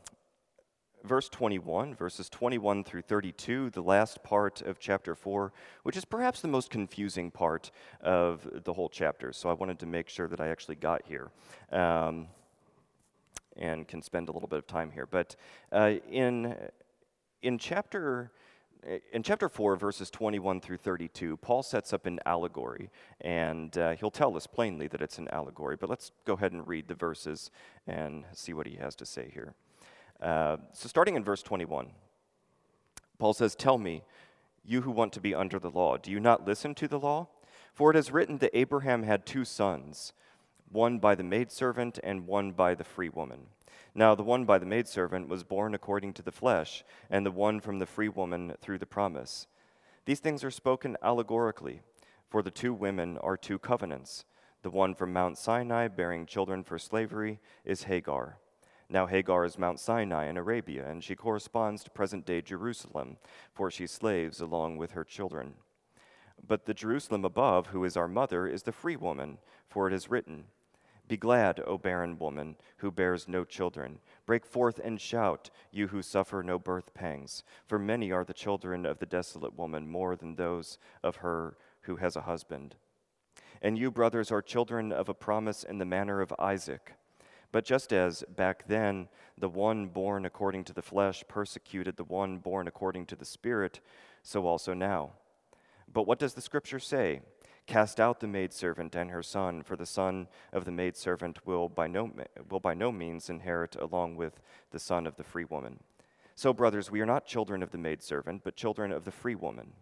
verse 1.04 1.28
21, 1.28 1.94
verses 1.94 2.30
21 2.30 2.86
through 2.86 3.02
32, 3.02 3.72
the 3.72 3.82
last 3.82 4.24
part 4.24 4.62
of 4.62 4.80
chapter 4.80 5.14
4, 5.14 5.52
which 5.84 5.98
is 5.98 6.06
perhaps 6.06 6.40
the 6.40 6.48
most 6.48 6.70
confusing 6.70 7.32
part 7.32 7.72
of 8.00 8.48
the 8.64 8.72
whole 8.72 8.88
chapter. 8.88 9.34
So 9.34 9.50
I 9.50 9.54
wanted 9.54 9.78
to 9.80 9.88
make 9.88 10.08
sure 10.08 10.30
that 10.30 10.40
I 10.40 10.48
actually 10.48 10.76
got 10.76 11.02
here. 11.06 11.32
Um, 11.70 12.28
and 13.58 13.86
can 13.86 14.02
spend 14.02 14.30
a 14.30 14.32
little 14.32 14.48
bit 14.48 14.60
of 14.60 14.66
time 14.66 14.90
here. 14.90 15.06
But 15.06 15.36
uh, 15.74 15.96
in, 16.10 16.56
in 17.42 17.58
chapter 17.58 18.32
in 19.12 19.24
chapter 19.24 19.50
4, 19.50 19.76
verses 19.76 20.10
21 20.10 20.62
through 20.62 20.78
32, 20.78 21.38
Paul 21.38 21.64
sets 21.64 21.92
up 21.92 22.06
an 22.06 22.20
allegory, 22.26 22.90
and 23.22 23.78
uh, 23.78 23.96
he'll 23.96 24.12
tell 24.12 24.36
us 24.38 24.48
plainly 24.48 24.88
that 24.88 25.02
it's 25.02 25.18
an 25.18 25.28
allegory. 25.30 25.76
But 25.76 25.90
let's 25.90 26.12
go 26.26 26.34
ahead 26.34 26.54
and 26.54 26.68
read 26.68 26.88
the 26.88 26.96
verses 26.96 27.52
and 27.88 28.24
see 28.34 28.54
what 28.54 28.68
he 28.68 28.78
has 28.78 28.96
to 28.96 29.06
say 29.06 29.30
here. 29.34 29.54
Uh, 30.22 30.58
so, 30.74 30.88
starting 30.88 31.16
in 31.16 31.24
verse 31.24 31.44
21, 31.44 31.90
Paul 33.18 33.34
says, 33.34 33.56
Tell 33.56 33.78
me, 33.78 34.04
you 34.64 34.82
who 34.82 34.92
want 34.92 35.14
to 35.14 35.22
be 35.22 35.36
under 35.36 35.60
the 35.60 35.72
law, 35.72 35.98
do 35.98 36.12
you 36.12 36.20
not 36.20 36.48
listen 36.48 36.76
to 36.76 36.88
the 36.88 37.00
law? 37.00 37.28
For 37.74 37.92
it 37.92 37.98
is 37.98 38.12
written 38.12 38.38
that 38.40 38.58
Abraham 38.58 39.04
had 39.04 39.26
two 39.26 39.46
sons, 39.46 40.14
one 40.72 41.00
by 41.00 41.16
the 41.16 41.24
maidservant 41.24 42.00
and 42.04 42.28
one 42.28 42.52
by 42.52 42.76
the 42.76 42.84
free 42.84 43.10
woman. 43.10 43.48
Now, 44.00 44.16
the 44.16 44.24
one 44.24 44.46
by 44.46 44.60
the 44.60 44.66
maidservant 44.66 45.28
was 45.28 45.44
born 45.44 45.76
according 45.76 46.14
to 46.14 46.22
the 46.22 46.32
flesh, 46.32 46.86
and 47.10 47.26
the 47.26 47.32
one 47.32 47.60
from 47.60 47.80
the 47.80 47.86
free 47.86 48.08
woman 48.08 48.54
through 48.62 48.78
the 48.78 48.86
promise. 48.86 49.46
These 50.06 50.22
things 50.22 50.42
are 50.42 50.52
spoken 50.52 50.96
allegorically, 51.04 51.82
for 52.30 52.42
the 52.42 52.50
two 52.50 52.74
women 52.74 53.18
are 53.18 53.36
two 53.36 53.60
covenants. 53.60 54.24
The 54.62 54.70
one 54.70 54.96
from 54.96 55.12
Mount 55.12 55.38
Sinai, 55.38 55.90
bearing 55.90 56.26
children 56.26 56.64
for 56.64 56.80
slavery, 56.80 57.42
is 57.66 57.84
Hagar. 57.84 58.38
Now 58.88 59.06
Hagar 59.06 59.44
is 59.44 59.60
Mount 59.60 59.82
Sinai 59.82 60.30
in 60.30 60.38
Arabia, 60.38 60.90
and 60.90 61.04
she 61.04 61.14
corresponds 61.14 61.84
to 61.84 61.90
present 61.90 62.26
day 62.26 62.42
Jerusalem, 62.42 63.18
for 63.54 63.70
she 63.70 63.86
slaves 63.86 64.40
along 64.40 64.78
with 64.78 64.92
her 64.92 65.04
children. 65.04 65.56
But 66.48 66.68
the 66.68 66.74
Jerusalem 66.74 67.26
above, 67.26 67.68
who 67.68 67.84
is 67.84 67.98
our 67.98 68.08
mother, 68.08 68.48
is 68.48 68.64
the 68.64 68.72
free 68.72 68.96
woman, 68.96 69.40
for 69.68 69.88
it 69.90 69.94
is 69.94 70.10
written, 70.10 70.46
Be 71.10 71.18
glad, 71.18 71.60
O 71.66 71.80
barren 71.80 72.20
woman, 72.20 72.56
who 72.78 72.92
bears 72.92 73.28
no 73.28 73.44
children. 73.44 73.98
Break 74.28 74.46
forth 74.46 74.80
and 74.82 75.02
shout, 75.02 75.50
you 75.72 75.88
who 75.88 76.04
suffer 76.04 76.44
no 76.44 76.60
birth 76.60 76.94
pangs, 76.94 77.44
for 77.66 77.80
many 77.80 78.12
are 78.12 78.24
the 78.24 78.32
children 78.32 78.86
of 78.86 79.00
the 79.00 79.08
desolate 79.08 79.58
woman 79.58 79.90
more 79.90 80.16
than 80.16 80.36
those 80.36 80.78
of 81.04 81.18
her 81.18 81.58
who 81.82 81.96
has 81.96 82.16
a 82.16 82.22
husband. 82.22 82.76
And 83.60 83.76
you, 83.76 83.90
brothers, 83.90 84.32
are 84.32 84.44
children 84.44 84.92
of 84.92 85.10
a 85.10 85.16
promise 85.16 85.64
in 85.64 85.80
the 85.80 85.84
manner 85.84 86.22
of 86.22 86.32
Isaac. 86.38 86.94
But 87.52 87.66
just 87.66 87.92
as 87.92 88.24
back 88.38 88.68
then 88.68 89.10
the 89.36 89.50
one 89.50 89.88
born 89.88 90.26
according 90.26 90.66
to 90.66 90.74
the 90.74 90.84
flesh 90.84 91.24
persecuted 91.28 91.98
the 91.98 92.04
one 92.04 92.38
born 92.38 92.68
according 92.68 93.08
to 93.08 93.16
the 93.16 93.26
Spirit, 93.26 93.80
so 94.22 94.46
also 94.46 94.76
now. 94.76 95.14
But 95.92 96.06
what 96.06 96.20
does 96.20 96.36
the 96.36 96.42
Scripture 96.42 96.78
say? 96.78 97.22
Cast 97.70 98.00
out 98.00 98.20
the 98.20 98.28
maidservant 98.28 98.96
and 98.96 99.12
her 99.12 99.22
son, 99.22 99.62
for 99.62 99.76
the 99.76 99.86
son 99.86 100.28
of 100.52 100.66
the 100.66 100.72
maidservant 100.72 101.46
will 101.46 101.70
by 101.70 101.86
no, 101.86 102.10
will 102.50 102.60
by 102.60 102.74
no 102.74 102.92
means 102.92 103.30
inherit 103.30 103.76
along 103.76 104.16
with 104.16 104.42
the 104.72 104.80
son 104.80 105.06
of 105.06 105.18
the 105.18 105.24
free 105.24 105.46
woman. 105.46 105.78
So, 106.34 106.52
brothers, 106.52 106.90
we 106.90 107.00
are 107.00 107.06
not 107.06 107.28
children 107.28 107.62
of 107.62 107.70
the 107.70 107.78
maidservant, 107.78 108.44
but 108.44 108.56
children 108.56 108.92
of 108.92 109.06
the 109.06 109.12
free 109.12 109.36
woman. 109.36 109.74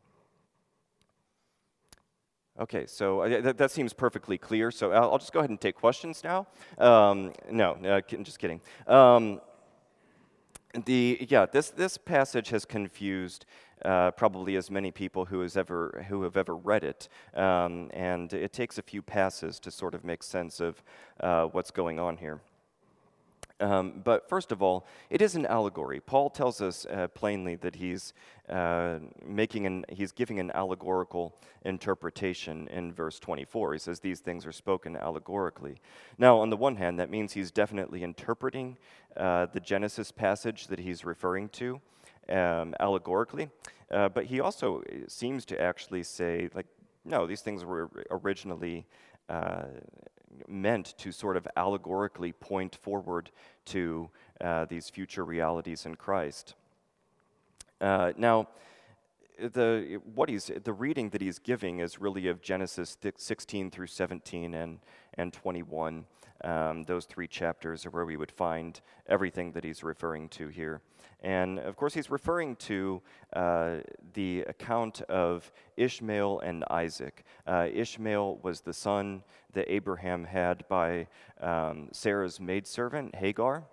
Okay, 2.60 2.88
so 2.88 3.22
uh, 3.22 3.42
that, 3.42 3.58
that, 3.58 3.72
seems 3.72 3.94
perfectly 3.94 4.38
clear. 4.38 4.70
So 4.70 4.92
I'll, 4.92 5.12
I'll, 5.12 5.18
just 5.18 5.32
go 5.32 5.40
ahead 5.40 5.52
and 5.52 5.62
take 5.62 5.76
questions 5.78 6.26
now. 6.26 6.46
Um, 6.78 7.32
no, 7.50 7.78
no, 7.80 8.02
just 8.02 8.40
kidding. 8.40 8.60
Um, 8.86 9.40
the 10.86 11.26
yeah, 11.30 11.46
this 11.46 11.70
this 11.70 11.98
passage 11.98 12.50
has 12.50 12.66
confused 12.66 13.46
uh, 13.86 14.12
probably 14.12 14.56
as 14.56 14.72
many 14.72 14.92
people 14.92 15.26
who 15.26 15.42
has 15.42 15.56
ever 15.58 16.06
who 16.10 16.24
have 16.24 16.38
ever 16.38 16.56
read 16.56 16.84
it, 16.84 17.10
um, 17.36 17.90
and 17.94 18.34
it 18.34 18.54
takes 18.54 18.78
a 18.78 18.82
few 18.82 19.02
passes 19.02 19.60
to 19.60 19.72
sort 19.72 19.94
of 19.94 20.04
make 20.04 20.24
sense 20.24 20.60
of 20.60 20.84
uh, 21.20 21.46
what's 21.46 21.72
going 21.72 22.00
on 22.00 22.18
here. 22.18 22.42
Um, 23.60 24.02
but 24.04 24.30
first 24.30 24.52
of 24.52 24.62
all, 24.62 24.86
it 25.10 25.22
is 25.22 25.36
an 25.36 25.46
allegory. 25.46 26.00
Paul 26.00 26.30
tells 26.30 26.62
us 26.62 26.86
uh, 26.86 27.08
plainly 27.08 27.56
that 27.56 27.76
he's 27.76 28.14
uh, 28.50 29.00
making 29.26 29.66
an, 29.66 29.84
he's 29.90 30.12
giving 30.12 30.40
an 30.40 30.52
allegorical 30.52 31.36
interpretation 31.66 32.68
in 32.68 32.94
verse 32.94 33.20
24. 33.20 33.74
He 33.74 33.80
says 33.80 34.00
these 34.00 34.20
things 34.20 34.46
are 34.46 34.52
spoken 34.52 34.96
allegorically. 34.96 35.82
Now, 36.20 36.38
on 36.38 36.52
the 36.52 36.58
one 36.58 36.76
hand, 36.76 37.00
that 37.00 37.10
means 37.10 37.34
he's 37.34 37.50
definitely 37.50 38.04
interpreting 38.04 38.78
uh, 39.16 39.48
the 39.48 39.60
Genesis 39.60 40.12
passage 40.12 40.68
that 40.68 40.80
he's 40.80 41.04
referring 41.04 41.50
to 41.50 41.82
um, 42.30 42.76
allegorically, 42.80 43.50
uh, 43.92 44.10
but 44.10 44.26
he 44.26 44.40
also 44.40 44.84
seems 45.08 45.46
to 45.46 45.62
actually 45.62 46.04
say, 46.04 46.50
like, 46.54 46.68
no, 47.06 47.26
these 47.26 47.42
things 47.42 47.64
were 47.64 47.90
originally 48.12 48.86
uh, 49.30 49.64
meant 50.48 50.98
to 50.98 51.12
sort 51.12 51.38
of 51.38 51.48
allegorically 51.56 52.34
point 52.34 52.76
forward 52.76 53.32
to 53.66 54.10
uh, 54.42 54.66
these 54.66 54.90
future 54.90 55.24
realities 55.24 55.86
in 55.86 55.96
Christ. 55.96 56.56
Uh, 57.80 58.12
now, 58.18 58.48
the 59.40 60.00
what 60.16 60.30
he's 60.30 60.50
the 60.64 60.74
reading 60.74 61.10
that 61.10 61.22
he's 61.22 61.40
giving 61.40 61.80
is 61.80 62.02
really 62.02 62.28
of 62.28 62.42
Genesis 62.42 62.98
16 63.16 63.70
through 63.70 63.88
17 63.88 64.54
and 64.54 64.80
and 65.14 65.32
21. 65.32 66.06
Um, 66.44 66.84
those 66.84 67.06
three 67.06 67.28
chapters 67.28 67.86
are 67.86 67.90
where 67.90 68.06
we 68.06 68.18
would 68.18 68.32
find 68.32 68.80
everything 69.08 69.52
that 69.54 69.64
he's 69.64 69.84
referring 69.84 70.30
to 70.30 70.48
here. 70.48 70.82
And 71.22 71.60
of 71.60 71.76
course, 71.76 71.94
he's 71.94 72.12
referring 72.12 72.56
to 72.58 73.02
uh, 73.34 73.78
the 74.14 74.42
account 74.42 75.02
of 75.04 75.52
Ishmael 75.76 76.42
and 76.42 76.64
Isaac. 76.70 77.26
Uh, 77.48 77.68
Ishmael 77.74 78.40
was 78.44 78.62
the 78.62 78.74
son 78.74 79.24
that 79.54 79.72
Abraham 79.72 80.24
had 80.24 80.68
by 80.68 81.08
um, 81.42 81.90
Sarah's 81.92 82.40
maidservant, 82.40 83.16
Hagar. 83.16 83.64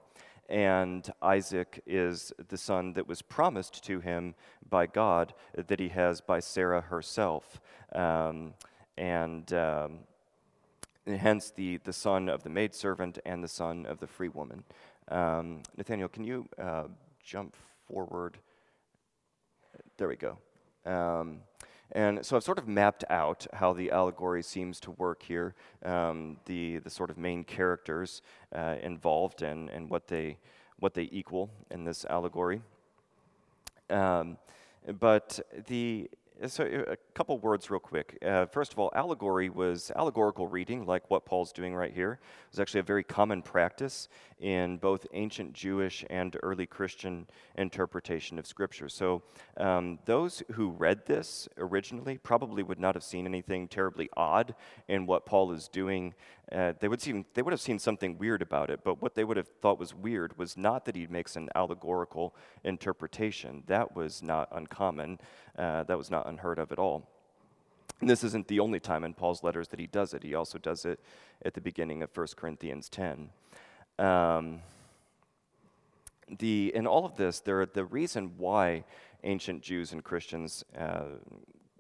And 0.49 1.11
Isaac 1.23 1.83
is 1.87 2.33
the 2.49 2.57
son 2.57 2.93
that 2.95 3.09
was 3.09 3.23
promised 3.23 3.83
to 3.85 4.01
him 4.01 4.35
by 4.69 4.87
God 4.87 5.33
that 5.55 5.81
he 5.81 5.89
has 5.89 6.21
by 6.21 6.41
Sarah 6.41 6.83
herself. 6.83 7.61
Um, 7.95 8.55
and 8.97 9.51
um, 9.53 10.01
hence 11.07 11.51
the, 11.51 11.79
the 11.79 11.93
son 11.93 12.29
of 12.29 12.43
the 12.43 12.51
maidservant 12.51 13.19
and 13.25 13.43
the 13.43 13.49
son 13.49 13.87
of 13.87 14.01
the 14.01 14.07
free 14.07 14.29
woman. 14.29 14.65
Um, 15.09 15.63
Nathaniel, 15.77 16.09
can 16.09 16.25
you 16.25 16.49
uh, 16.59 16.85
jump 17.25 17.57
forward. 17.89 18.39
There 19.97 20.09
we 20.09 20.17
go. 20.17 20.39
Um, 20.87 21.41
and 21.93 22.25
so 22.25 22.37
I've 22.37 22.43
sort 22.43 22.59
of 22.59 22.67
mapped 22.67 23.05
out 23.09 23.47
how 23.53 23.73
the 23.73 23.91
allegory 23.91 24.43
seems 24.43 24.81
to 24.81 24.91
work 24.93 25.23
here, 25.23 25.55
um, 25.85 26.39
the, 26.47 26.79
the 26.79 26.91
sort 26.91 27.11
of 27.11 27.19
main 27.19 27.45
characters 27.45 28.23
uh, 28.55 28.77
involved 28.83 29.43
and, 29.43 29.71
and 29.71 29.89
what, 29.89 30.09
they, 30.09 30.39
what 30.79 30.95
they 30.95 31.09
equal 31.13 31.51
in 31.71 31.85
this 31.85 32.05
allegory. 32.07 32.63
Um, 33.91 34.39
but 34.99 35.41
the, 35.67 36.11
so 36.47 36.65
uh, 36.65 36.93
a 36.93 36.97
couple 37.15 37.39
words 37.39 37.71
real 37.71 37.81
quick. 37.81 38.19
Uh, 38.25 38.47
first 38.47 38.73
of 38.73 38.79
all, 38.79 38.91
allegory 38.95 39.49
was 39.49 39.91
allegorical 39.97 40.47
reading, 40.47 40.85
like 40.85 41.11
what 41.11 41.25
Paul's 41.25 41.53
doing 41.53 41.75
right 41.75 41.93
here. 41.93 42.13
It 42.13 42.51
was 42.51 42.61
actually 42.61 42.81
a 42.81 42.85
very 42.85 43.05
common 43.05 43.43
practice 43.43 44.09
in 44.39 44.79
both 44.79 45.07
ancient 45.13 45.53
Jewish 45.53 46.05
and 46.11 46.37
early 46.43 46.67
Christian 46.67 47.27
interpretation 47.57 48.39
of 48.39 48.47
Scripture. 48.47 48.89
So 48.89 49.23
um, 49.57 49.99
those 50.05 50.43
who 50.53 50.71
read 50.71 51.07
this 51.07 51.49
originally 51.57 52.19
probably 52.19 52.63
would 52.63 52.81
not 52.81 52.95
have 52.95 53.05
seen 53.05 53.27
anything 53.27 53.69
terribly 53.69 54.09
odd 54.17 54.55
in 54.89 55.07
what 55.07 55.27
Paul 55.27 55.53
is 55.53 55.69
doing. 55.69 56.15
Uh, 56.53 56.75
they 56.79 56.89
would 56.89 57.01
see, 57.01 57.25
they 57.35 57.43
would 57.43 57.53
have 57.53 57.61
seen 57.61 57.79
something 57.79 58.19
weird 58.19 58.43
about 58.43 58.71
it, 58.71 58.81
but 58.85 59.01
what 59.01 59.15
they 59.15 59.25
would 59.25 59.37
have 59.37 59.49
thought 59.63 59.79
was 59.79 59.95
weird 59.95 60.37
was 60.37 60.57
not 60.57 60.85
that 60.85 60.95
he 60.95 61.07
makes 61.07 61.37
an 61.37 61.49
allegorical 61.55 62.35
interpretation. 62.65 63.63
That 63.67 63.97
was 63.97 64.23
not 64.23 64.49
uncommon. 64.53 65.21
Uh, 65.57 65.85
that 65.85 65.97
was 65.97 66.11
not 66.11 66.24
unheard 66.25 66.59
of 66.59 66.73
at 66.73 66.79
all. 66.79 67.09
And 68.01 68.11
this 68.11 68.25
isn't 68.25 68.49
the 68.49 68.61
only 68.61 68.81
time 68.81 69.05
in 69.05 69.15
Paul's 69.15 69.43
letters 69.43 69.69
that 69.69 69.81
he 69.81 69.87
does 69.87 70.15
it. 70.15 70.23
He 70.23 70.35
also 70.35 70.59
does 70.59 70.85
it 70.85 71.01
at 71.45 71.55
the 71.55 71.61
beginning 71.61 72.03
of 72.03 72.15
1 72.15 72.27
Corinthians 72.37 72.89
10. 72.89 73.31
Um, 73.99 74.61
the, 76.39 76.73
in 76.75 76.87
all 76.87 77.05
of 77.05 77.17
this, 77.17 77.41
there, 77.41 77.65
the 77.67 77.85
reason 77.85 78.33
why 78.37 78.85
ancient 79.23 79.63
Jews 79.63 79.93
and 79.93 80.03
Christians 80.03 80.65
uh, 80.77 81.05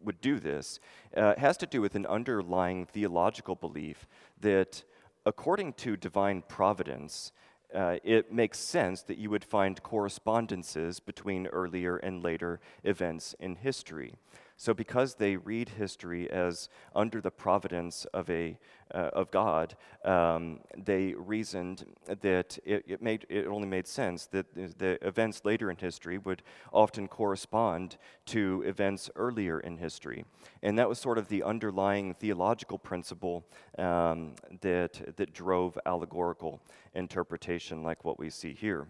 would 0.03 0.20
do 0.20 0.38
this 0.38 0.80
uh, 1.16 1.34
has 1.36 1.57
to 1.59 1.66
do 1.66 1.80
with 1.80 1.95
an 1.95 2.07
underlying 2.07 2.86
theological 2.86 3.55
belief 3.55 4.07
that 4.40 4.84
according 5.26 5.72
to 5.74 5.97
divine 5.97 6.42
providence, 6.42 7.32
uh, 7.74 7.96
it 8.04 8.32
makes 8.32 8.58
sense 8.58 9.02
that 9.02 9.18
you 9.18 9.30
would 9.30 9.44
find 9.44 9.82
correspondences 9.82 11.00
between 11.00 11.46
earlier 11.48 11.96
and 11.96 12.22
later 12.22 12.60
events 12.84 13.34
in 13.40 13.56
history. 13.56 14.14
So, 14.57 14.72
because 14.72 15.16
they 15.16 15.36
read 15.36 15.68
history 15.70 16.30
as 16.30 16.68
under 16.94 17.20
the 17.20 17.30
providence 17.30 18.05
of, 18.14 18.30
a, 18.30 18.57
uh, 18.94 19.11
of 19.12 19.30
God, 19.32 19.74
um, 20.05 20.61
they 20.76 21.12
reasoned 21.14 21.84
that 22.07 22.57
it, 22.64 22.84
it, 22.86 23.02
made, 23.02 23.26
it 23.28 23.46
only 23.46 23.66
made 23.66 23.88
sense 23.88 24.26
that 24.26 24.55
the 24.55 25.05
events 25.05 25.40
later 25.44 25.70
in 25.70 25.76
history 25.76 26.18
would 26.18 26.42
often 26.72 27.09
correspond 27.09 27.96
to 28.26 28.62
events 28.64 29.11
earlier 29.16 29.59
in 29.59 29.76
history. 29.76 30.24
And 30.62 30.78
that 30.78 30.88
was 30.88 31.00
sort 31.00 31.18
of 31.18 31.26
the 31.28 31.42
underlying 31.42 32.14
theological 32.14 32.78
principle 32.78 33.44
um, 33.76 34.34
that, 34.61 35.16
that 35.16 35.32
drove 35.32 35.76
allegorical 35.84 36.61
interpretation, 36.94 37.82
like 37.82 38.05
what 38.05 38.20
we 38.20 38.30
see 38.30 38.55
here. 38.55 38.86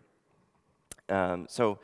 Um, 1.08 1.46
so, 1.48 1.78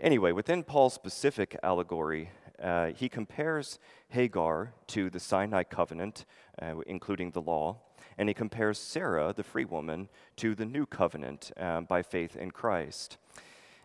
anyway, 0.00 0.32
within 0.32 0.64
Paul's 0.64 0.94
specific 0.94 1.56
allegory, 1.62 2.30
uh, 2.62 2.92
he 2.96 3.08
compares 3.08 3.78
Hagar 4.08 4.72
to 4.88 5.10
the 5.10 5.20
Sinai 5.20 5.62
covenant, 5.62 6.24
uh, 6.60 6.80
including 6.86 7.30
the 7.30 7.40
law, 7.40 7.78
and 8.18 8.28
he 8.28 8.34
compares 8.34 8.78
Sarah, 8.78 9.32
the 9.34 9.42
free 9.42 9.64
woman, 9.64 10.08
to 10.36 10.54
the 10.54 10.66
new 10.66 10.86
covenant 10.86 11.52
uh, 11.58 11.80
by 11.80 12.02
faith 12.02 12.36
in 12.36 12.50
Christ. 12.50 13.16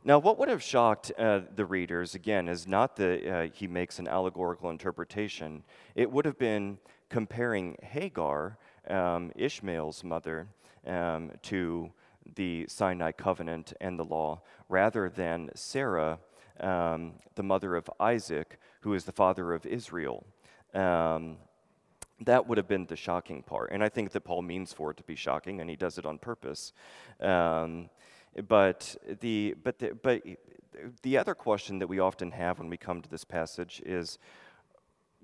Now, 0.03 0.19
what 0.19 0.37
would 0.37 0.49
have 0.49 0.61
shocked 0.61 1.11
uh, 1.17 1.41
the 1.55 1.65
readers, 1.65 2.13
again, 2.13 2.47
is 2.47 2.67
not 2.67 2.95
that 2.97 3.27
uh, 3.27 3.47
he 3.51 3.65
makes 3.65 3.97
an 3.97 4.07
allegorical 4.07 4.69
interpretation. 4.69 5.63
It 5.95 6.11
would 6.11 6.25
have 6.25 6.37
been 6.37 6.77
comparing 7.09 7.75
Hagar, 7.81 8.57
um, 8.87 9.31
Ishmael's 9.35 10.03
mother, 10.03 10.47
um, 10.85 11.31
to 11.43 11.91
the 12.35 12.67
Sinai 12.67 13.13
covenant 13.13 13.73
and 13.81 13.97
the 13.97 14.03
law, 14.03 14.41
rather 14.69 15.09
than 15.09 15.49
Sarah, 15.55 16.19
um, 16.59 17.13
the 17.35 17.43
mother 17.43 17.75
of 17.75 17.89
Isaac, 17.99 18.59
who 18.81 18.93
is 18.93 19.05
the 19.05 19.11
father 19.11 19.53
of 19.53 19.65
Israel. 19.65 20.25
Um, 20.73 21.37
that 22.21 22.47
would 22.47 22.57
have 22.57 22.67
been 22.67 22.85
the 22.85 22.95
shocking 22.95 23.43
part. 23.43 23.71
And 23.71 23.83
I 23.83 23.89
think 23.89 24.11
that 24.11 24.21
Paul 24.21 24.41
means 24.41 24.71
for 24.71 24.91
it 24.91 24.97
to 24.97 25.03
be 25.03 25.15
shocking, 25.15 25.59
and 25.59 25.69
he 25.69 25.75
does 25.75 25.97
it 25.97 26.05
on 26.05 26.17
purpose. 26.17 26.71
Um, 27.19 27.89
but 28.47 28.95
the 29.21 29.55
but 29.63 29.79
the, 29.79 29.97
but 30.01 30.21
the 31.03 31.17
other 31.17 31.33
question 31.33 31.79
that 31.79 31.87
we 31.87 31.99
often 31.99 32.31
have 32.31 32.59
when 32.59 32.69
we 32.69 32.77
come 32.77 33.01
to 33.01 33.09
this 33.09 33.23
passage 33.23 33.81
is 33.85 34.17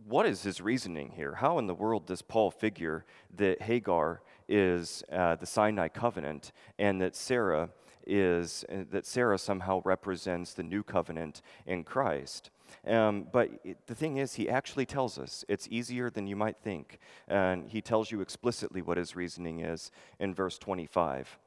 what 0.07 0.25
is 0.25 0.43
his 0.43 0.61
reasoning 0.61 1.11
here? 1.11 1.35
How 1.35 1.59
in 1.59 1.67
the 1.67 1.75
world 1.75 2.05
does 2.05 2.21
Paul 2.21 2.51
figure 2.51 3.05
that 3.37 3.61
Hagar 3.61 4.21
is 4.47 5.03
uh, 5.11 5.35
the 5.35 5.45
Sinai 5.45 5.87
covenant 5.87 6.51
and 6.79 7.01
that 7.01 7.15
Sarah 7.15 7.69
is 8.05 8.65
uh, 8.69 8.83
that 8.91 9.05
Sarah 9.05 9.37
somehow 9.37 9.81
represents 9.85 10.53
the 10.53 10.63
new 10.63 10.83
covenant 10.83 11.41
in 11.65 11.83
Christ? 11.83 12.49
Um, 12.85 13.27
but 13.31 13.49
it, 13.63 13.77
the 13.87 13.95
thing 13.95 14.17
is, 14.17 14.35
he 14.35 14.49
actually 14.49 14.85
tells 14.85 15.19
us 15.19 15.45
it's 15.47 15.67
easier 15.69 16.09
than 16.09 16.27
you 16.27 16.35
might 16.35 16.57
think. 16.57 16.99
And 17.27 17.69
he 17.69 17.81
tells 17.81 18.11
you 18.11 18.21
explicitly 18.21 18.81
what 18.81 18.97
his 18.97 19.15
reasoning 19.15 19.59
is 19.59 19.91
in 20.19 20.33
verse 20.33 20.57
25. 20.57 21.37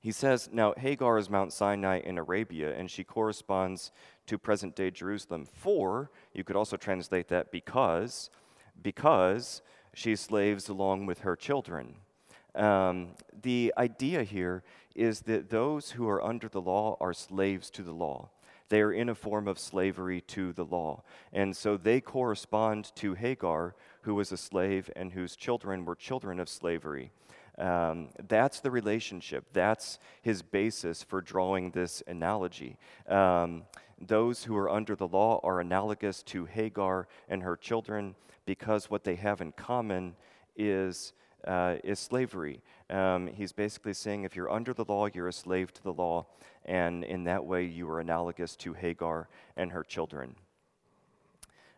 He 0.00 0.12
says, 0.12 0.48
Now 0.50 0.72
Hagar 0.78 1.18
is 1.18 1.28
Mount 1.28 1.52
Sinai 1.52 2.00
in 2.00 2.16
Arabia, 2.16 2.74
and 2.74 2.90
she 2.90 3.04
corresponds 3.04 3.92
to 4.26 4.38
present 4.38 4.74
day 4.74 4.90
Jerusalem. 4.90 5.44
For, 5.44 6.10
you 6.32 6.42
could 6.42 6.56
also 6.56 6.76
translate 6.76 7.28
that 7.28 7.52
because, 7.52 8.30
because 8.82 9.60
she 9.92 10.16
slaves 10.16 10.68
along 10.68 11.04
with 11.04 11.20
her 11.20 11.36
children. 11.36 11.96
Um, 12.54 13.10
the 13.42 13.72
idea 13.76 14.22
here 14.22 14.62
is 14.94 15.20
that 15.22 15.50
those 15.50 15.92
who 15.92 16.08
are 16.08 16.22
under 16.22 16.48
the 16.48 16.60
law 16.60 16.96
are 17.00 17.12
slaves 17.12 17.70
to 17.70 17.82
the 17.82 17.92
law. 17.92 18.30
They 18.68 18.80
are 18.80 18.92
in 18.92 19.08
a 19.08 19.14
form 19.14 19.48
of 19.48 19.58
slavery 19.58 20.20
to 20.28 20.52
the 20.52 20.64
law. 20.64 21.02
And 21.32 21.56
so 21.56 21.76
they 21.76 22.00
correspond 22.00 22.92
to 22.96 23.14
Hagar, 23.14 23.74
who 24.02 24.14
was 24.14 24.30
a 24.30 24.36
slave 24.36 24.90
and 24.94 25.12
whose 25.12 25.34
children 25.34 25.84
were 25.84 25.96
children 25.96 26.38
of 26.38 26.48
slavery. 26.48 27.10
Um, 27.58 28.08
that's 28.28 28.60
the 28.60 28.70
relationship. 28.70 29.44
That's 29.52 29.98
his 30.22 30.40
basis 30.40 31.02
for 31.02 31.20
drawing 31.20 31.72
this 31.72 32.02
analogy. 32.06 32.78
Um, 33.08 33.64
those 34.00 34.44
who 34.44 34.56
are 34.56 34.70
under 34.70 34.96
the 34.96 35.08
law 35.08 35.40
are 35.42 35.60
analogous 35.60 36.22
to 36.24 36.46
Hagar 36.46 37.06
and 37.28 37.42
her 37.42 37.56
children 37.56 38.14
because 38.46 38.88
what 38.88 39.04
they 39.04 39.16
have 39.16 39.40
in 39.40 39.52
common 39.52 40.14
is, 40.56 41.12
uh, 41.46 41.76
is 41.84 41.98
slavery. 41.98 42.60
Um, 42.88 43.26
he's 43.28 43.52
basically 43.52 43.94
saying 43.94 44.24
if 44.24 44.36
you're 44.36 44.50
under 44.50 44.72
the 44.72 44.84
law, 44.84 45.06
you're 45.12 45.28
a 45.28 45.32
slave 45.32 45.72
to 45.74 45.82
the 45.82 45.92
law, 45.92 46.26
and 46.64 47.04
in 47.04 47.24
that 47.24 47.44
way, 47.44 47.64
you 47.64 47.88
are 47.90 48.00
analogous 48.00 48.56
to 48.56 48.72
Hagar 48.74 49.28
and 49.56 49.72
her 49.72 49.82
children. 49.82 50.36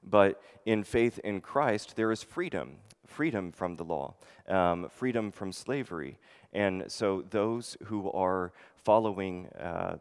But 0.02 0.42
in 0.66 0.82
faith 0.82 1.18
in 1.20 1.40
Christ, 1.40 1.96
there 1.96 2.10
is 2.10 2.22
freedom 2.22 2.78
freedom 3.12 3.52
from 3.52 3.76
the 3.76 3.84
law, 3.84 4.14
um, 4.48 4.88
freedom 4.88 5.30
from 5.30 5.52
slavery. 5.52 6.18
And 6.52 6.90
so 6.90 7.24
those 7.30 7.76
who 7.84 8.10
are 8.12 8.52
following 8.74 9.48
uh, 9.48 9.96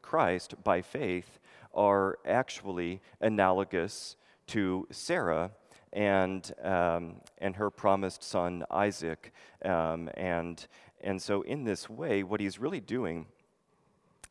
Christ 0.00 0.54
by 0.62 0.80
faith 0.80 1.38
are 1.74 2.18
actually 2.24 3.00
analogous 3.20 4.16
to 4.48 4.86
Sarah 4.90 5.50
and, 5.92 6.52
um, 6.62 7.16
and 7.38 7.56
her 7.56 7.70
promised 7.70 8.22
son 8.22 8.64
Isaac. 8.70 9.32
Um, 9.64 10.08
and, 10.14 10.66
and 11.00 11.20
so, 11.20 11.42
in 11.42 11.64
this 11.64 11.90
way, 11.90 12.22
what 12.22 12.40
he's 12.40 12.58
really 12.58 12.80
doing 12.80 13.26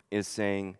is 0.09 0.27
saying 0.27 0.77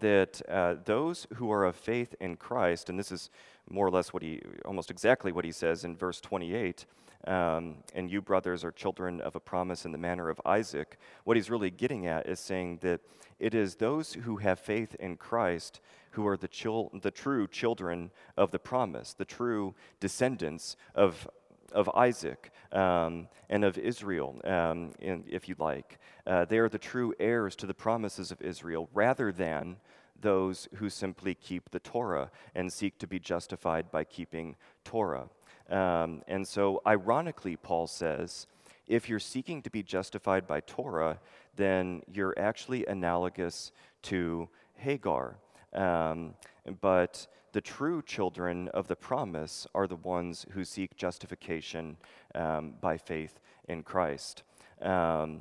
that 0.00 0.42
uh, 0.48 0.76
those 0.84 1.26
who 1.34 1.50
are 1.50 1.64
of 1.64 1.76
faith 1.76 2.14
in 2.20 2.36
Christ, 2.36 2.90
and 2.90 2.98
this 2.98 3.12
is 3.12 3.30
more 3.68 3.86
or 3.86 3.90
less 3.90 4.12
what 4.12 4.22
he, 4.22 4.40
almost 4.64 4.90
exactly 4.90 5.32
what 5.32 5.44
he 5.44 5.52
says 5.52 5.84
in 5.84 5.96
verse 5.96 6.20
28. 6.20 6.84
Um, 7.26 7.76
and 7.94 8.10
you, 8.10 8.20
brothers, 8.20 8.64
are 8.64 8.72
children 8.72 9.20
of 9.20 9.34
a 9.34 9.40
promise 9.40 9.84
in 9.84 9.92
the 9.92 9.98
manner 9.98 10.28
of 10.28 10.40
Isaac. 10.44 10.98
What 11.24 11.36
he's 11.36 11.50
really 11.50 11.70
getting 11.70 12.06
at 12.06 12.26
is 12.26 12.38
saying 12.38 12.78
that 12.82 13.00
it 13.38 13.54
is 13.54 13.76
those 13.76 14.14
who 14.14 14.36
have 14.38 14.58
faith 14.58 14.94
in 14.96 15.16
Christ 15.16 15.80
who 16.10 16.26
are 16.26 16.36
the, 16.36 16.48
chil- 16.48 16.90
the 17.02 17.10
true 17.10 17.48
children 17.48 18.10
of 18.36 18.50
the 18.50 18.58
promise, 18.58 19.14
the 19.14 19.24
true 19.24 19.74
descendants 20.00 20.76
of, 20.94 21.28
of 21.72 21.90
Isaac 21.94 22.52
um, 22.72 23.28
and 23.48 23.64
of 23.64 23.76
Israel, 23.78 24.40
um, 24.44 24.92
in, 25.00 25.24
if 25.28 25.48
you 25.48 25.56
like. 25.58 25.98
Uh, 26.26 26.44
they 26.44 26.58
are 26.58 26.68
the 26.68 26.78
true 26.78 27.14
heirs 27.18 27.56
to 27.56 27.66
the 27.66 27.74
promises 27.74 28.30
of 28.30 28.40
Israel 28.40 28.88
rather 28.94 29.32
than 29.32 29.76
those 30.20 30.68
who 30.76 30.88
simply 30.88 31.34
keep 31.34 31.70
the 31.70 31.80
Torah 31.80 32.30
and 32.54 32.72
seek 32.72 32.98
to 32.98 33.06
be 33.06 33.18
justified 33.18 33.90
by 33.90 34.04
keeping 34.04 34.56
Torah. 34.84 35.28
Um, 35.70 36.22
and 36.28 36.46
so, 36.46 36.82
ironically, 36.86 37.56
Paul 37.56 37.86
says, 37.86 38.46
if 38.86 39.08
you're 39.08 39.18
seeking 39.18 39.62
to 39.62 39.70
be 39.70 39.82
justified 39.82 40.46
by 40.46 40.60
Torah, 40.60 41.18
then 41.56 42.02
you're 42.12 42.38
actually 42.38 42.84
analogous 42.86 43.72
to 44.02 44.48
Hagar. 44.74 45.36
Um, 45.72 46.34
but 46.80 47.26
the 47.52 47.60
true 47.60 48.02
children 48.02 48.68
of 48.68 48.88
the 48.88 48.96
promise 48.96 49.66
are 49.74 49.86
the 49.86 49.96
ones 49.96 50.44
who 50.50 50.64
seek 50.64 50.96
justification 50.96 51.96
um, 52.34 52.74
by 52.80 52.98
faith 52.98 53.40
in 53.68 53.82
Christ. 53.82 54.42
Um, 54.82 55.40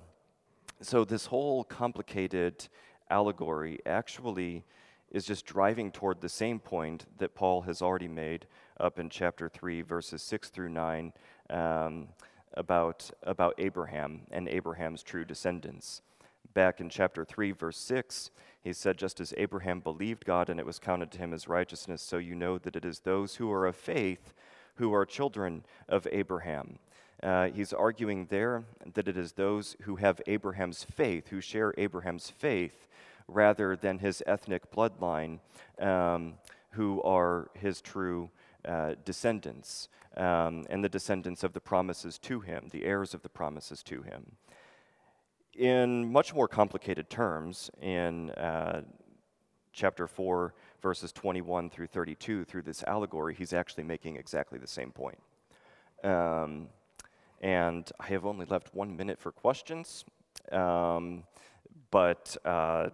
so, 0.81 1.03
this 1.03 1.25
whole 1.25 1.63
complicated 1.63 2.67
allegory 3.09 3.79
actually 3.85 4.63
is 5.11 5.25
just 5.25 5.45
driving 5.45 5.91
toward 5.91 6.21
the 6.21 6.29
same 6.29 6.59
point 6.59 7.05
that 7.17 7.35
Paul 7.35 7.61
has 7.61 7.81
already 7.81 8.07
made 8.07 8.47
up 8.79 8.99
in 8.99 9.09
chapter 9.09 9.49
3, 9.49 9.81
verses 9.81 10.21
6 10.21 10.49
through 10.49 10.69
9, 10.69 11.13
um, 11.49 12.07
about, 12.53 13.09
about 13.23 13.55
Abraham 13.57 14.21
and 14.31 14.47
Abraham's 14.47 15.03
true 15.03 15.25
descendants. 15.25 16.01
Back 16.53 16.79
in 16.79 16.89
chapter 16.89 17.25
3, 17.25 17.51
verse 17.51 17.77
6, 17.77 18.29
he 18.61 18.73
said, 18.73 18.97
Just 18.97 19.19
as 19.19 19.33
Abraham 19.37 19.79
believed 19.79 20.25
God 20.25 20.49
and 20.49 20.59
it 20.59 20.65
was 20.65 20.79
counted 20.79 21.11
to 21.11 21.17
him 21.17 21.33
as 21.33 21.47
righteousness, 21.47 22.01
so 22.01 22.17
you 22.17 22.35
know 22.35 22.57
that 22.57 22.75
it 22.75 22.85
is 22.85 22.99
those 22.99 23.35
who 23.35 23.51
are 23.51 23.65
of 23.65 23.75
faith 23.75 24.33
who 24.75 24.93
are 24.93 25.05
children 25.05 25.63
of 25.87 26.07
Abraham. 26.11 26.79
Uh, 27.21 27.49
he's 27.49 27.73
arguing 27.73 28.25
there 28.29 28.63
that 28.93 29.07
it 29.07 29.15
is 29.15 29.33
those 29.33 29.75
who 29.83 29.95
have 29.97 30.21
Abraham's 30.27 30.83
faith, 30.83 31.29
who 31.29 31.39
share 31.39 31.73
Abraham's 31.77 32.29
faith, 32.29 32.87
rather 33.27 33.75
than 33.75 33.99
his 33.99 34.21
ethnic 34.25 34.71
bloodline, 34.71 35.39
um, 35.79 36.33
who 36.71 37.01
are 37.03 37.49
his 37.53 37.81
true 37.81 38.29
uh, 38.65 38.95
descendants 39.05 39.89
um, 40.17 40.65
and 40.69 40.83
the 40.83 40.89
descendants 40.89 41.43
of 41.43 41.53
the 41.53 41.59
promises 41.59 42.17
to 42.19 42.39
him, 42.39 42.69
the 42.71 42.85
heirs 42.85 43.13
of 43.13 43.21
the 43.21 43.29
promises 43.29 43.83
to 43.83 44.01
him. 44.01 44.37
In 45.55 46.11
much 46.11 46.33
more 46.33 46.47
complicated 46.47 47.09
terms, 47.09 47.69
in 47.81 48.31
uh, 48.31 48.81
chapter 49.71 50.07
4, 50.07 50.53
verses 50.81 51.11
21 51.11 51.69
through 51.69 51.87
32, 51.87 52.45
through 52.45 52.61
this 52.61 52.83
allegory, 52.83 53.35
he's 53.35 53.53
actually 53.53 53.83
making 53.83 54.15
exactly 54.15 54.57
the 54.57 54.67
same 54.67 54.91
point. 54.91 55.19
Um, 56.03 56.69
and 57.41 57.91
I 57.99 58.07
have 58.07 58.25
only 58.25 58.45
left 58.45 58.73
one 58.73 58.95
minute 58.95 59.19
for 59.19 59.31
questions, 59.31 60.05
um, 60.51 61.23
but 61.91 62.35
uh, 62.45 62.89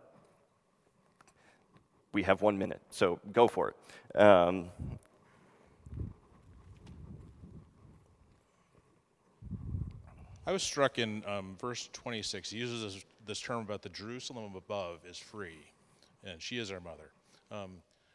we 2.13 2.24
have 2.24 2.41
one 2.41 2.57
minute, 2.57 2.82
so 2.89 3.20
go 3.32 3.47
for 3.47 3.70
it. 3.70 4.20
Um, 4.20 4.65
I 10.50 10.52
was 10.52 10.64
struck 10.64 10.97
in 10.97 11.22
um, 11.28 11.56
verse 11.62 11.91
26. 11.93 12.50
He 12.50 12.58
uses 12.58 12.82
this, 12.82 13.06
this, 13.28 13.39
term 13.39 13.62
about 13.62 13.84
the 13.84 13.89
Jerusalem 13.89 14.56
above 14.56 15.02
is 15.08 15.16
free, 15.16 15.60
and 16.24 16.41
she 16.41 16.58
is 16.58 16.72
our 16.72 16.80
mother. 16.80 17.12
Um, 17.52 17.74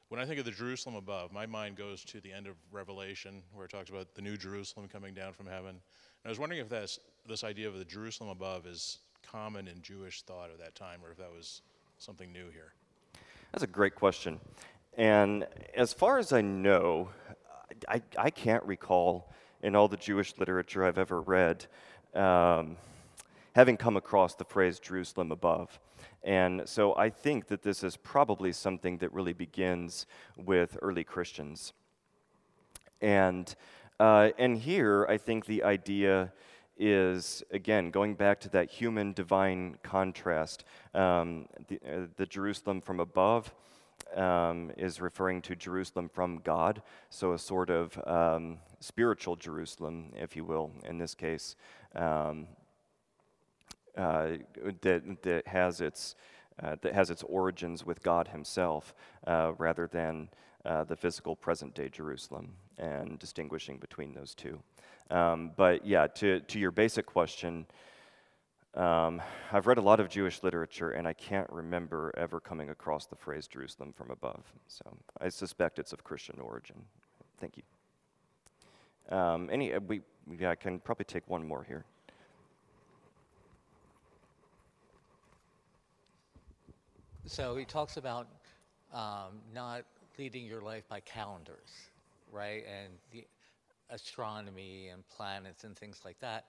when 0.09 0.21
I 0.21 0.27
think 0.27 0.41
of 0.41 0.45
the 0.45 0.51
Jerusalem 0.51 0.97
above, 0.97 1.33
my 1.33 1.47
mind 1.47 1.77
goes 1.77 2.05
to 2.07 2.21
the 2.21 2.33
end 2.33 2.49
of 2.49 2.57
Revelation, 2.73 3.41
where 3.53 3.67
it 3.67 3.71
talks 3.71 3.89
about 3.89 4.17
the 4.17 4.21
new 4.21 4.37
Jerusalem 4.37 4.89
coming 4.89 5.15
down 5.15 5.33
from 5.33 5.47
heaven. 5.47 5.69
And 5.69 5.79
I 6.25 6.29
was 6.29 6.41
wondering 6.41 6.61
if 6.61 6.69
that's, 6.69 6.99
this 7.25 7.45
idea 7.45 7.69
of 7.69 7.79
the 7.79 7.85
Jerusalem 7.85 8.31
above 8.31 8.67
is 8.67 8.99
common 9.23 9.69
in 9.69 9.81
Jewish 9.81 10.23
thought 10.23 10.51
of 10.51 10.59
that 10.59 10.75
time, 10.75 10.99
or 11.05 11.13
if 11.13 11.19
that 11.19 11.31
was 11.33 11.63
something 11.99 12.33
new 12.33 12.51
here. 12.51 12.73
That's 13.53 13.63
a 13.63 13.69
great 13.69 13.95
question. 13.95 14.41
And 14.99 15.47
as 15.77 15.93
far 15.93 16.19
as 16.19 16.33
I 16.33 16.41
know, 16.41 17.11
I, 17.89 18.03
I 18.19 18.31
can't 18.31 18.65
recall 18.65 19.33
in 19.63 19.77
all 19.77 19.87
the 19.87 19.97
Jewish 19.97 20.37
literature 20.37 20.85
I've 20.85 20.99
ever 20.99 21.21
read 21.21 21.67
um, 22.15 22.77
having 23.55 23.77
come 23.77 23.97
across 23.97 24.35
the 24.35 24.45
phrase 24.45 24.79
Jerusalem 24.79 25.33
above. 25.33 25.79
And 26.23 26.63
so 26.65 26.97
I 26.97 27.11
think 27.11 27.49
that 27.49 27.63
this 27.63 27.85
is 27.85 27.97
probably 27.97 28.53
something 28.53 28.99
that 28.99 29.13
really 29.13 29.35
begins 29.35 30.07
with 30.37 30.79
early 30.81 31.05
Christians. 31.05 31.73
And, 33.01 33.55
uh, 34.01 34.31
and 34.39 34.57
here, 34.57 35.07
I 35.09 35.19
think 35.19 35.45
the 35.45 35.63
idea 35.63 36.33
is, 36.79 37.43
again, 37.51 37.91
going 37.91 38.15
back 38.15 38.41
to 38.41 38.49
that 38.51 38.71
human 38.71 39.13
divine 39.13 39.77
contrast. 39.83 40.65
Um, 40.95 41.47
the, 41.69 41.79
uh, 41.87 42.07
the, 42.17 42.27
Jerusalem 42.27 42.81
from 42.81 43.01
above 43.01 43.55
um, 44.17 44.73
is 44.77 45.01
referring 45.01 45.43
to 45.43 45.55
Jerusalem 45.55 46.09
from 46.09 46.41
God, 46.43 46.83
so 47.11 47.33
a 47.33 47.39
sort 47.39 47.71
of 47.71 47.97
um, 48.07 48.59
spiritual 48.85 49.37
Jerusalem, 49.37 50.13
if 50.17 50.37
you 50.37 50.45
will, 50.45 50.71
in 50.85 50.99
this 50.99 51.15
case. 51.15 51.57
Um, 51.95 52.47
uh, 53.97 54.39
that, 54.83 55.23
that, 55.23 55.47
has 55.47 55.81
its, 55.81 56.17
uh, 56.63 56.77
that 56.83 56.93
has 56.95 57.11
its 57.11 57.23
origins 57.23 57.87
with 57.87 58.03
God 58.03 58.29
Himself 58.29 58.95
uh, 59.27 59.53
rather 59.57 59.87
than 59.87 60.29
uh, 60.65 60.85
the 60.85 60.97
physical 60.97 61.37
present 61.37 61.75
day 61.75 61.89
Jerusalem 61.89 62.53
and 62.79 63.19
distinguishing 63.19 63.79
between 63.79 64.13
those 64.13 64.35
two. 64.35 64.61
Um, 65.11 65.53
but 65.57 65.87
yeah, 65.87 66.07
to, 66.09 66.41
to 66.41 66.59
your 66.59 66.71
basic 66.73 67.07
question, 67.07 67.67
um, 68.75 69.23
I've 69.53 69.67
read 69.69 69.79
a 69.79 69.83
lot 69.83 70.01
of 70.01 70.09
Jewish 70.09 70.43
literature 70.43 70.91
and 70.91 71.07
I 71.07 71.13
can't 71.13 71.49
remember 71.51 72.13
ever 72.17 72.41
coming 72.41 72.71
across 72.71 73.07
the 73.07 73.17
phrase 73.17 73.47
Jerusalem 73.47 73.93
from 73.93 74.11
above. 74.11 74.43
So 74.67 74.85
I 75.21 75.29
suspect 75.29 75.79
it's 75.79 75.93
of 75.93 76.03
Christian 76.03 76.41
origin. 76.41 76.77
Thank 77.39 77.57
you. 77.57 77.63
Um, 79.11 79.49
any, 79.53 79.73
uh, 79.73 79.81
we, 79.81 80.01
yeah, 80.39 80.51
I 80.51 80.55
can 80.55 80.79
probably 80.81 81.05
take 81.05 81.29
one 81.29 81.47
more 81.47 81.65
here. 81.65 81.85
So 87.27 87.57
he 87.57 87.65
talks 87.65 87.97
about 87.97 88.29
um, 88.93 89.41
not 89.55 89.85
leading 90.19 90.45
your 90.45 90.61
life 90.61 90.85
by 90.89 91.01
calendars, 91.01 91.71
right? 92.31 92.65
And 92.67 92.93
the 93.11 93.25
astronomy 93.91 94.89
and 94.89 95.03
planets 95.09 95.65
and 95.65 95.77
things 95.77 96.03
like 96.05 96.19
that. 96.21 96.47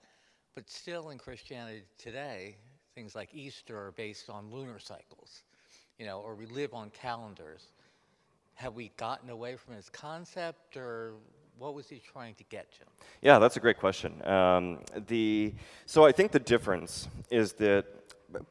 But 0.54 0.70
still, 0.70 1.10
in 1.10 1.18
Christianity 1.18 1.82
today, 1.98 2.56
things 2.94 3.14
like 3.14 3.34
Easter 3.34 3.76
are 3.76 3.92
based 3.92 4.30
on 4.30 4.50
lunar 4.50 4.78
cycles, 4.78 5.42
you 5.98 6.06
know, 6.06 6.20
or 6.20 6.34
we 6.34 6.46
live 6.46 6.72
on 6.72 6.90
calendars. 6.90 7.68
Have 8.54 8.74
we 8.74 8.90
gotten 8.96 9.28
away 9.28 9.56
from 9.56 9.74
his 9.74 9.90
concept, 9.90 10.76
or 10.76 11.14
what 11.58 11.74
was 11.74 11.88
he 11.88 11.98
trying 12.12 12.34
to 12.34 12.44
get 12.44 12.70
to? 12.72 12.80
Yeah, 13.22 13.38
that's 13.38 13.56
a 13.56 13.60
great 13.60 13.78
question. 13.78 14.26
Um, 14.26 14.80
the 15.06 15.54
so 15.86 16.04
I 16.04 16.12
think 16.12 16.32
the 16.32 16.38
difference 16.38 17.08
is 17.30 17.52
that 17.54 17.86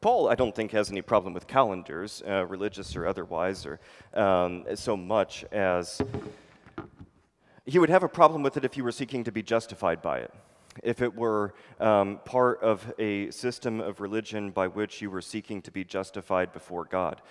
Paul, 0.00 0.28
I 0.28 0.34
don't 0.34 0.54
think, 0.54 0.72
has 0.72 0.90
any 0.90 1.02
problem 1.02 1.32
with 1.32 1.46
calendars, 1.46 2.22
uh, 2.26 2.46
religious 2.46 2.96
or 2.96 3.06
otherwise, 3.06 3.66
or 3.66 3.78
um, 4.14 4.64
so 4.74 4.96
much 4.96 5.44
as 5.52 6.00
he 7.64 7.78
would 7.78 7.90
have 7.90 8.02
a 8.02 8.08
problem 8.08 8.42
with 8.42 8.56
it 8.56 8.64
if 8.64 8.76
you 8.76 8.84
were 8.84 8.92
seeking 8.92 9.22
to 9.24 9.32
be 9.32 9.42
justified 9.42 10.02
by 10.02 10.18
it 10.18 10.32
if 10.82 11.02
it 11.02 11.14
were 11.14 11.54
um, 11.80 12.20
part 12.24 12.60
of 12.62 12.92
a 12.98 13.30
system 13.30 13.80
of 13.80 14.00
religion 14.00 14.50
by 14.50 14.66
which 14.66 15.00
you 15.00 15.10
were 15.10 15.22
seeking 15.22 15.62
to 15.62 15.70
be 15.70 15.84
justified 15.84 16.52
before 16.52 16.84
God. 16.84 17.22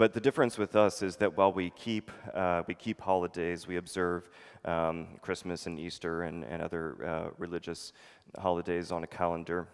But 0.00 0.14
the 0.14 0.20
difference 0.20 0.56
with 0.56 0.76
us 0.76 1.02
is 1.02 1.16
that 1.16 1.36
while 1.36 1.52
we 1.52 1.68
keep, 1.68 2.10
uh, 2.32 2.62
we 2.66 2.72
keep 2.72 3.02
holidays, 3.02 3.66
we 3.66 3.76
observe 3.76 4.30
um, 4.64 5.08
Christmas 5.20 5.66
and 5.66 5.78
Easter 5.78 6.22
and, 6.22 6.42
and 6.42 6.62
other 6.62 6.96
uh, 7.06 7.30
religious 7.36 7.92
holidays 8.38 8.92
on 8.92 9.04
a 9.04 9.06
calendar, 9.06 9.68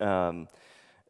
um, 0.00 0.48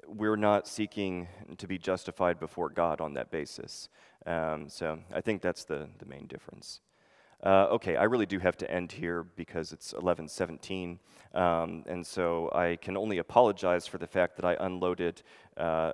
we're 0.07 0.37
not 0.37 0.69
seeking 0.69 1.27
to 1.57 1.67
be 1.67 1.79
justified 1.79 2.39
before 2.39 2.69
God 2.69 3.01
on 3.01 3.15
that 3.15 3.31
basis. 3.31 3.89
Um, 4.27 4.69
so 4.69 4.99
I 5.15 5.23
think 5.23 5.41
that's 5.41 5.65
the, 5.65 5.89
the 5.99 6.05
main 6.05 6.27
difference. 6.27 6.81
Uh, 7.43 7.69
okay, 7.71 7.97
I 7.97 8.05
really 8.05 8.27
do 8.27 8.39
have 8.41 8.59
to 8.59 8.71
end 8.71 8.93
here 8.93 9.23
because 9.23 9.73
it's 9.73 9.95
11:17, 9.95 10.99
um, 11.35 11.83
and 11.87 12.07
so 12.07 12.51
I 12.55 12.77
can 12.77 12.99
only 12.99 13.19
apologize 13.19 13.87
for 13.87 13.97
the 13.97 14.07
fact 14.07 14.37
that 14.37 14.45
I 14.45 14.55
unloaded 14.61 15.23
uh, 15.57 15.93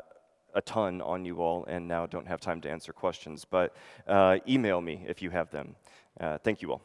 a 0.58 0.62
ton 0.62 1.00
on 1.00 1.24
you 1.24 1.40
all 1.40 1.64
and 1.66 1.86
now 1.88 2.04
don't 2.04 2.26
have 2.26 2.40
time 2.40 2.60
to 2.60 2.68
answer 2.70 2.92
questions. 2.92 3.44
But 3.44 3.74
uh, 4.06 4.38
email 4.46 4.80
me 4.80 5.04
if 5.06 5.22
you 5.22 5.30
have 5.30 5.50
them. 5.50 5.76
Uh, 6.20 6.36
thank 6.38 6.60
you 6.62 6.72
all. 6.72 6.82